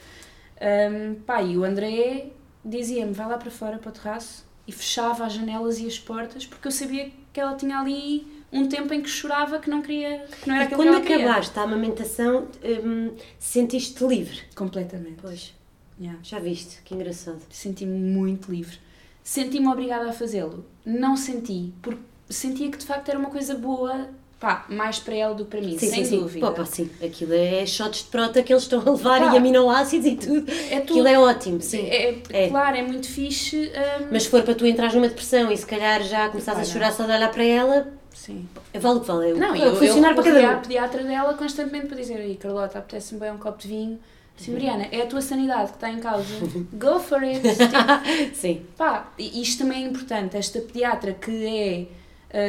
Hum, 0.61 1.16
pá, 1.26 1.41
e 1.41 1.57
o 1.57 1.63
André 1.66 2.28
dizia-me: 2.63 3.11
vai 3.11 3.28
lá 3.28 3.38
para 3.38 3.51
fora, 3.51 3.78
para 3.78 3.89
o 3.89 3.91
terraço, 3.91 4.45
e 4.68 4.72
fechava 4.72 5.26
as 5.26 5.34
janelas 5.34 5.80
e 5.80 5.86
as 5.88 5.99
portas, 5.99 6.45
porque 6.45 6.68
eu 6.68 6.72
sabia 6.72 7.11
que 7.34 7.39
ela 7.39 7.55
tinha 7.55 7.78
ali 7.78 8.34
um 8.51 8.67
tempo 8.67 8.93
em 8.93 9.01
que 9.01 9.09
chorava 9.09 9.59
que 9.59 9.69
não 9.69 9.81
queria, 9.81 10.25
que 10.41 10.47
não 10.47 10.55
era 10.55 10.63
E 10.63 10.67
aquilo 10.67 10.79
quando 10.79 10.89
que 10.89 10.95
ela 10.95 11.05
queria. 11.05 11.25
acabaste 11.25 11.59
a 11.59 11.61
amamentação, 11.63 12.47
hum, 12.83 13.11
sentiste-te 13.39 14.03
livre. 14.05 14.39
Completamente. 14.55 15.17
Pois, 15.21 15.53
Yeah. 15.99 16.19
já 16.23 16.39
viste, 16.39 16.79
que 16.83 16.93
engraçado. 16.93 17.39
Senti-me 17.49 17.97
muito 17.97 18.51
livre. 18.51 18.77
Senti-me 19.23 19.67
obrigada 19.69 20.09
a 20.09 20.13
fazê-lo. 20.13 20.65
Não 20.85 21.15
senti, 21.15 21.73
porque 21.81 22.01
sentia 22.29 22.69
que 22.69 22.77
de 22.77 22.85
facto 22.85 23.07
era 23.07 23.17
uma 23.17 23.29
coisa 23.29 23.55
boa, 23.55 24.09
pá, 24.37 24.65
mais 24.69 24.99
para 24.99 25.15
ela 25.15 25.33
do 25.33 25.45
que 25.45 25.51
para 25.51 25.61
mim, 25.61 25.77
Sim, 25.79 25.87
sem 25.89 26.03
sim, 26.03 26.09
sim. 26.11 26.19
dúvida. 26.19 26.45
Pô, 26.47 26.51
pá, 26.53 26.65
sim. 26.65 26.89
Aquilo 27.01 27.33
é 27.33 27.65
shots 27.65 28.03
de 28.03 28.09
prota 28.09 28.43
que 28.43 28.51
eles 28.51 28.63
estão 28.63 28.81
a 28.85 28.91
levar 28.91 29.21
Pá. 29.21 29.33
e 29.33 29.37
aminoácidos 29.37 30.05
e 30.05 30.15
tudo. 30.17 30.51
É 30.69 30.81
tudo. 30.81 30.99
Aquilo 30.99 31.07
é 31.07 31.17
ótimo, 31.17 31.61
sim. 31.61 31.87
É, 31.87 32.09
é- 32.09 32.21
É. 32.29 32.49
Claro, 32.49 32.75
é 32.75 32.81
muito 32.81 33.07
fixe. 33.07 33.71
hum, 34.01 34.07
Mas 34.11 34.23
se 34.23 34.29
for 34.29 34.43
para 34.43 34.53
tu 34.53 34.65
entrares 34.65 34.93
numa 34.93 35.07
depressão 35.07 35.49
e 35.49 35.55
se 35.55 35.65
calhar 35.65 36.03
já 36.03 36.27
começares 36.27 36.59
Pá, 36.59 36.63
a 36.63 36.67
não. 36.67 36.73
chorar 36.73 36.91
só 36.91 37.05
de 37.05 37.11
olhar 37.13 37.31
para 37.31 37.43
ela, 37.45 37.87
sim. 38.26 38.47
vale 38.73 38.97
o 38.97 39.01
que 39.01 39.07
vale. 39.07 39.30
É 39.30 39.34
o- 39.34 39.38
Não, 39.38 39.55
é 39.55 39.67
eu, 39.67 39.76
funcionar 39.76 40.09
eu 40.09 40.15
para 40.15 40.23
cada 40.23 40.57
um. 40.57 40.61
pediatra 40.61 41.03
dela 41.03 41.34
constantemente 41.36 41.88
para 41.88 41.97
dizer 41.97 42.17
aí, 42.17 42.36
Carlota, 42.36 42.80
apetece-me 42.80 43.19
bem 43.19 43.32
um 43.32 43.38
copo 43.38 43.57
de 43.61 43.67
vinho. 43.67 43.99
Sim, 44.38 44.51
Mariana, 44.51 44.88
é 44.91 45.01
a 45.01 45.05
tua 45.05 45.21
sanidade 45.21 45.69
que 45.69 45.76
está 45.78 45.89
em 45.89 45.99
causa. 45.99 46.26
Go 46.73 46.99
for 46.99 47.23
it. 47.23 47.39
Tipo, 47.41 48.36
Sim, 48.36 48.65
pá, 48.78 49.09
e 49.17 49.41
isto 49.41 49.59
também 49.63 49.84
é 49.86 49.88
importante. 49.88 50.36
Esta 50.36 50.59
pediatra 50.59 51.13
que 51.13 51.45
é, 51.47 51.88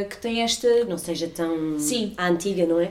ah, 0.01 0.05
que 0.05 0.16
tem 0.16 0.43
esta 0.43 0.66
que 0.68 0.85
não 0.85 0.99
seja 0.99 1.29
tão 1.29 1.79
Sim. 1.79 2.12
à 2.16 2.27
antiga, 2.27 2.66
não 2.66 2.81
é? 2.81 2.91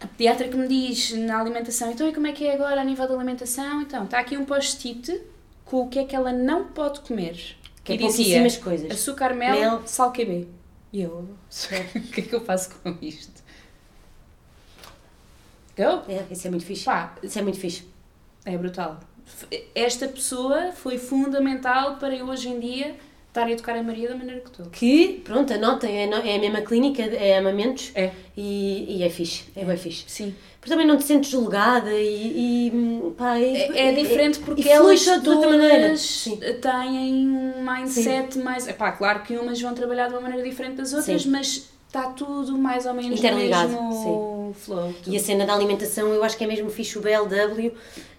A 0.00 0.06
pediatra 0.08 0.48
que 0.48 0.56
me 0.56 0.66
diz 0.66 1.12
na 1.12 1.40
alimentação, 1.40 1.90
então 1.90 2.06
e 2.08 2.12
como 2.12 2.26
é 2.26 2.32
que 2.32 2.44
é 2.44 2.54
agora 2.54 2.80
a 2.80 2.84
nível 2.84 3.06
da 3.08 3.14
alimentação? 3.14 3.80
Então, 3.82 4.04
está 4.04 4.18
aqui 4.18 4.36
um 4.36 4.44
post-it 4.44 5.22
com 5.64 5.82
o 5.82 5.88
que 5.88 6.00
é 6.00 6.04
que 6.04 6.14
ela 6.16 6.32
não 6.32 6.64
pode 6.64 7.00
comer. 7.00 7.56
Que 7.84 7.92
é 7.92 7.94
e 7.94 7.98
dizia, 7.98 8.24
pouquíssimas 8.40 8.56
coisas. 8.56 8.90
açúcar, 8.90 9.32
mel, 9.34 9.54
Mel. 9.58 9.82
sal 9.86 10.12
QB. 10.12 10.48
E 10.92 11.02
eu, 11.02 11.18
o 11.94 12.00
que 12.12 12.20
é 12.20 12.24
que 12.24 12.34
eu 12.34 12.44
faço 12.44 12.70
com 12.76 12.96
isto? 13.02 13.42
Go? 15.76 16.10
É, 16.10 16.24
isso 16.30 16.46
é 16.46 16.50
muito 16.50 16.64
fixe. 16.64 16.84
Pá, 16.84 17.14
Isso 17.22 17.38
é 17.38 17.42
muito 17.42 17.58
fixe. 17.60 17.84
é 18.44 18.56
brutal. 18.56 19.00
Esta 19.74 20.08
pessoa 20.08 20.72
foi 20.72 20.98
fundamental 20.98 21.96
para 21.96 22.14
eu 22.14 22.26
hoje 22.26 22.48
em 22.48 22.60
dia 22.60 22.96
estar 23.36 23.46
a 23.46 23.50
educar 23.50 23.76
a 23.76 23.82
Maria 23.82 24.08
da 24.08 24.16
maneira 24.16 24.40
que 24.40 24.48
estou. 24.48 24.66
Que, 24.66 25.20
pronto, 25.24 25.52
anotem, 25.52 25.98
é, 25.98 26.04
é 26.08 26.36
a 26.36 26.40
mesma 26.40 26.62
clínica, 26.62 27.02
é 27.02 27.36
amamentos 27.36 27.92
É. 27.94 28.10
e, 28.36 28.96
e 28.98 29.02
é 29.02 29.10
fixe, 29.10 29.44
é 29.54 29.64
bem 29.64 29.76
fixe. 29.76 30.04
Sim. 30.08 30.34
Porque 30.58 30.70
também 30.70 30.86
não 30.86 30.96
te 30.96 31.04
sentes 31.04 31.30
julgada 31.30 31.92
e, 31.92 32.68
e 32.68 33.10
pá, 33.16 33.38
É, 33.38 33.90
é 33.90 33.92
diferente 33.92 34.40
porque 34.40 34.62
flui 34.62 34.72
elas 34.72 35.04
todas 35.22 36.00
Sim. 36.00 36.36
têm 36.60 37.28
um 37.28 37.62
mindset 37.62 38.38
mais. 38.38 38.66
Epá, 38.66 38.90
claro 38.92 39.22
que 39.22 39.36
umas 39.36 39.60
vão 39.60 39.74
trabalhar 39.74 40.08
de 40.08 40.14
uma 40.14 40.22
maneira 40.22 40.42
diferente 40.42 40.76
das 40.76 40.92
outras, 40.92 41.22
Sim. 41.22 41.30
mas 41.30 41.68
está 41.86 42.10
tudo 42.10 42.56
mais 42.58 42.84
ou 42.86 42.94
menos 42.94 43.18
Interligado, 43.18 43.72
no 43.72 44.52
flow. 44.54 44.94
E 45.06 45.16
a 45.16 45.20
cena 45.20 45.46
da 45.46 45.54
alimentação, 45.54 46.08
eu 46.12 46.22
acho 46.22 46.36
que 46.36 46.44
é 46.44 46.46
mesmo 46.46 46.68
fixe 46.70 46.98
o 46.98 47.00
BLW, 47.00 47.72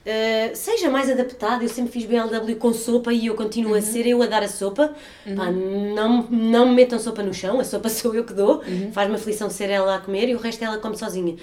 eh, 0.06 0.52
seja 0.56 0.90
mais 0.90 1.10
adaptado. 1.10 1.62
Eu 1.64 1.70
sempre 1.70 1.92
fiz 1.92 2.06
BLW 2.06 2.56
com 2.58 2.74
sopa 2.74 3.12
e 3.14 3.28
eu 3.28 3.36
continuo 3.36 3.74
Uhum. 3.74 3.78
a 3.78 3.82
ser 3.82 4.08
eu 4.08 4.22
a 4.22 4.26
dar 4.26 4.42
a 4.44 4.48
sopa. 4.48 4.94
Pá, 5.36 5.52
não, 5.52 6.24
não 6.30 6.70
me 6.70 6.76
metam 6.76 6.98
sopa 7.00 7.22
no 7.22 7.34
chão, 7.34 7.60
a 7.60 7.64
sopa 7.64 7.90
sou 7.90 8.14
eu 8.16 8.24
que 8.24 8.34
dou. 8.34 8.62
Uhum. 8.68 8.92
Faz-me 8.92 9.16
aflição 9.16 9.50
ser 9.50 9.70
ela 9.70 9.96
a 9.96 10.00
comer 10.00 10.30
e 10.30 10.36
o 10.36 10.40
resto 10.40 10.64
ela 10.64 10.78
come 10.78 10.98
sozinha. 10.98 11.36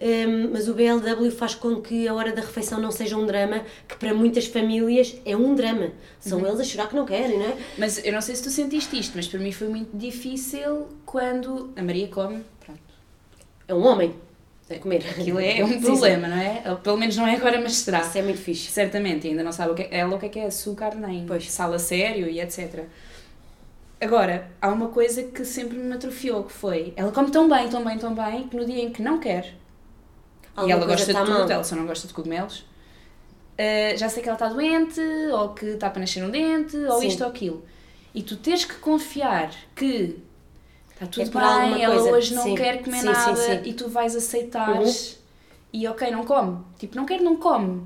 Ehm, 0.00 0.50
mas 0.52 0.68
o 0.68 0.74
BLW 0.74 1.30
faz 1.32 1.54
com 1.56 1.80
que 1.80 2.06
a 2.06 2.14
hora 2.14 2.32
da 2.32 2.40
refeição 2.40 2.80
não 2.80 2.90
seja 2.92 3.16
um 3.16 3.26
drama, 3.26 3.62
que 3.88 3.96
para 3.96 4.14
muitas 4.14 4.46
famílias 4.46 5.16
é 5.24 5.36
um 5.36 5.54
drama. 5.56 5.90
São 6.20 6.38
Uhum. 6.38 6.46
eles 6.46 6.60
a 6.60 6.64
chorar 6.64 6.88
que 6.88 6.94
não 6.94 7.04
querem, 7.04 7.36
não 7.38 7.46
é? 7.46 7.56
Mas 7.76 8.04
eu 8.04 8.12
não 8.12 8.20
sei 8.20 8.36
se 8.36 8.42
tu 8.44 8.50
sentiste 8.50 8.96
isto, 8.98 9.12
mas 9.16 9.26
para 9.26 9.40
mim 9.40 9.50
foi 9.50 9.66
muito 9.68 9.96
difícil 9.96 10.86
quando 11.04 11.70
a 11.76 11.82
Maria 11.82 12.06
come. 12.08 12.44
Pronto. 12.64 12.80
É 13.66 13.74
um 13.74 13.84
homem 13.84 14.14
a 14.70 14.74
comer. 14.78 15.02
Aquilo 15.18 15.40
é 15.40 15.62
um 15.64 15.80
problema, 15.80 16.28
não 16.28 16.36
é? 16.36 16.62
Pelo 16.82 16.96
menos 16.96 17.16
não 17.16 17.26
é 17.26 17.34
agora, 17.34 17.60
mas 17.60 17.72
será. 17.78 18.00
Isso 18.00 18.18
é 18.18 18.22
muito 18.22 18.38
fixe. 18.38 18.70
Certamente, 18.70 19.26
ainda 19.26 19.42
não 19.42 19.50
sabe 19.50 19.72
o 19.72 19.74
que 19.74 19.82
é, 19.82 19.98
ela 19.98 20.14
o 20.14 20.18
que 20.20 20.26
é 20.26 20.28
que 20.28 20.38
é 20.38 20.46
açúcar, 20.46 20.94
nem 20.94 21.26
Pois. 21.26 21.50
sal 21.50 21.72
a 21.72 21.78
sério 21.78 22.28
e 22.28 22.40
etc. 22.40 22.84
Agora, 24.00 24.48
há 24.62 24.68
uma 24.68 24.88
coisa 24.90 25.24
que 25.24 25.44
sempre 25.44 25.76
me 25.76 25.92
atrofiou, 25.92 26.44
que 26.44 26.52
foi, 26.52 26.92
ela 26.94 27.10
come 27.10 27.32
tão 27.32 27.48
bem, 27.48 27.68
tão 27.68 27.82
bem, 27.84 27.98
tão 27.98 28.14
bem, 28.14 28.46
que 28.46 28.56
no 28.56 28.64
dia 28.64 28.80
em 28.84 28.90
que 28.90 29.02
não 29.02 29.18
quer, 29.18 29.54
e 30.66 30.72
Alguma 30.72 30.72
ela 30.72 30.86
coisa 30.86 31.04
gosta 31.06 31.12
de 31.14 31.18
tudo, 31.30 31.38
mal. 31.40 31.50
ela 31.50 31.64
só 31.64 31.76
não 31.76 31.86
gosta 31.86 32.06
de 32.08 32.14
cogumelos, 32.14 32.64
ah, 33.58 33.96
já 33.96 34.08
sei 34.08 34.22
que 34.22 34.28
ela 34.28 34.36
está 34.36 34.48
doente, 34.48 35.00
ou 35.32 35.50
que 35.50 35.66
está 35.66 35.90
para 35.90 36.00
nascer 36.00 36.22
um 36.22 36.30
dente, 36.30 36.76
ou 36.76 37.00
Sim. 37.00 37.06
isto 37.08 37.22
ou 37.24 37.30
aquilo. 37.30 37.64
E 38.14 38.22
tu 38.22 38.36
tens 38.36 38.64
que 38.64 38.74
confiar 38.76 39.50
que 39.76 40.18
está 40.94 41.06
tudo 41.06 41.30
por 41.30 41.42
alguma 41.42 41.74
bem, 41.74 41.82
ela 41.84 41.94
coisa. 41.96 42.10
hoje 42.16 42.34
não 42.34 42.42
Sim. 42.44 42.54
quer 42.54 42.82
comer 42.82 43.00
Sim, 43.00 43.06
nada, 43.06 43.36
sim. 43.36 43.60
e 43.64 43.72
tu 43.72 43.88
vais 43.88 44.14
aceitar, 44.16 44.80
Uhum. 44.80 44.92
e 45.72 45.86
ok, 45.88 46.10
não 46.10 46.24
come. 46.24 46.58
Tipo, 46.78 46.96
não 46.96 47.04
quer, 47.04 47.20
não 47.20 47.36
come. 47.36 47.82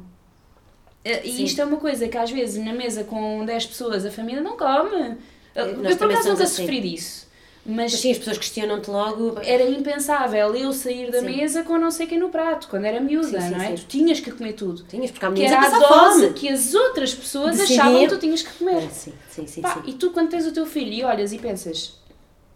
Eh, 1.05 1.27
E 1.27 1.45
isto 1.45 1.61
é 1.61 1.65
uma 1.65 1.79
coisa 1.79 2.07
que 2.09 2.17
às 2.17 2.31
vezes 2.31 2.65
na 2.65 2.73
mesa 2.73 3.03
com 3.05 3.45
10 3.45 3.67
pessoas 3.67 4.05
a 4.07 4.11
família 4.11 4.41
não 4.41 4.57
come. 4.57 5.17
nós 5.55 5.67
Eu 5.67 5.75
por 5.83 5.97
também 5.97 6.17
acaso 6.17 6.31
nunca 6.31 6.45
assim. 6.45 6.63
sofri 6.63 6.81
disso. 6.81 7.27
Mas, 7.65 7.93
Mas 7.93 8.01
sim, 8.01 8.11
as 8.11 8.19
pessoas 8.19 8.39
questionam-te 8.39 8.91
logo. 8.91 9.39
era 9.45 9.63
impensável 9.63 10.53
eu 10.57 10.73
sair 10.73 11.13
da 11.13 11.21
Sim. 11.21 11.27
mesa 11.27 11.63
com 11.63 11.79
não 11.79 11.93
sei 11.93 12.09
quem 12.09 12.19
no 12.19 12.29
prato, 12.29 12.67
quando 12.69 12.85
era 12.87 13.01
miúda, 13.01 13.41
Sim, 13.41 13.51
não 13.51 13.63
é? 13.63 13.69
sim. 13.69 13.75
Tu 13.77 13.87
tinhas 13.87 14.19
que 14.19 14.33
comer 14.33 14.55
tudo. 14.55 14.83
Tinhas, 14.89 15.13
porque 15.13 15.25
há 15.25 15.31
Que 15.33 15.45
era 15.45 15.61
a 15.61 15.79
dose 15.79 16.31
que 16.33 16.49
as 16.49 16.75
outras 16.75 17.15
pessoas 17.15 17.57
Decidiam. 17.57 17.85
achavam 17.87 18.03
que 18.03 18.09
tu 18.15 18.19
tinhas 18.19 18.43
que 18.43 18.53
comer. 18.59 18.83
Ah, 18.85 18.91
sim, 18.91 19.13
sim, 19.31 19.47
sim. 19.47 19.61
Pá, 19.63 19.81
e 19.87 19.93
tu, 19.93 20.11
quando 20.11 20.31
tens 20.31 20.45
o 20.45 20.53
teu 20.53 20.67
filho 20.67 20.93
e 20.93 21.05
olhas 21.05 21.33
e 21.33 21.39
pensas, 21.39 21.95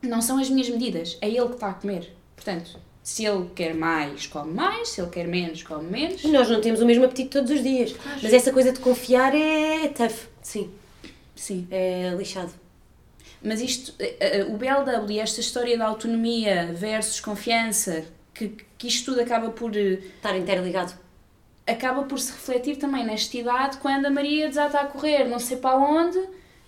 não 0.03 0.21
são 0.21 0.39
as 0.41 0.51
minhas 0.51 0.69
medidas, 0.69 1.17
é 1.21 1.29
ele 1.29 1.47
que 1.47 1.55
está 1.55 1.69
a 1.69 1.75
comer. 1.75 2.13
Portanto, 2.35 2.77
se 3.01 3.25
ele 3.25 3.49
quer 3.55 3.75
mais, 3.75 4.27
come 4.27 4.53
mais, 4.53 4.89
se 4.89 5.01
ele 5.01 5.11
quer 5.11 5.29
menos, 5.29 5.63
come 5.63 5.89
menos. 5.89 6.25
E 6.25 6.29
nós 6.29 6.51
não 6.51 6.61
temos 6.61 6.81
o 6.81 6.85
mesmo 6.85 7.05
apetite 7.05 7.31
todos 7.31 7.53
os 7.53 7.63
dias. 7.63 7.95
Mas 8.21 8.33
essa 8.33 8.51
coisa 8.53 8.73
de 8.73 8.81
confiar 8.81 9.33
é 9.37 9.87
tough. 9.87 10.27
Sim, 10.43 10.69
Sim. 11.37 11.69
é 11.71 12.13
lixado. 12.19 12.51
Mas 13.47 13.61
isto, 13.61 13.95
eh, 14.01 14.17
eh, 14.19 14.45
o 14.45 14.57
BLW 14.57 15.13
e 15.13 15.21
esta 15.21 15.39
história 15.39 15.79
da 15.79 15.87
autonomia 15.87 16.73
versus 16.75 17.21
confiança, 17.21 18.05
que, 18.35 18.57
que 18.77 18.89
isto 18.89 19.13
tudo 19.13 19.21
acaba 19.21 19.51
por, 19.51 19.77
eh, 19.77 20.01
Estar 20.17 20.37
interligado. 20.37 20.93
acaba 21.65 22.03
por 22.03 22.19
se 22.19 22.33
refletir 22.33 22.77
também 22.77 23.07
nesta 23.07 23.37
idade, 23.37 23.77
quando 23.77 24.07
a 24.07 24.11
Maria 24.11 24.49
desata 24.49 24.81
a 24.81 24.87
correr, 24.87 25.29
não 25.29 25.39
sei 25.39 25.59
para 25.59 25.79
onde, 25.79 26.19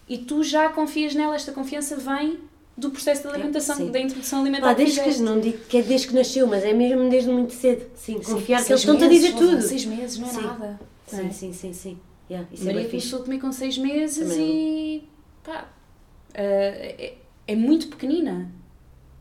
e 0.08 0.18
tu 0.18 0.44
já 0.44 0.68
confias 0.68 1.16
nela, 1.16 1.34
esta 1.34 1.50
confiança 1.50 1.96
vem 1.96 2.38
do 2.76 2.90
processo 2.92 3.22
de 3.22 3.28
alimentação, 3.28 3.74
sim. 3.74 3.90
da 3.90 3.98
introdução 3.98 4.40
alimentar 4.40 4.72
desde 4.74 5.02
que, 5.02 5.20
não 5.20 5.40
digo 5.40 5.58
que 5.68 5.78
é 5.78 5.82
desde 5.82 6.06
que 6.06 6.14
nasceu, 6.14 6.46
mas 6.46 6.62
é 6.62 6.72
mesmo 6.72 7.10
desde 7.10 7.28
muito 7.28 7.54
cedo. 7.54 7.86
Sim, 7.96 8.22
Sim, 8.22 8.34
confiar 8.34 8.64
que 8.64 8.70
eles 8.70 8.80
estão-te 8.82 9.02
a 9.02 9.08
dizer 9.08 9.34
tudo. 9.34 9.60
Seis 9.60 9.84
meses, 9.84 10.16
não 10.16 10.28
é 10.28 10.32
Sim. 10.32 10.42
nada. 10.42 10.80
Sim, 11.08 11.26
é? 11.26 11.30
sim, 11.30 11.52
sim, 11.52 11.72
sim. 11.72 11.98
Yeah, 12.30 12.46
isso 12.52 12.64
Maria 12.64 12.80
é 12.80 12.82
bem 12.82 12.90
fixe. 12.90 13.08
começou 13.08 13.20
a 13.20 13.24
comer 13.24 13.40
com 13.40 13.50
seis 13.50 13.78
meses 13.78 14.28
Também 14.28 14.98
e 14.98 15.08
pá, 15.42 15.66
é, 16.42 17.14
é 17.46 17.56
muito 17.56 17.88
pequenina. 17.88 18.50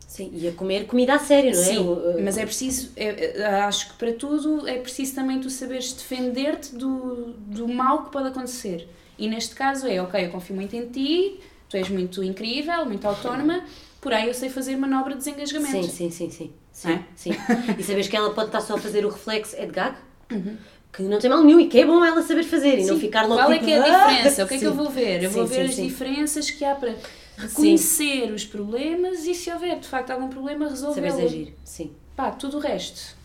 Sim, 0.08 0.32
e 0.34 0.48
a 0.48 0.54
comer 0.54 0.86
comida 0.88 1.16
a 1.16 1.20
sério, 1.20 1.52
não 1.54 1.62
é? 1.62 1.66
Sim, 1.66 2.24
mas 2.24 2.38
é 2.38 2.46
preciso, 2.46 2.92
é- 2.96 3.40
é- 3.40 3.46
acho 3.64 3.90
que 3.90 3.94
para 3.98 4.14
tudo 4.14 4.66
é 4.68 4.78
preciso 4.80 5.14
também 5.16 5.40
tu 5.42 5.50
saberes 5.50 5.92
defender-te 5.94 6.74
do, 6.76 7.34
do 7.34 7.68
mal 7.68 8.06
que 8.06 8.12
pode 8.12 8.30
acontecer. 8.30 8.88
E 9.20 9.28
neste 9.28 9.54
caso 9.54 9.86
é, 9.86 10.02
ok, 10.02 10.26
eu 10.26 10.32
confio 10.32 10.56
muito 10.56 10.76
em 10.76 10.88
ti, 10.88 11.40
tu 11.70 11.76
és 11.76 11.90
muito 11.90 12.24
incrível, 12.24 12.86
muito 12.86 13.06
autónoma, 13.06 13.64
porém 14.00 14.26
eu 14.28 14.34
sei 14.34 14.50
fazer 14.50 14.78
manobra 14.78 15.12
de 15.14 15.20
desengasgamento. 15.20 15.88
Sim, 15.88 16.10
sim, 16.10 16.10
sim, 16.10 16.30
sim. 16.32 16.52
Sim, 16.72 16.92
É? 16.92 17.04
sim. 17.16 17.32
E 17.78 17.84
sabes 17.84 18.08
que 18.08 18.16
ela 18.16 18.34
pode 18.34 18.48
estar 18.48 18.62
só 18.62 18.76
a 18.76 18.78
fazer 18.78 19.06
o 19.06 19.10
reflexo 19.10 19.56
é 19.58 19.66
de 19.66 19.72
gag? 19.72 19.98
Uhum. 20.32 20.58
Que 20.92 21.04
não 21.04 21.20
tem 21.20 21.30
mal 21.30 21.44
nenhum 21.44 21.60
e 21.60 21.68
que 21.68 21.80
é 21.80 21.86
bom 21.86 22.04
ela 22.04 22.22
saber 22.24 22.44
fazer 22.44 22.80
e 22.80 22.86
não 22.86 22.96
Sim. 22.96 23.02
ficar 23.02 23.24
logo 23.28 23.36
Qual 23.42 23.52
é 23.52 23.56
tipo, 23.56 23.66
que 23.66 23.72
é 23.74 23.78
a 23.80 23.84
"Ah!" 23.84 24.08
diferença? 24.08 24.44
O 24.44 24.48
que 24.48 24.54
é 24.56 24.58
que 24.58 24.66
eu 24.66 24.72
Sim. 24.72 24.78
vou 24.78 24.90
ver? 24.90 25.24
Eu 25.24 25.30
Sim, 25.30 25.36
vou 25.36 25.46
ver 25.46 25.56
sim, 25.56 25.70
as 25.70 25.76
sim. 25.76 25.88
diferenças 25.88 26.50
que 26.52 26.66
há 26.66 26.74
para 26.76 26.96
reconhecer 27.38 28.32
os 28.32 28.46
problemas 28.46 29.26
e 29.26 29.36
se 29.36 29.52
houver 29.52 29.80
de 29.80 29.88
facto 29.88 30.10
algum 30.12 30.28
problema 30.28 30.66
Saberes 30.70 30.82
resolvê-lo. 30.82 31.26
agir, 31.26 31.54
sim. 31.64 31.92
Pá, 32.16 32.32
tudo 32.32 32.58
o 32.58 32.60
resto. 32.60 33.16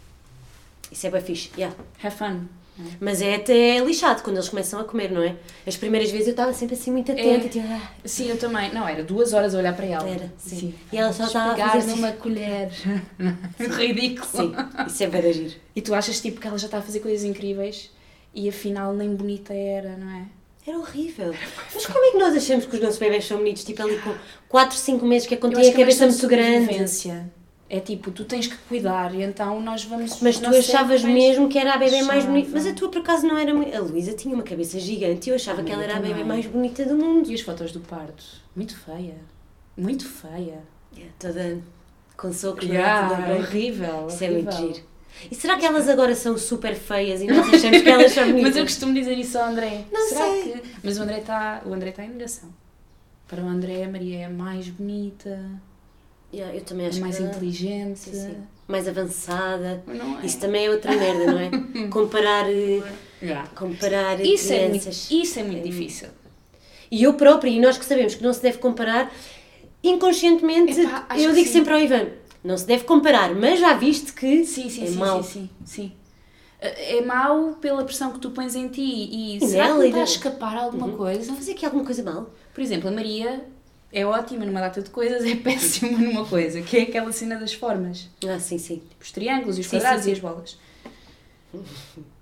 Isso 0.90 1.06
é 1.06 1.10
bem 1.10 1.20
fixe, 1.22 1.50
yeah. 1.56 1.74
Have 2.02 2.14
fun. 2.14 2.40
Mas 2.98 3.20
é 3.20 3.34
até 3.34 3.78
lixado 3.80 4.22
quando 4.22 4.36
eles 4.36 4.48
começam 4.48 4.80
a 4.80 4.84
comer, 4.84 5.10
não 5.10 5.22
é? 5.22 5.36
As 5.66 5.76
primeiras 5.76 6.10
vezes 6.10 6.28
eu 6.28 6.30
estava 6.32 6.52
sempre 6.52 6.74
assim 6.74 6.90
muito 6.90 7.12
atenta. 7.12 7.46
É. 7.46 7.48
Tipo, 7.48 7.66
ah, 7.68 7.90
Sim, 8.04 8.28
eu 8.30 8.38
também. 8.38 8.72
Não, 8.72 8.88
era 8.88 9.04
duas 9.04 9.32
horas 9.32 9.54
a 9.54 9.58
olhar 9.58 9.74
para 9.74 9.86
ela. 9.86 10.08
Era, 10.08 10.32
sim. 10.38 10.74
E 10.90 10.96
ela 10.96 11.12
só 11.12 11.26
estava 11.26 11.52
a 11.52 11.68
fazer 11.70 11.90
assim. 11.90 12.00
numa 12.00 12.12
colher. 12.12 12.70
Ridículo. 13.58 14.26
Sim, 14.26 14.54
isso 14.86 15.04
é 15.04 15.06
de 15.06 15.16
agir. 15.28 15.60
E 15.76 15.82
tu 15.82 15.94
achas 15.94 16.20
tipo 16.20 16.40
que 16.40 16.46
ela 16.46 16.58
já 16.58 16.66
está 16.66 16.78
a 16.78 16.82
fazer 16.82 17.00
coisas 17.00 17.24
incríveis 17.24 17.90
e 18.34 18.48
afinal 18.48 18.94
nem 18.94 19.14
bonita 19.14 19.52
era, 19.52 19.96
não 19.96 20.10
é? 20.10 20.24
Era 20.66 20.78
horrível. 20.78 21.34
Mas 21.74 21.86
como 21.86 22.04
é 22.04 22.10
que 22.12 22.18
nós 22.18 22.36
achamos 22.36 22.66
que 22.66 22.76
os 22.76 22.80
nossos 22.80 22.98
bebés 22.98 23.24
são 23.24 23.38
bonitos? 23.38 23.64
Tipo 23.64 23.82
ali 23.82 23.98
com 23.98 24.14
4, 24.48 24.76
5 24.76 25.04
meses 25.04 25.26
que 25.26 25.34
é 25.34 25.36
têm 25.36 25.56
a 25.56 25.60
é 25.60 25.72
cabeça 25.72 26.06
muito 26.06 26.20
de 26.20 26.26
grande. 26.28 26.60
sobrevivência. 26.60 27.32
É 27.74 27.80
tipo, 27.80 28.10
tu 28.10 28.26
tens 28.26 28.46
que 28.46 28.56
cuidar 28.68 29.14
e 29.14 29.22
então 29.22 29.58
nós 29.58 29.82
vamos. 29.84 30.20
Mas 30.20 30.38
tu 30.38 30.46
achavas 30.50 31.02
mesmo 31.02 31.48
que 31.48 31.56
era 31.58 31.72
a 31.72 31.78
bebê 31.78 32.02
mais 32.02 32.22
bonita. 32.22 32.50
Mas 32.52 32.66
a 32.66 32.74
tua 32.74 32.90
por 32.90 32.98
acaso 33.00 33.26
não 33.26 33.38
era 33.38 33.54
muito. 33.54 33.74
A 33.74 33.80
Luísa 33.80 34.12
tinha 34.12 34.34
uma 34.34 34.42
cabeça 34.42 34.78
gigante 34.78 35.28
e 35.28 35.30
eu 35.30 35.36
achava 35.36 35.62
A 35.62 35.64
que 35.64 35.72
ela 35.72 35.82
era 35.82 35.94
a 35.96 36.00
bebê 36.00 36.10
também. 36.10 36.26
mais 36.26 36.44
bonita 36.44 36.84
do 36.84 36.94
mundo. 36.98 37.30
E 37.30 37.34
as 37.34 37.40
fotos 37.40 37.72
do 37.72 37.80
parto? 37.80 38.22
Muito 38.54 38.76
feia. 38.76 39.16
Muito 39.74 40.06
feia. 40.06 40.60
Yeah, 40.94 41.14
toda 41.18 41.62
com 42.14 42.30
socos, 42.30 42.66
Yeah, 42.68 43.06
é? 43.06 43.08
Toda 43.08 43.22
branca. 43.22 43.40
horrível. 43.48 44.06
Isso 44.06 44.22
é 44.24 44.30
muito 44.30 44.52
giro. 44.54 44.80
E 45.30 45.34
será 45.34 45.56
que 45.56 45.64
elas 45.64 45.88
agora 45.88 46.14
são 46.14 46.36
super 46.36 46.74
feias 46.74 47.22
e 47.22 47.26
nós 47.26 47.48
achamos 47.48 47.80
que 47.80 47.88
elas 47.88 48.12
são 48.12 48.24
bonitas? 48.26 48.42
Mas 48.52 48.56
eu 48.56 48.64
costumo 48.64 48.92
dizer 48.92 49.16
isso 49.16 49.38
ao 49.38 49.46
André. 49.48 49.86
Não 49.90 50.08
Será 50.10 50.26
sei. 50.26 50.42
que. 50.42 50.62
Mas 50.84 50.98
o 50.98 51.02
André 51.02 51.18
está. 51.20 51.62
Está 51.86 52.04
em 52.04 52.10
negação. 52.10 52.50
Para 53.26 53.42
o 53.42 53.48
André, 53.48 53.82
a 53.84 53.88
Maria 53.88 54.26
é 54.26 54.28
mais 54.28 54.68
bonita, 54.68 55.40
Yeah, 56.33 56.55
eu 56.55 56.62
também 56.62 56.87
é 56.87 56.89
acho 56.89 57.01
mais 57.01 57.16
que 57.18 57.22
inteligente. 57.24 57.99
sim, 57.99 58.12
sim. 58.12 58.37
mais 58.66 58.89
avançada. 58.89 59.83
É? 60.22 60.26
Isso 60.26 60.39
também 60.41 60.66
é 60.66 60.70
outra 60.70 60.97
merda, 60.97 61.26
não 61.33 61.39
é? 61.39 61.51
Comparar, 61.91 62.49
eh, 62.51 62.83
Yeah. 63.22 63.49
comparar 63.55 64.18
Isso, 64.20 64.53
é 64.53 64.68
muito, 64.68 64.80
crianças. 64.83 65.09
isso 65.11 65.39
é 65.39 65.43
muito 65.45 65.62
difícil. 65.62 66.09
E 66.91 67.05
eu 67.05 67.14
própria, 67.14 67.51
e 67.51 67.61
nós 67.61 67.78
que 67.78 67.85
sabemos 67.85 68.14
que 68.16 68.22
não 68.22 68.33
se 68.33 68.43
deve 68.43 68.59
comparar, 68.59 69.12
inconscientemente, 69.83 70.80
Epá, 70.80 71.07
eu 71.16 71.30
que 71.30 71.37
digo 71.37 71.47
sim. 71.47 71.53
sempre 71.53 71.72
ao 71.74 71.80
Ivan, 71.80 72.09
não 72.43 72.57
se 72.57 72.66
deve 72.66 72.85
comparar, 72.85 73.35
mas 73.35 73.61
já 73.61 73.74
viste 73.74 74.12
que 74.12 74.45
Sim, 74.45 74.68
sim, 74.68 74.85
é 74.85 74.87
sim, 74.89 74.97
mau. 74.97 75.22
sim, 75.22 75.30
sim, 75.33 75.51
sim. 75.64 75.93
É 76.61 76.99
é 76.99 77.03
mau 77.05 77.55
pela 77.61 77.85
pressão 77.85 78.12
que 78.12 78.18
tu 78.20 78.30
pões 78.30 78.55
em 78.55 78.68
ti 78.68 78.80
e, 78.83 79.37
E 79.37 79.41
será 79.41 79.64
que 79.64 79.68
nela 79.70 79.78
me 79.80 79.85
e 79.87 79.89
está 79.89 80.01
a 80.01 80.05
escapar 80.05 80.57
alguma 80.57 80.89
coisa? 80.97 81.33
Fazer 81.35 81.53
aqui 81.53 81.64
alguma 81.66 81.85
coisa 81.85 82.03
mal? 82.03 82.30
Por 82.55 82.61
exemplo, 82.61 82.89
a 82.89 82.93
Maria 82.93 83.45
é 83.93 84.07
ótima 84.07 84.45
numa 84.45 84.61
data 84.61 84.80
de 84.82 84.90
coisas, 84.90 85.24
é 85.28 85.34
péssima 85.34 85.99
numa 85.99 86.24
coisa, 86.24 86.62
que 86.62 86.76
é 86.78 86.82
aquela 86.82 87.12
cena 87.12 87.36
das 87.36 87.53
formas. 87.53 88.09
Ah, 88.26 88.38
sim, 88.40 88.59
sim. 88.59 88.82
Os 89.01 89.11
triângulos, 89.12 89.59
os 89.59 89.66
Sim, 89.66 89.76
quadrados 89.78 90.05
sim, 90.05 90.11
e 90.11 90.12
as 90.12 90.18
bolas. 90.18 90.57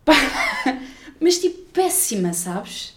Mas 1.21 1.39
tipo, 1.39 1.59
péssima, 1.73 2.33
sabes? 2.33 2.95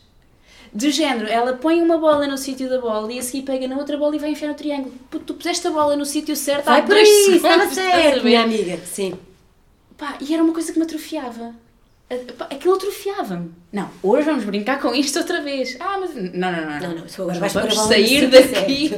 Do 0.73 0.89
género, 0.89 1.27
ela 1.29 1.53
põe 1.53 1.81
uma 1.81 1.99
bola 1.99 2.25
no 2.25 2.37
sítio 2.37 2.67
da 2.67 2.79
bola 2.81 3.11
e 3.13 3.19
a 3.19 3.21
seguir 3.21 3.43
pega 3.43 3.67
na 3.67 3.77
outra 3.77 3.95
bola 3.95 4.15
e 4.15 4.19
vai 4.19 4.31
enfiar 4.31 4.47
no 4.47 4.55
triângulo. 4.55 4.95
Puto, 5.09 5.25
tu 5.25 5.33
puseste 5.35 5.67
a 5.67 5.71
bola 5.71 5.95
no 5.95 6.05
sítio 6.05 6.35
certo 6.35 6.67
há 6.67 6.71
Vai 6.71 6.81
por 6.81 6.95
dois 6.95 7.07
aí, 7.07 7.15
segundos, 7.25 7.43
estava 7.43 7.63
estás 7.65 7.77
a 7.77 7.91
certo, 8.01 8.23
minha 8.25 8.41
amiga. 8.43 8.77
Sim. 8.85 9.13
Pá, 9.95 10.17
e 10.19 10.33
era 10.33 10.41
uma 10.43 10.51
coisa 10.53 10.73
que 10.73 10.79
me 10.79 10.85
atrofiava. 10.85 11.53
Aquilo 12.49 12.75
atrofiava-me. 12.75 13.51
Não, 13.71 13.89
hoje 14.03 14.25
vamos 14.25 14.43
brincar 14.43 14.79
com 14.79 14.93
isto 14.93 15.17
outra 15.19 15.41
vez. 15.41 15.75
Ah, 15.79 15.97
mas. 15.99 16.13
Não, 16.13 16.51
não, 16.51 16.61
não. 16.69 16.79
Não, 16.79 16.95
não, 16.95 17.05
tu 17.07 17.21
agora 17.23 17.39
vais 17.39 17.53
vamos 17.53 17.75
no 17.75 17.83
sair 17.87 18.29
daqui. 18.29 18.91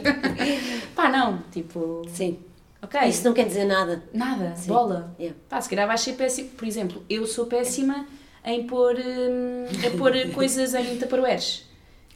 Pá, 0.95 1.09
não. 1.09 1.41
Tipo. 1.51 2.01
Sim. 2.09 2.39
Ok. 2.81 2.99
Isso 3.07 3.23
não 3.23 3.33
quer 3.33 3.45
dizer 3.45 3.65
nada. 3.65 4.03
Nada. 4.13 4.53
Sim. 4.55 4.67
Bola. 4.67 5.15
Yeah. 5.19 5.37
Pá, 5.47 5.61
se 5.61 5.69
calhar 5.69 5.87
vais 5.87 6.01
ser 6.01 6.13
péssimo. 6.13 6.49
Por 6.49 6.67
exemplo, 6.67 7.03
eu 7.09 7.25
sou 7.25 7.45
péssima 7.45 8.05
em 8.43 8.67
pôr, 8.67 8.95
hum, 8.95 9.65
a 9.87 9.97
pôr 9.97 10.11
coisas 10.33 10.73
em 10.73 10.97
taparoeiros. 10.97 11.63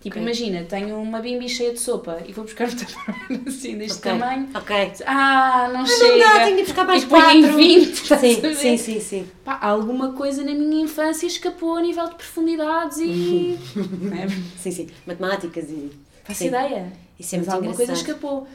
Tipo, 0.02 0.16
Ok. 0.16 0.22
imagina, 0.22 0.64
tenho 0.64 0.98
uma 1.02 1.20
bimbi 1.20 1.50
cheia 1.50 1.74
de 1.74 1.80
sopa 1.80 2.22
e 2.26 2.32
vou 2.32 2.46
buscar 2.46 2.70
um 2.70 2.72
taparoeiro 2.76 3.44
assim, 3.50 3.78
deste 3.78 3.98
Ok. 4.00 4.12
tamanho. 4.12 4.50
Ok. 4.56 4.92
Ah, 5.06 5.70
não 5.74 5.80
Não 5.82 5.86
chega. 5.86 6.24
dá, 6.24 6.44
tenho 6.46 6.56
de 6.58 6.64
buscar 6.64 6.86
mais 6.86 7.04
E 7.04 7.06
quatro. 7.08 7.36
em 7.38 7.56
20, 7.56 7.92
estás 7.94 8.24
a 8.24 8.28
Sim, 8.28 8.56
sim, 8.56 8.78
sim, 8.78 9.00
sim. 9.02 9.28
Pá, 9.44 9.60
alguma 9.62 10.14
coisa 10.14 10.42
na 10.44 10.54
minha 10.54 10.84
infância 10.84 11.28
escapou 11.28 11.76
a 11.76 11.82
nível 11.82 12.08
de 12.08 12.16
profundidades 12.16 12.98
e. 13.00 13.60
não 13.76 14.18
é? 14.18 14.28
Sim, 14.58 14.72
sim. 14.72 14.88
Matemáticas 15.06 15.70
e. 15.70 15.92
Faço 16.24 16.40
Sim. 16.40 16.48
ideia. 16.48 16.94
Isso 17.20 17.36
é 17.36 17.40
mas 17.40 17.50
alguma 17.50 17.74
coisa 17.74 17.92
escapou. 17.92 18.48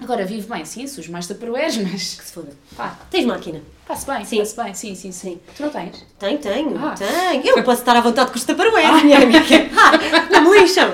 Agora, 0.00 0.24
vivo 0.24 0.52
bem, 0.54 0.64
sim, 0.64 0.86
sujo 0.86 1.10
mais 1.10 1.26
taparoeiros, 1.26 1.76
mas. 1.82 2.14
Que 2.14 2.24
se 2.24 2.32
foda. 2.32 2.50
Pá, 2.76 2.96
Tens 3.10 3.24
máquina? 3.26 3.60
passo 3.86 4.06
bem, 4.06 4.24
Sim. 4.24 4.38
passo 4.38 4.62
bem, 4.62 4.74
sim, 4.74 4.94
sim, 4.94 5.10
sim. 5.12 5.40
Tu 5.56 5.62
não 5.62 5.70
tens? 5.70 6.04
Tenho, 6.18 6.38
tenho, 6.38 6.78
Ah. 6.78 6.94
tenho. 6.94 7.46
Eu 7.58 7.62
posso 7.64 7.80
estar 7.80 7.96
à 7.96 8.00
vontade 8.02 8.30
com 8.30 8.36
os 8.36 8.44
taparoeiros, 8.44 9.02
minha 9.02 9.16
amiga. 9.18 9.38
Ah, 9.76 10.28
não 10.30 10.50
me 10.50 10.58
lixam. 10.60 10.88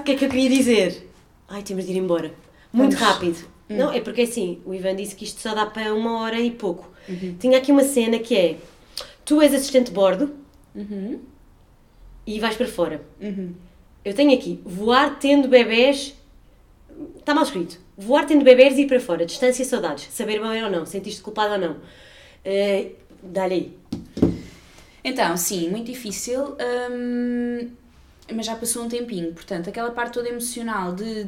O 0.00 0.02
que 0.04 0.12
é 0.12 0.14
que 0.16 0.24
eu 0.24 0.28
queria 0.28 0.48
dizer? 0.48 1.10
Ai, 1.48 1.62
temos 1.62 1.84
de 1.84 1.92
ir 1.92 1.96
embora. 1.98 2.32
Muito 2.72 2.96
Vamos. 2.96 3.08
rápido. 3.14 3.48
Não, 3.68 3.92
é 3.92 4.00
porque 4.00 4.22
assim, 4.22 4.60
o 4.64 4.74
Ivan 4.74 4.96
disse 4.96 5.14
que 5.14 5.24
isto 5.24 5.40
só 5.40 5.54
dá 5.54 5.64
para 5.66 5.94
uma 5.94 6.20
hora 6.20 6.38
e 6.40 6.50
pouco. 6.50 6.88
Uhum. 7.08 7.36
Tinha 7.38 7.58
aqui 7.58 7.70
uma 7.72 7.84
cena 7.84 8.18
que 8.18 8.36
é: 8.36 8.56
tu 9.24 9.40
és 9.40 9.52
assistente 9.54 9.86
de 9.86 9.92
bordo 9.92 10.32
Uhum. 10.74 11.20
e 12.26 12.38
vais 12.40 12.56
para 12.56 12.66
fora. 12.66 13.00
Uhum. 13.20 13.52
Eu 14.04 14.12
tenho 14.14 14.32
aqui: 14.34 14.60
voar 14.64 15.18
tendo 15.18 15.46
bebés. 15.48 16.14
Está 17.18 17.34
mal 17.34 17.44
escrito. 17.44 17.78
Voar 17.96 18.26
tendo 18.26 18.44
bebés 18.44 18.76
e 18.78 18.82
ir 18.82 18.86
para 18.86 19.00
fora. 19.00 19.24
Distância 19.26 19.62
e 19.62 19.66
saudades. 19.66 20.08
Saber 20.10 20.40
bem 20.40 20.62
ou 20.64 20.70
não. 20.70 20.84
Sentiste 20.86 21.22
culpado 21.22 21.54
ou 21.54 21.58
não. 21.58 21.72
Uh, 21.72 22.90
Dá-lhe 23.22 23.54
aí. 23.54 23.78
Então, 25.04 25.36
sim, 25.36 25.68
muito 25.70 25.86
difícil, 25.86 26.56
hum, 26.90 27.68
mas 28.34 28.46
já 28.46 28.54
passou 28.54 28.84
um 28.84 28.88
tempinho. 28.88 29.32
Portanto, 29.32 29.68
aquela 29.68 29.90
parte 29.90 30.14
toda 30.14 30.28
emocional 30.28 30.92
de 30.94 31.26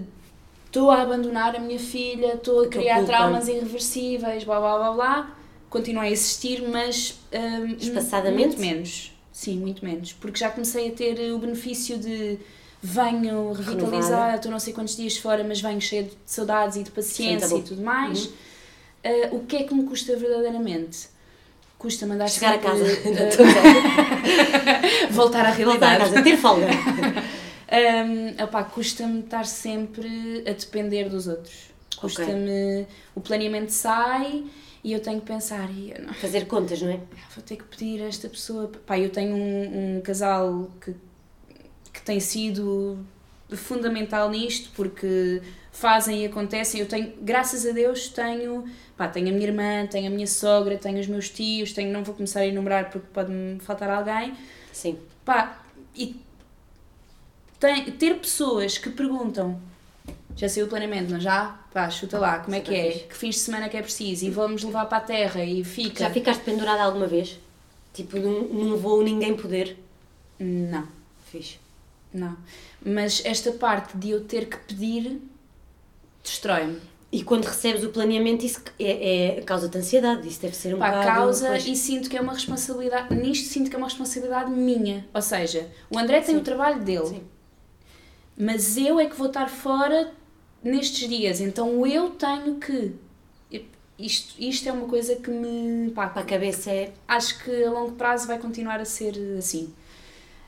estou 0.67 0.91
a 0.91 1.03
abandonar 1.03 1.55
a 1.57 1.59
minha 1.59 1.79
filha, 1.79 2.35
estou 2.35 2.65
a 2.65 2.69
criar 2.69 2.97
culpa. 2.97 3.13
traumas 3.13 3.49
irreversíveis, 3.49 4.45
blá 4.45 4.59
blá 4.61 4.79
blá 4.79 4.93
blá, 4.93 5.37
continua 5.71 6.03
a 6.05 6.11
existir, 6.11 6.63
mas 6.69 7.19
hum, 7.33 7.77
Espaçadamente? 7.79 8.59
muito 8.59 8.61
menos. 8.61 9.13
Sim, 9.33 9.59
muito 9.59 9.85
menos. 9.85 10.13
Porque 10.13 10.39
já 10.39 10.51
comecei 10.51 10.89
a 10.89 10.93
ter 10.93 11.33
o 11.33 11.39
benefício 11.39 11.99
de 11.99 12.39
venho 12.83 13.53
revitalizada, 13.53 14.37
estou 14.37 14.51
não 14.51 14.59
sei 14.59 14.73
quantos 14.73 14.97
dias 14.97 15.17
fora, 15.17 15.45
mas 15.45 15.61
venho 15.61 15.81
cheia 15.81 16.03
de 16.03 16.11
saudades 16.27 16.77
e 16.77 16.83
de 16.83 16.91
paciência 16.91 17.47
Sim, 17.47 17.55
tá 17.55 17.61
e 17.61 17.63
tudo 17.63 17.81
mais. 17.83 18.27
Uhum. 18.27 18.33
Uh, 19.05 19.37
o 19.37 19.47
que 19.47 19.57
é 19.57 19.63
que 19.63 19.73
me 19.75 19.85
custa 19.85 20.17
verdadeiramente? 20.17 21.09
Custa 21.79 22.07
mandar 22.07 22.29
Chegar 22.29 22.55
a 22.55 22.59
casa. 22.59 22.85
uh, 22.85 22.87
voltar 25.13 25.47
à 25.47 25.51
realidade. 25.51 25.65
Voltar 25.65 25.95
a 25.95 25.99
casa, 25.99 26.23
ter 26.23 26.37
folga. 26.37 26.67
Um, 27.73 28.45
opá, 28.45 28.65
custa-me 28.65 29.21
estar 29.21 29.47
sempre 29.47 30.45
a 30.47 30.53
depender 30.53 31.09
dos 31.09 31.27
outros. 31.27 31.71
Custa-me. 31.97 32.87
O 33.15 33.21
planeamento 33.23 33.73
sai 33.73 34.45
e 34.85 34.93
eu 34.93 35.01
tenho 35.01 35.21
que 35.21 35.27
pensar. 35.27 35.71
E 35.71 35.95
não, 35.99 36.13
Fazer 36.13 36.47
contas, 36.47 36.83
não 36.83 36.91
é? 36.91 37.01
vou 37.35 37.43
ter 37.43 37.57
que 37.57 37.65
pedir 37.65 38.03
a 38.03 38.09
esta 38.09 38.29
pessoa. 38.29 38.71
Pá, 38.85 38.99
eu 38.99 39.09
tenho 39.09 39.35
um, 39.35 39.97
um 39.97 40.01
casal 40.03 40.71
que, 40.83 40.95
que 42.03 42.07
tem 42.07 42.19
sido 42.19 42.99
fundamental 43.57 44.29
nisto 44.29 44.71
porque 44.75 45.41
fazem 45.71 46.23
e 46.23 46.27
acontecem. 46.27 46.81
Eu 46.81 46.87
tenho, 46.87 47.13
graças 47.21 47.65
a 47.65 47.71
Deus, 47.71 48.09
tenho, 48.09 48.65
pá, 48.97 49.07
tenho 49.07 49.29
a 49.29 49.33
minha 49.33 49.47
irmã, 49.47 49.87
tenho 49.87 50.09
a 50.09 50.11
minha 50.11 50.27
sogra, 50.27 50.77
tenho 50.77 50.99
os 50.99 51.07
meus 51.07 51.31
tios, 51.31 51.73
tenho, 51.73 51.93
não 51.93 52.03
vou 52.03 52.15
começar 52.15 52.41
a 52.41 52.47
enumerar 52.47 52.91
porque 52.91 53.07
pode-me 53.13 53.61
faltar 53.61 53.89
alguém. 53.89 54.35
Sim. 54.73 54.99
Pá, 55.25 55.63
e 55.95 56.17
tem, 57.61 57.85
ter 57.93 58.19
pessoas 58.19 58.77
que 58.77 58.91
perguntam 58.91 59.61
já 60.35 60.49
saiu 60.49 60.67
o 60.67 60.69
planeamento, 60.69 61.13
não 61.13 61.21
já? 61.21 61.61
Pá, 61.73 61.89
chuta 61.89 62.19
lá, 62.19 62.41
como 62.41 62.57
é 62.57 62.61
que 62.61 62.75
é? 62.75 62.91
Que 62.91 63.15
fins 63.15 63.37
de 63.37 63.43
semana 63.43 63.69
que 63.69 63.77
é 63.77 63.83
preciso? 63.83 64.25
E 64.25 64.31
vamos 64.31 64.65
levar 64.65 64.87
para 64.87 64.99
a 64.99 65.03
terra 65.03 65.45
e 65.45 65.63
fica. 65.63 66.01
Já 66.01 66.11
ficaste 66.11 66.43
pendurada 66.43 66.83
alguma 66.83 67.07
vez? 67.07 67.39
Tipo, 67.93 68.19
num, 68.19 68.49
num 68.49 68.77
voo 68.77 69.03
ninguém 69.03 69.37
poder? 69.37 69.77
Não, 70.41 70.89
Fiz. 71.31 71.62
Não. 72.13 72.37
Mas 72.85 73.23
esta 73.25 73.53
parte 73.53 73.97
de 73.97 74.11
eu 74.11 74.25
ter 74.25 74.47
que 74.47 74.57
pedir 74.59 75.21
destrói-me. 76.23 76.81
E 77.11 77.23
quando 77.23 77.45
recebes 77.45 77.85
o 77.85 77.91
planeamento, 77.91 78.47
isso 78.47 78.63
é, 78.81 79.37
é 79.37 79.41
causa-te 79.43 79.77
ansiedade. 79.77 80.27
Isso 80.27 80.41
deve 80.41 80.57
ser 80.57 80.75
um 80.75 80.79
Pá, 80.79 80.91
bocado... 80.91 81.07
causa 81.07 81.49
pois. 81.49 81.67
e 81.67 81.77
sinto 81.77 82.09
que 82.09 82.17
é 82.17 82.21
uma 82.21 82.33
responsabilidade. 82.33 83.15
Nisto 83.15 83.49
sinto 83.49 83.69
que 83.69 83.77
é 83.77 83.79
uma 83.79 83.89
responsabilidade 83.89 84.51
minha. 84.51 85.07
Ou 85.13 85.21
seja, 85.21 85.69
o 85.91 85.99
André 85.99 86.23
tem 86.23 86.35
Sim. 86.35 86.41
o 86.41 86.45
trabalho 86.45 86.83
dele. 86.83 87.07
Sim. 87.07 87.23
Mas 88.35 88.79
eu 88.79 88.99
é 88.99 89.07
que 89.07 89.15
vou 89.15 89.27
estar 89.27 89.49
fora 89.51 90.11
nestes 90.65 91.07
dias, 91.07 91.41
então 91.41 91.87
eu 91.87 92.11
tenho 92.11 92.57
que. 92.57 92.95
Isto, 93.99 94.35
isto 94.43 94.69
é 94.69 94.73
uma 94.73 94.89
coisa 94.89 95.15
que 95.17 95.31
me. 95.31 95.91
Pá, 95.91 96.07
Para 96.09 96.23
a 96.23 96.25
cabeça 96.25 96.71
é... 96.71 96.93
acho 97.07 97.45
que 97.45 97.63
a 97.63 97.71
longo 97.71 97.93
prazo 97.93 98.27
vai 98.27 98.39
continuar 98.39 98.81
a 98.81 98.87
ser 98.87 99.15
assim. 99.37 99.73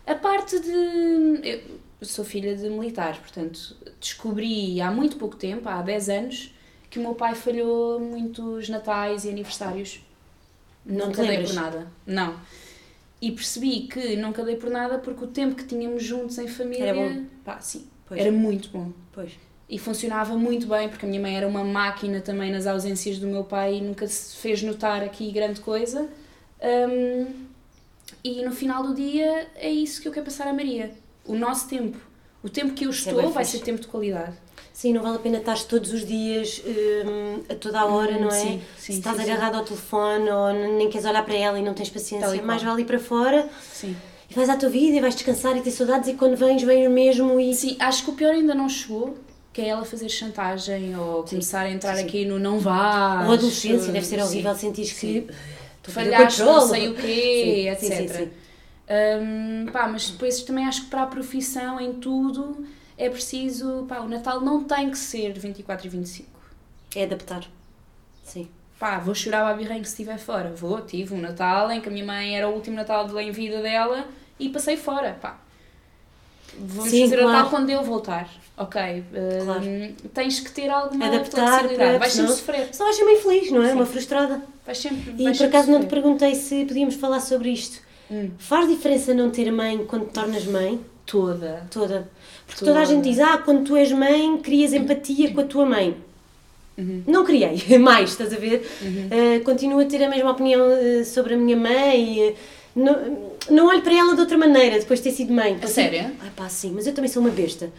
A 0.07 0.15
parte 0.15 0.59
de. 0.61 1.41
Eu 2.01 2.07
sou 2.07 2.25
filha 2.25 2.55
de 2.55 2.69
militar, 2.69 3.19
portanto, 3.19 3.77
descobri 3.99 4.81
há 4.81 4.91
muito 4.91 5.17
pouco 5.17 5.37
tempo, 5.37 5.69
há 5.69 5.81
10 5.81 6.09
anos, 6.09 6.55
que 6.91 6.99
o 6.99 7.03
meu 7.03 7.15
pai 7.15 7.35
falhou 7.35 7.99
muitos 7.99 8.69
natais 8.69 9.25
e 9.25 9.31
aniversários. 9.31 10.01
Não 10.85 11.07
nunca 11.07 11.23
dei 11.23 11.43
por 11.43 11.55
nada. 11.55 11.87
Não. 12.07 12.39
E 13.21 13.33
percebi 13.33 13.83
que 13.83 14.17
nunca 14.17 14.45
dei 14.45 14.57
por 14.57 14.69
nada 14.69 14.99
porque 14.99 15.25
o 15.25 15.29
tempo 15.29 15.55
que 15.55 15.65
tínhamos 15.65 16.03
juntos 16.03 16.37
em 16.37 16.47
família. 16.47 16.87
Era 16.87 16.95
bom. 16.95 17.25
Pá, 17.43 17.59
sim. 17.61 17.89
Pois. 18.07 18.21
Era 18.21 18.31
muito 18.31 18.69
bom. 18.69 18.93
Pois. 19.13 19.33
E 19.67 19.79
funcionava 19.79 20.37
muito 20.37 20.67
bem, 20.67 20.91
porque 20.91 21.07
a 21.07 21.09
minha 21.09 21.21
mãe 21.21 21.37
era 21.37 21.49
uma 21.49 21.65
máquina 21.65 22.21
também 22.21 22.53
nas 22.53 22.67
ausências 22.67 23.19
do 23.19 23.27
meu 23.27 23.45
pai 23.45 23.77
e 23.77 23.81
nunca 23.81 24.07
se 24.07 24.37
fez 24.37 24.63
notar 24.63 25.03
aqui 25.03 25.33
grande 25.33 25.61
coisa. 25.61 26.07
Hum, 26.63 27.47
e 28.23 28.43
no 28.43 28.53
final 28.53 28.83
do 28.83 28.95
dia 28.95 29.49
é 29.57 29.71
isso 29.71 30.01
que 30.01 30.09
eu 30.09 30.13
quero 30.13 30.25
passar 30.27 30.47
a 30.49 30.53
Maria. 30.53 30.91
O 31.27 31.35
nosso 31.35 31.69
tempo. 31.69 31.97
O 32.43 32.49
tempo 32.49 32.75
que 32.75 32.85
eu 32.85 32.91
é 32.91 32.93
estou 32.93 33.15
bem 33.23 33.31
vai 33.31 33.45
fixe. 33.45 33.59
ser 33.59 33.65
tempo 33.65 33.81
de 33.81 33.87
qualidade. 33.87 34.35
Sim, 34.73 34.93
não 34.93 35.03
vale 35.03 35.17
a 35.17 35.19
pena 35.21 35.39
estar 35.39 35.57
todos 35.65 35.93
os 35.93 36.05
dias, 36.05 36.61
hum, 36.67 37.43
a 37.49 37.55
toda 37.55 37.79
a 37.81 37.87
hora, 37.87 38.17
Hum, 38.17 38.23
não 38.23 38.29
é? 38.29 38.31
sim, 38.41 38.61
Se 38.77 38.87
sim, 38.87 38.99
estás 38.99 39.17
sim, 39.17 39.25
sim. 39.25 39.31
agarrado 39.31 39.55
ao 39.55 39.65
telefone 39.65 40.29
ou 40.29 40.53
nem 40.53 40.91
queres 40.91 41.07
olhar 41.07 41.25
para 41.25 41.35
ela 41.37 41.59
e 41.59 41.63
não 41.63 41.73
tens 41.75 41.89
paciência, 41.91 42.35
e 42.35 42.43
mais 42.43 42.61
vale 42.63 42.83
ir 42.83 42.85
para 42.85 42.99
fora 42.99 43.49
Sim. 43.73 43.95
e 44.29 44.35
vais 44.35 44.49
à 44.49 44.57
tua 44.57 44.69
vida 44.69 44.97
e 44.97 45.01
vais 45.01 45.15
descansar 45.15 45.57
e 45.57 45.61
ter 45.61 45.71
saudades 45.71 46.09
e 46.09 46.15
quando 46.15 46.37
vens, 46.37 46.61
vens 46.63 46.91
mesmo 46.91 47.39
e... 47.39 47.55
Sim, 47.55 47.77
acho 47.79 48.03
que 48.05 48.11
o 48.11 48.15
pior 48.15 48.33
ainda 48.35 48.53
não 48.55 48.69
chegou, 48.69 49.17
que 49.53 49.61
é 49.61 49.69
ela 49.69 49.85
fazer 49.85 50.09
chantagem 50.09 50.99
ou 50.99 51.23
começar 51.23 51.61
a 51.67 51.71
entrar 51.71 51.97
sim. 51.97 52.03
aqui 52.03 52.25
no 52.25 52.41
não 52.41 52.59
vais. 52.59 53.27
Ou 53.27 53.31
a 53.31 53.35
adolescência, 53.35 53.93
deve 53.93 54.05
ser 54.05 54.21
horrível 54.21 54.55
sentir 54.57 54.93
que... 54.93 55.27
Perder 55.93 56.11
falhaste, 56.13 56.43
não 56.43 56.61
sei 56.61 56.89
o 56.89 56.95
quê, 56.95 57.77
Sim, 57.81 57.87
etc. 57.89 57.99
sim, 57.99 58.09
sim. 58.09 58.31
Hum, 58.89 59.67
pá, 59.73 59.89
mas 59.89 60.11
depois 60.11 60.43
também 60.43 60.67
acho 60.67 60.85
que 60.85 60.91
para 60.91 61.03
a 61.03 61.07
profissão, 61.07 61.81
em 61.81 61.95
tudo, 61.95 62.67
é 62.97 63.09
preciso. 63.09 63.85
Pá, 63.89 64.01
o 64.01 64.09
Natal 64.09 64.41
não 64.41 64.65
tem 64.65 64.91
que 64.91 64.99
ser 64.99 65.33
24 65.39 65.87
e 65.87 65.91
25. 65.91 66.29
É 66.95 67.05
adaptar. 67.05 67.45
Sim. 68.23 68.49
Pá, 68.79 68.99
vou 68.99 69.15
chorar 69.15 69.47
a 69.51 69.55
birrenho 69.55 69.85
se 69.85 69.91
estiver 69.93 70.19
fora. 70.19 70.51
Vou, 70.51 70.81
tive 70.83 71.15
um 71.15 71.21
Natal 71.21 71.71
em 71.71 71.81
que 71.81 71.89
a 71.89 71.93
minha 71.93 72.05
mãe 72.05 72.37
era 72.37 72.49
o 72.49 72.53
último 72.53 72.77
Natal 72.77 73.09
em 73.21 73.31
vida 73.31 73.63
dela 73.63 74.07
e 74.39 74.49
passei 74.49 74.77
fora. 74.77 75.17
Pá. 75.21 75.39
Vamos 76.59 76.91
Sim, 76.91 77.03
fazer 77.05 77.17
o 77.17 77.23
claro. 77.23 77.37
Natal 77.37 77.51
quando 77.51 77.71
eu 77.71 77.83
voltar. 77.83 78.29
Ok. 78.57 79.05
Claro. 79.45 79.63
Tens 80.13 80.39
que 80.41 80.51
ter 80.53 80.69
alguma 80.71 81.07
Adaptar 81.07 81.69
para- 81.69 81.99
Vais 81.99 82.13
sempre 82.13 82.29
senão- 82.29 82.29
sofrer. 82.37 82.69
Só 82.73 82.85
vais 82.85 82.97
ser 82.97 83.05
meio 83.05 83.19
feliz, 83.21 83.51
não 83.51 83.63
é? 83.63 83.69
Sim. 83.71 83.75
Uma 83.75 83.87
frustrada. 83.87 84.43
Vais 84.65 84.79
sempre. 84.79 85.11
E 85.19 85.25
por 85.25 85.35
sempre 85.35 85.47
acaso 85.47 85.71
não 85.71 85.81
te 85.81 85.85
sofrer. 85.85 86.03
perguntei 86.03 86.35
se 86.37 86.65
podíamos 86.65 86.95
falar 86.95 87.21
sobre 87.21 87.51
isto. 87.51 87.81
Hum. 88.11 88.31
Faz 88.39 88.69
diferença 88.69 89.13
não 89.13 89.31
ter 89.31 89.51
mãe 89.51 89.85
quando 89.87 90.07
te 90.07 90.13
tornas 90.13 90.45
mãe? 90.45 90.79
Toda. 91.05 91.67
Toda. 91.71 92.09
Porque 92.47 92.61
Toda. 92.61 92.73
toda 92.73 92.81
a 92.83 92.85
gente 92.85 93.03
diz, 93.03 93.19
ah, 93.19 93.39
quando 93.39 93.65
tu 93.65 93.77
és 93.77 93.91
mãe, 93.91 94.39
crias 94.39 94.73
empatia 94.73 95.33
com 95.33 95.41
a 95.41 95.45
tua 95.45 95.67
mãe. 95.67 95.97
Uhum. 96.79 97.03
Não 97.07 97.25
criei, 97.25 97.61
mais, 97.79 98.11
estás 98.11 98.33
a 98.33 98.37
ver? 98.37 98.67
Uh, 98.83 99.45
continuo 99.45 99.81
a 99.81 99.85
ter 99.85 100.03
a 100.03 100.09
mesma 100.09 100.31
opinião 100.33 100.61
uh, 100.67 101.05
sobre 101.05 101.35
a 101.35 101.37
minha 101.37 101.57
mãe. 101.57 102.31
uh, 102.31 102.35
não, 102.77 103.33
não 103.51 103.67
olho 103.69 103.81
para 103.83 103.95
ela 103.95 104.15
de 104.15 104.21
outra 104.21 104.37
maneira 104.37 104.79
depois 104.79 104.99
de 105.01 105.05
ter 105.11 105.17
sido 105.17 105.33
mãe. 105.33 105.57
A 105.63 105.67
sério? 105.67 106.11
Ai 106.21 106.31
pá, 106.35 106.49
sim, 106.49 106.73
mas 106.75 106.87
eu 106.87 106.93
também 106.93 107.09
sou 107.11 107.23
uma 107.23 107.31
besta. 107.31 107.71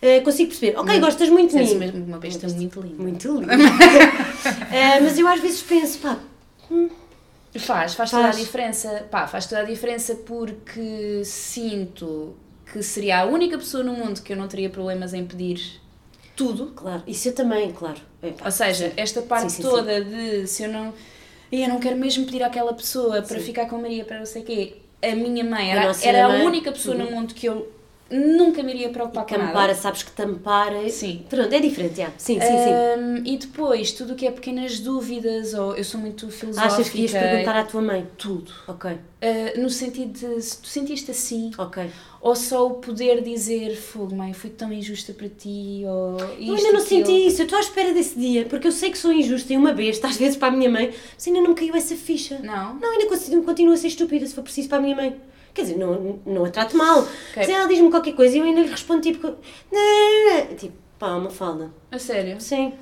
Uh, 0.00 0.22
consigo 0.22 0.50
perceber, 0.50 0.78
ok, 0.78 1.00
gostas 1.00 1.28
muito 1.28 1.56
de 1.56 1.62
mim. 1.64 1.74
mesmo 1.74 2.04
uma 2.04 2.18
besta 2.18 2.48
muito 2.48 2.80
linda. 2.80 3.02
Muito 3.02 3.40
linda. 3.40 3.54
Uh, 3.56 5.02
mas 5.02 5.18
eu 5.18 5.26
às 5.26 5.40
vezes 5.40 5.60
penso, 5.62 5.98
pá, 5.98 6.18
Faz, 7.58 7.94
faz 7.94 8.10
toda 8.10 8.22
a 8.24 8.32
Faz. 8.32 8.36
diferença. 8.38 9.06
Pá, 9.10 9.26
faz 9.26 9.46
toda 9.46 9.62
a 9.62 9.64
diferença 9.64 10.14
porque 10.14 11.22
sinto 11.24 12.36
que 12.70 12.82
seria 12.82 13.20
a 13.20 13.24
única 13.24 13.56
pessoa 13.58 13.82
no 13.82 13.92
mundo 13.94 14.20
que 14.22 14.32
eu 14.32 14.36
não 14.36 14.46
teria 14.46 14.68
problemas 14.70 15.14
em 15.14 15.24
pedir 15.26 15.80
tudo. 16.36 16.72
claro, 16.76 17.02
isso 17.06 17.28
eu 17.28 17.34
também, 17.34 17.72
claro. 17.72 17.98
É, 18.22 18.32
Ou 18.44 18.50
seja, 18.50 18.92
esta 18.96 19.22
parte 19.22 19.50
Sim, 19.50 19.62
sim, 19.62 19.68
toda 19.68 20.04
de 20.04 20.46
se 20.46 20.62
eu 20.64 20.68
não. 20.68 20.92
"Ih, 21.50 21.62
Eu 21.62 21.68
não 21.70 21.80
quero 21.80 21.96
mesmo 21.96 22.26
pedir 22.26 22.42
àquela 22.42 22.72
pessoa 22.74 23.22
para 23.22 23.38
Sim. 23.38 23.44
ficar 23.46 23.66
com 23.66 23.76
a 23.76 23.78
Maria, 23.80 24.04
para 24.04 24.18
não 24.18 24.26
sei 24.26 24.42
o 24.42 24.44
quê. 24.44 24.76
A 25.02 25.14
minha 25.16 25.42
mãe 25.42 25.72
A 25.72 25.76
era, 25.76 25.86
nossa 25.88 26.06
era 26.06 26.26
a 26.26 26.28
mãe. 26.28 26.46
única 26.46 26.70
pessoa 26.70 26.94
no 26.96 27.06
Uhum. 27.06 27.10
mundo 27.12 27.34
que 27.34 27.46
eu 27.46 27.72
nunca 28.10 28.62
me 28.62 28.72
iria 28.72 28.88
preocupar 28.88 29.24
que 29.26 29.34
com 29.34 29.40
ampara, 29.40 29.68
nada. 29.68 29.74
sabes 29.74 30.02
que 30.02 30.10
te 30.10 30.22
ampara. 30.22 30.88
Sim. 30.88 31.24
Pronto, 31.28 31.52
é 31.52 31.60
diferente, 31.60 31.96
já. 31.98 32.10
Sim, 32.16 32.40
sim, 32.40 32.58
sim. 32.58 32.72
Hum, 32.98 33.22
e 33.24 33.36
depois, 33.36 33.92
tudo 33.92 34.14
o 34.14 34.16
que 34.16 34.26
é 34.26 34.30
pequenas 34.30 34.78
dúvidas, 34.80 35.52
ou 35.54 35.74
eu 35.76 35.84
sou 35.84 36.00
muito 36.00 36.30
filosófica. 36.30 36.72
Achas 36.74 36.88
que 36.88 37.00
ias 37.02 37.12
perguntar 37.12 37.56
à 37.58 37.64
tua 37.64 37.82
mãe? 37.82 38.06
tudo. 38.16 38.50
Ok, 38.66 38.90
Uh, 39.18 39.60
no 39.60 39.68
sentido 39.68 40.12
de 40.12 40.40
se 40.40 40.58
tu 40.62 40.68
sentiste 40.68 41.10
assim, 41.10 41.50
ok. 41.58 41.90
ou 42.20 42.36
só 42.36 42.68
o 42.68 42.74
poder 42.74 43.20
dizer 43.20 43.74
fogo, 43.74 44.14
mãe, 44.14 44.32
fui 44.32 44.48
tão 44.48 44.72
injusta 44.72 45.12
para 45.12 45.28
ti, 45.28 45.82
ou 45.84 46.14
isto, 46.38 46.40
eu 46.40 46.54
ainda 46.54 46.72
não 46.72 46.80
aquilo." 46.80 47.04
senti 47.04 47.26
isso, 47.26 47.40
eu 47.40 47.44
estou 47.46 47.58
à 47.58 47.60
espera 47.60 47.92
desse 47.92 48.16
dia, 48.16 48.44
porque 48.44 48.68
eu 48.68 48.72
sei 48.72 48.92
que 48.92 48.96
sou 48.96 49.12
injusta 49.12 49.52
e 49.52 49.56
uma 49.56 49.72
besta, 49.72 50.06
às 50.08 50.16
vezes 50.16 50.36
para 50.36 50.48
a 50.48 50.56
minha 50.56 50.70
mãe, 50.70 50.94
mas 51.16 51.26
ainda 51.26 51.40
não 51.40 51.48
me 51.48 51.54
caiu 51.56 51.74
essa 51.74 51.96
ficha. 51.96 52.38
Não? 52.38 52.76
Não, 52.76 52.92
ainda 52.92 53.06
continuo, 53.08 53.42
continuo 53.42 53.74
a 53.74 53.76
ser 53.76 53.88
estúpida 53.88 54.24
se 54.24 54.34
for 54.36 54.42
preciso 54.42 54.68
para 54.68 54.78
a 54.78 54.80
minha 54.82 54.94
mãe. 54.94 55.16
Quer 55.58 55.62
dizer, 55.62 55.76
não, 55.76 56.20
não 56.24 56.44
a 56.44 56.50
trato 56.50 56.76
mal. 56.76 57.04
Mas 57.36 57.48
ela 57.48 57.66
diz-me 57.66 57.90
qualquer 57.90 58.14
coisa 58.14 58.36
e 58.36 58.38
eu 58.38 58.44
ainda 58.44 58.60
lhe 58.60 58.68
respondo 58.68 59.00
tipo. 59.00 59.34
Tipo, 60.56 60.72
pá, 60.96 61.16
uma 61.16 61.30
falda. 61.30 61.68
A 61.90 61.98
sério? 61.98 62.40
Sim. 62.40 62.74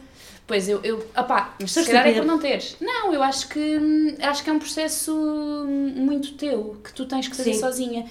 Pois 0.47 0.69
eu, 0.69 0.79
eu 0.85 0.99
opá, 1.17 1.57
mas 1.59 1.71
se 1.71 1.87
calhar 1.87 2.07
é 2.07 2.13
por 2.13 2.27
não 2.27 2.39
teres. 2.39 2.77
Não, 2.79 3.15
eu 3.15 3.23
acho 3.23 3.49
que 3.49 3.79
hum, 3.79 4.15
acho 4.21 4.45
que 4.45 4.51
é 4.51 4.53
um 4.53 4.59
processo 4.59 5.11
hum, 5.11 5.95
muito 5.97 6.35
teu, 6.35 6.77
que 6.85 6.93
tu 6.93 7.07
tens 7.07 7.29
que 7.29 7.35
fazer 7.35 7.55
Sim. 7.55 7.61
sozinha. 7.61 8.07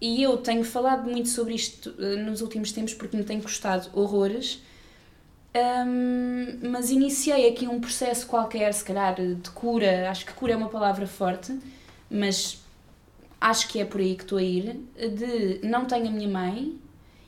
E 0.00 0.22
eu 0.22 0.36
tenho 0.36 0.62
falado 0.62 1.10
muito 1.10 1.28
sobre 1.28 1.54
isto 1.54 1.92
uh, 1.98 2.16
nos 2.24 2.42
últimos 2.42 2.70
tempos 2.70 2.94
porque 2.94 3.16
me 3.16 3.24
tem 3.24 3.40
custado 3.40 3.90
horrores. 3.92 4.62
Hum, 5.52 6.60
mas 6.70 6.90
iniciei 6.90 7.48
aqui 7.48 7.66
um 7.66 7.80
processo 7.80 8.24
qualquer, 8.28 8.72
se 8.72 8.84
calhar 8.84 9.16
de 9.16 9.50
cura, 9.50 10.08
acho 10.08 10.24
que 10.24 10.32
cura 10.32 10.52
é 10.52 10.56
uma 10.56 10.68
palavra 10.68 11.08
forte, 11.08 11.58
mas 12.08 12.64
acho 13.40 13.68
que 13.68 13.80
é 13.80 13.84
por 13.84 14.00
aí 14.00 14.14
que 14.14 14.22
estou 14.22 14.38
a 14.38 14.42
ir, 14.42 14.80
de 14.96 15.60
não 15.62 15.84
tenho 15.84 16.08
a 16.08 16.10
minha 16.10 16.28
mãe 16.28 16.78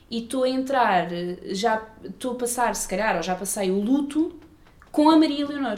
e 0.09 0.19
estou 0.19 0.43
a 0.43 0.49
entrar, 0.49 1.07
já 1.51 1.85
estou 2.03 2.31
a 2.31 2.35
passar, 2.35 2.75
se 2.75 2.87
calhar, 2.87 3.15
ou 3.15 3.23
já 3.23 3.35
passei 3.35 3.69
o 3.71 3.79
luto 3.79 4.33
com 4.91 5.09
a 5.09 5.17
Maria 5.17 5.45
Leonor. 5.47 5.77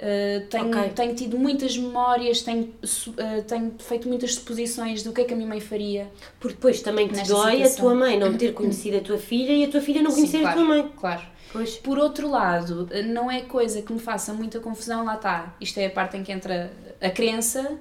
Uh, 0.00 0.46
tenho, 0.48 0.68
Ok. 0.68 0.92
tenho 0.94 1.14
tido 1.14 1.38
muitas 1.38 1.76
memórias, 1.76 2.40
tenho, 2.40 2.72
uh, 2.82 3.42
tenho 3.46 3.74
feito 3.78 4.08
muitas 4.08 4.34
suposições 4.34 5.02
do 5.02 5.12
que 5.12 5.20
é 5.20 5.24
que 5.24 5.34
a 5.34 5.36
minha 5.36 5.48
mãe 5.48 5.60
faria. 5.60 6.08
Porque 6.38 6.54
depois 6.54 6.80
também 6.80 7.06
te 7.06 7.22
dói 7.28 7.56
situação. 7.56 7.64
a 7.64 7.76
tua 7.76 7.94
mãe 7.94 8.18
não 8.18 8.34
ter 8.34 8.54
conhecido 8.54 8.96
a 8.96 9.00
tua 9.00 9.18
filha 9.18 9.52
e 9.52 9.64
a 9.64 9.68
tua 9.68 9.82
filha 9.82 10.00
não 10.02 10.10
Sim, 10.10 10.16
conhecer 10.16 10.38
a 10.38 10.40
claro, 10.40 10.56
tua 10.56 10.66
mãe. 10.66 10.92
Claro. 10.98 11.22
Pois. 11.52 11.76
Por 11.76 11.98
outro 11.98 12.30
lado, 12.30 12.88
não 13.08 13.30
é 13.30 13.42
coisa 13.42 13.82
que 13.82 13.92
me 13.92 13.98
faça 13.98 14.32
muita 14.32 14.58
confusão, 14.58 15.04
lá 15.04 15.16
está. 15.16 15.54
Isto 15.60 15.78
é 15.80 15.86
a 15.86 15.90
parte 15.90 16.16
em 16.16 16.22
que 16.22 16.32
entra 16.32 16.72
a 16.98 17.10
crença, 17.10 17.78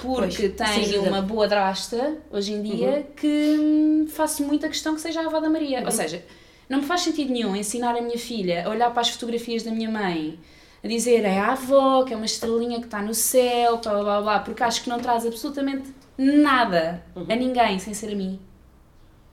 porque 0.00 0.48
Pois. 0.48 0.92
Uhum. 1.02 1.08
uma 1.08 1.22
boa 1.22 1.46
drasta 1.48 2.16
hoje 2.30 2.52
em 2.52 2.62
dia 2.62 3.06
que 3.16 3.56
hum, 3.60 4.06
faço 4.08 4.42
muita 4.44 4.68
questão 4.68 4.94
que 4.94 5.00
seja 5.00 5.20
a 5.22 5.26
avó 5.26 5.40
da 5.40 5.48
Maria. 5.48 5.80
Uhum. 5.80 5.86
Ou 5.86 5.90
seja, 5.92 6.24
não 6.68 6.78
me 6.80 6.84
faz 6.86 7.02
sentido 7.02 7.32
nenhum 7.32 7.54
ensinar 7.56 7.96
a 7.96 8.00
minha 8.02 8.18
filha 8.18 8.66
a 8.66 8.70
olhar 8.70 8.90
para 8.90 9.00
as 9.02 9.10
fotografias 9.10 9.62
da 9.62 9.70
minha 9.70 9.90
mãe 9.90 10.38
a 10.82 10.88
dizer 10.88 11.24
é 11.24 11.38
a 11.38 11.52
avó, 11.52 12.04
que 12.04 12.12
é 12.12 12.16
uma 12.16 12.26
estrelinha 12.26 12.78
que 12.78 12.84
está 12.84 13.00
no 13.00 13.14
céu, 13.14 13.78
blá 13.78 14.02
blá, 14.02 14.20
blá 14.20 14.38
porque 14.40 14.62
acho 14.62 14.82
que 14.82 14.88
não 14.90 14.98
traz 14.98 15.24
absolutamente 15.26 15.88
nada 16.18 17.02
Uhum. 17.16 17.26
a 17.28 17.34
ninguém 17.36 17.78
sem 17.78 17.94
ser 17.94 18.12
a 18.12 18.14
mim. 18.14 18.38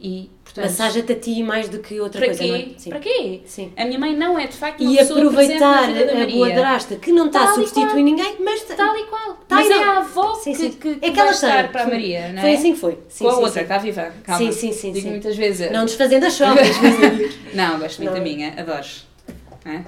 E, 0.04 0.32
portanto, 0.44 0.66
Massagem-te 0.66 1.12
a 1.12 1.16
ti 1.16 1.44
mais 1.44 1.70
do 1.70 1.78
que 1.78 2.00
outra 2.00 2.20
para 2.20 2.30
coisa, 2.30 2.42
quê? 2.44 2.50
não 2.50 2.56
é? 2.56 2.66
Sim. 2.76 2.90
Para 2.90 3.00
quê? 3.00 3.42
Sim. 3.46 3.72
A 3.78 3.86
minha 3.86 4.00
mãe 4.00 4.16
não 4.16 4.40
é 4.40 4.48
de 4.48 4.58
facto 4.58 4.82
uma 4.82 4.92
E 4.92 5.00
aproveitar 5.00 5.84
a 5.90 6.26
boa 6.26 6.50
drasta, 6.50 6.96
que 6.96 7.12
não 7.12 7.28
está 7.28 7.44
a 7.44 7.54
substituir 7.54 8.02
ninguém, 8.02 8.36
mas 8.40 8.64
Tal 8.64 8.98
e 8.98 9.04
qual. 9.06 9.38
Tal 9.48 9.60
Mas 9.60 9.70
e 9.70 9.74
é 9.74 9.84
a 9.84 9.98
avó 10.00 10.34
Sim, 10.34 10.56
sim. 10.56 10.72
que, 10.72 10.96
que 10.96 11.06
É 11.06 11.10
que 11.10 11.16
vai 11.16 11.20
ela 11.28 11.32
estar 11.32 11.64
tem. 11.64 11.72
para 11.72 11.84
a 11.84 11.88
Maria, 11.88 12.30
não 12.34 12.40
é? 12.40 12.42
Foi 12.42 12.54
assim 12.56 12.74
que 12.74 12.80
foi. 12.80 12.98
Sim, 13.10 13.24
Com 13.26 13.30
a 13.30 13.36
sim, 13.36 13.44
outra, 13.44 13.62
está 13.62 13.78
viva. 13.78 14.12
Calma. 14.24 14.40
Sim, 14.40 14.52
sim, 14.52 14.72
sim, 14.74 14.92
Digo 14.92 15.04
sim. 15.06 15.12
muitas 15.12 15.36
vezes. 15.38 15.72
Não 15.72 15.86
desfazendo 15.86 16.26
as 16.26 16.34
sombras. 16.34 16.68
Não, 17.54 17.78
gosto 17.80 18.02
muito 18.02 18.14
da 18.16 18.20
minha, 18.22 18.54
adoro. 18.58 18.86
Hã? 19.64 19.84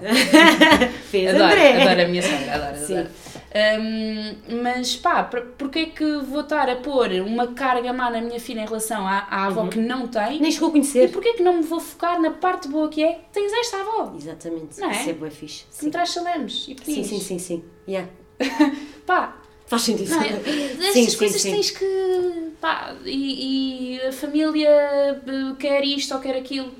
Fez 1.09 1.29
Adoro, 1.33 1.45
André. 1.45 1.81
adoro 1.81 2.01
a 2.01 2.07
minha 2.07 2.21
sombra, 2.21 2.53
adoro, 2.53 2.77
Sim. 2.85 2.93
adoro. 2.97 3.09
Hum, 3.55 4.35
mas 4.63 4.95
pá, 4.95 5.23
por- 5.23 5.41
porquê 5.57 5.79
é 5.79 5.85
que 5.85 6.03
vou 6.21 6.41
estar 6.41 6.67
a 6.69 6.75
pôr 6.77 7.11
uma 7.23 7.47
carga 7.53 7.93
má 7.93 8.09
na 8.09 8.19
minha 8.19 8.39
filha 8.39 8.61
em 8.61 8.65
relação 8.65 9.07
à, 9.07 9.19
à 9.29 9.45
avó 9.45 9.67
que 9.67 9.77
não 9.77 10.07
tem? 10.07 10.39
Nem 10.41 10.51
chegou 10.51 10.67
a 10.67 10.69
E 10.69 10.71
conhecer. 10.73 11.11
porquê 11.11 11.29
é 11.29 11.33
que 11.33 11.43
não 11.43 11.57
me 11.57 11.61
vou 11.63 11.79
focar 11.79 12.19
na 12.19 12.31
parte 12.31 12.67
boa 12.67 12.89
que 12.89 13.03
é 13.03 13.21
tens 13.31 13.53
esta 13.53 13.77
avó? 13.81 14.13
Exatamente. 14.17 14.79
Não 14.79 14.89
é? 14.89 14.93
Isso 14.99 15.09
é 15.09 15.13
boa 15.13 15.29
fixe. 15.29 15.65
Que 15.77 15.85
me 15.85 15.91
traz 15.91 16.09
chalemes 16.11 16.53
e 16.63 16.65
Sim, 16.65 16.75
pepinos. 16.75 17.07
sim, 17.07 17.19
sim, 17.19 17.39
sim. 17.39 17.63
Yeah. 17.87 18.09
Pá, 19.05 19.37
Faz 19.67 19.83
sentido. 19.83 20.09
Não 20.09 20.21
é? 20.21 20.27
Estas 20.89 20.93
Sim, 20.93 21.09
sim, 21.09 21.17
coisas 21.17 21.41
sim. 21.41 21.51
tens 21.51 21.71
que. 21.71 22.51
Pá, 22.59 22.95
e, 23.05 23.95
e 23.97 24.01
a 24.01 24.11
família 24.11 24.67
eh, 24.69 25.15
quer 25.59 25.83
isto 25.85 26.13
ou 26.13 26.19
quer 26.19 26.35
aquilo. 26.35 26.71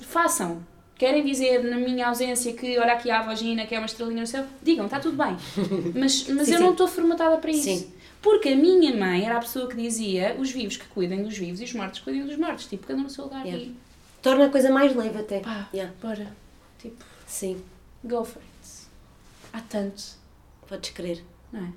Façam. 0.00 0.62
Querem 0.96 1.24
dizer 1.24 1.62
na 1.64 1.76
minha 1.76 2.06
ausência 2.08 2.52
que 2.52 2.78
olha 2.78 2.92
aqui 2.92 3.10
a 3.10 3.20
vagina 3.22 3.66
que 3.66 3.74
é 3.74 3.78
uma 3.78 3.86
estrelinha 3.86 4.20
no 4.20 4.26
céu? 4.26 4.44
Digam, 4.62 4.84
está 4.86 5.00
tudo 5.00 5.16
bem. 5.16 5.36
Mas, 5.94 6.28
mas 6.28 6.46
Sim, 6.46 6.52
eu 6.52 6.58
sim. 6.58 6.64
não 6.64 6.70
estou 6.72 6.86
formatada 6.86 7.36
para 7.38 7.50
isso. 7.50 7.64
Sim. 7.64 7.92
Porque 8.22 8.50
a 8.50 8.56
minha 8.56 8.94
mãe 8.96 9.24
era 9.26 9.36
a 9.36 9.40
pessoa 9.40 9.68
que 9.68 9.76
dizia 9.76 10.34
os 10.38 10.50
vivos 10.50 10.76
que 10.76 10.86
cuidem 10.88 11.22
dos 11.24 11.36
vivos 11.36 11.60
e 11.60 11.64
os 11.64 11.72
mortos 11.74 11.98
que 11.98 12.04
cuidem 12.04 12.24
dos 12.24 12.36
mortos. 12.36 12.66
Tipo, 12.66 12.86
cada 12.86 12.98
um 12.98 13.02
no 13.02 13.10
seu 13.10 13.24
lugar. 13.24 13.44
Yeah. 13.44 13.64
E 13.64 13.76
Torna 14.22 14.46
a 14.46 14.48
coisa 14.48 14.70
mais 14.70 14.94
leve 14.94 15.18
até. 15.18 15.40
pá, 15.40 15.68
Yeah. 15.74 15.92
bora. 16.00 16.28
Tipo, 16.80 17.04
Sim, 17.26 17.60
go 18.02 18.24
for 18.24 18.40
it. 18.40 18.88
Há 19.52 19.60
tanto, 19.68 20.02
podes 20.68 20.90
crer. 20.90 21.22
não 21.52 21.60
é? 21.60 21.68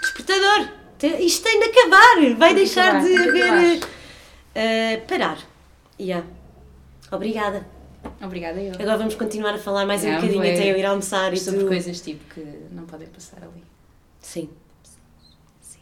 Despertador! 0.00 0.68
Isto 1.20 1.42
tem 1.44 1.58
de 1.60 1.64
acabar! 1.66 2.36
Vai 2.36 2.48
Tem 2.54 2.56
deixar 2.64 2.96
acabar, 2.96 3.04
de 3.04 3.42
haver. 3.42 3.80
eh, 4.54 4.96
parar. 5.08 5.38
Yeah. 5.98 6.24
Obrigada. 7.10 7.66
Obrigada 8.22 8.60
eu. 8.60 8.72
Agora 8.74 8.98
vamos 8.98 9.14
continuar 9.14 9.54
a 9.54 9.58
falar 9.58 9.84
mais 9.86 10.02
um 10.04 10.08
Não, 10.08 10.14
bocadinho 10.16 10.40
foi- 10.40 10.54
até 10.54 10.72
eu 10.72 10.76
ir 10.76 10.84
almoçar 10.86 11.32
e 11.32 11.36
Sobre 11.38 11.60
tu. 11.60 11.66
coisas 11.68 12.00
tipo 12.00 12.34
que 12.34 12.40
não 12.72 12.84
podem 12.84 13.08
passar 13.08 13.38
ali. 13.42 13.62
Sim. 14.20 14.48
Sim. 15.60 15.78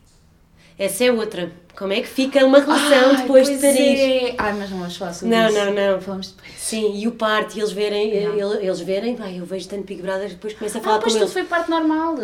Essa 0.78 1.04
é 1.04 1.12
outra. 1.12 1.52
Como 1.76 1.92
é 1.92 2.00
que 2.00 2.06
fica 2.08 2.44
uma 2.44 2.60
relação 2.60 3.10
Ai, 3.10 3.16
depois 3.22 3.48
de 3.48 3.56
pois 3.58 3.74
parir? 3.76 3.98
é. 3.98 4.34
Ai, 4.38 4.52
mas 4.52 4.70
não 4.70 4.78
vamos 4.78 4.96
falar 4.96 5.12
sobre 5.12 5.34
Não, 5.34 5.48
isso. 5.48 5.58
não, 5.58 5.72
não. 5.74 6.00
Falamos 6.00 6.28
depois. 6.32 6.52
Sim, 6.56 6.96
e 6.96 7.08
o 7.08 7.12
parto, 7.12 7.56
e 7.56 7.60
eles 7.60 7.72
verem, 7.72 8.26
Não. 8.28 8.34
ele- 8.54 8.66
eles 8.66 8.80
verem, 8.80 9.16
vai, 9.16 9.38
eu 9.40 9.44
vejo 9.44 9.68
tanto 9.68 9.82
Big 9.84 10.00
Brother, 10.00 10.28
depois 10.30 10.54
começo 10.54 10.78
a 10.78 10.80
falar 10.80 10.96
Ah, 10.96 10.98
com 10.98 11.02
pois 11.04 11.16
eles. 11.16 11.26
tudo 11.28 11.32
foi 11.34 11.44
parte 11.48 11.68
normal. 11.70 12.14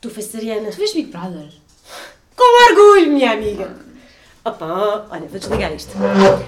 Tu 0.00 0.08
vegetariana. 0.10 0.70
Tu 0.70 0.76
vês 0.76 0.92
Big 0.92 1.10
Brother? 1.10 1.48
Com 2.36 2.70
orgulho, 2.70 3.10
minha 3.12 3.32
amiga! 3.32 3.74
Opa, 4.48 5.06
olha, 5.10 5.28
vou 5.28 5.38
desligar 5.38 5.72
isto. 5.74 5.92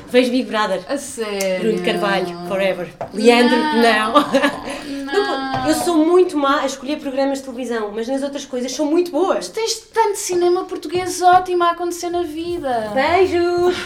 Vejo 0.09 0.31
Big 0.31 0.45
Brother. 0.45 0.81
A 0.89 0.97
sério? 0.97 1.61
Bruno 1.61 1.85
Carvalho, 1.85 2.49
forever. 2.49 2.89
Leandro, 3.13 3.57
não. 3.59 4.13
Não, 5.05 5.69
Eu 5.69 5.75
sou 5.75 5.97
muito 5.99 6.37
má 6.39 6.61
a 6.61 6.67
escolher 6.67 6.99
programas 6.99 7.39
de 7.39 7.45
televisão, 7.45 7.91
mas 7.95 8.09
nas 8.09 8.23
outras 8.23 8.47
coisas 8.47 8.73
são 8.73 8.87
muito 8.87 9.11
boas. 9.11 9.49
Tens 9.49 9.81
tanto 9.93 10.17
cinema 10.17 10.65
português 10.65 11.21
ótimo 11.21 11.63
a 11.65 11.73
acontecer 11.73 12.09
na 12.09 12.23
vida. 12.23 12.91
Beijos! 12.95 13.77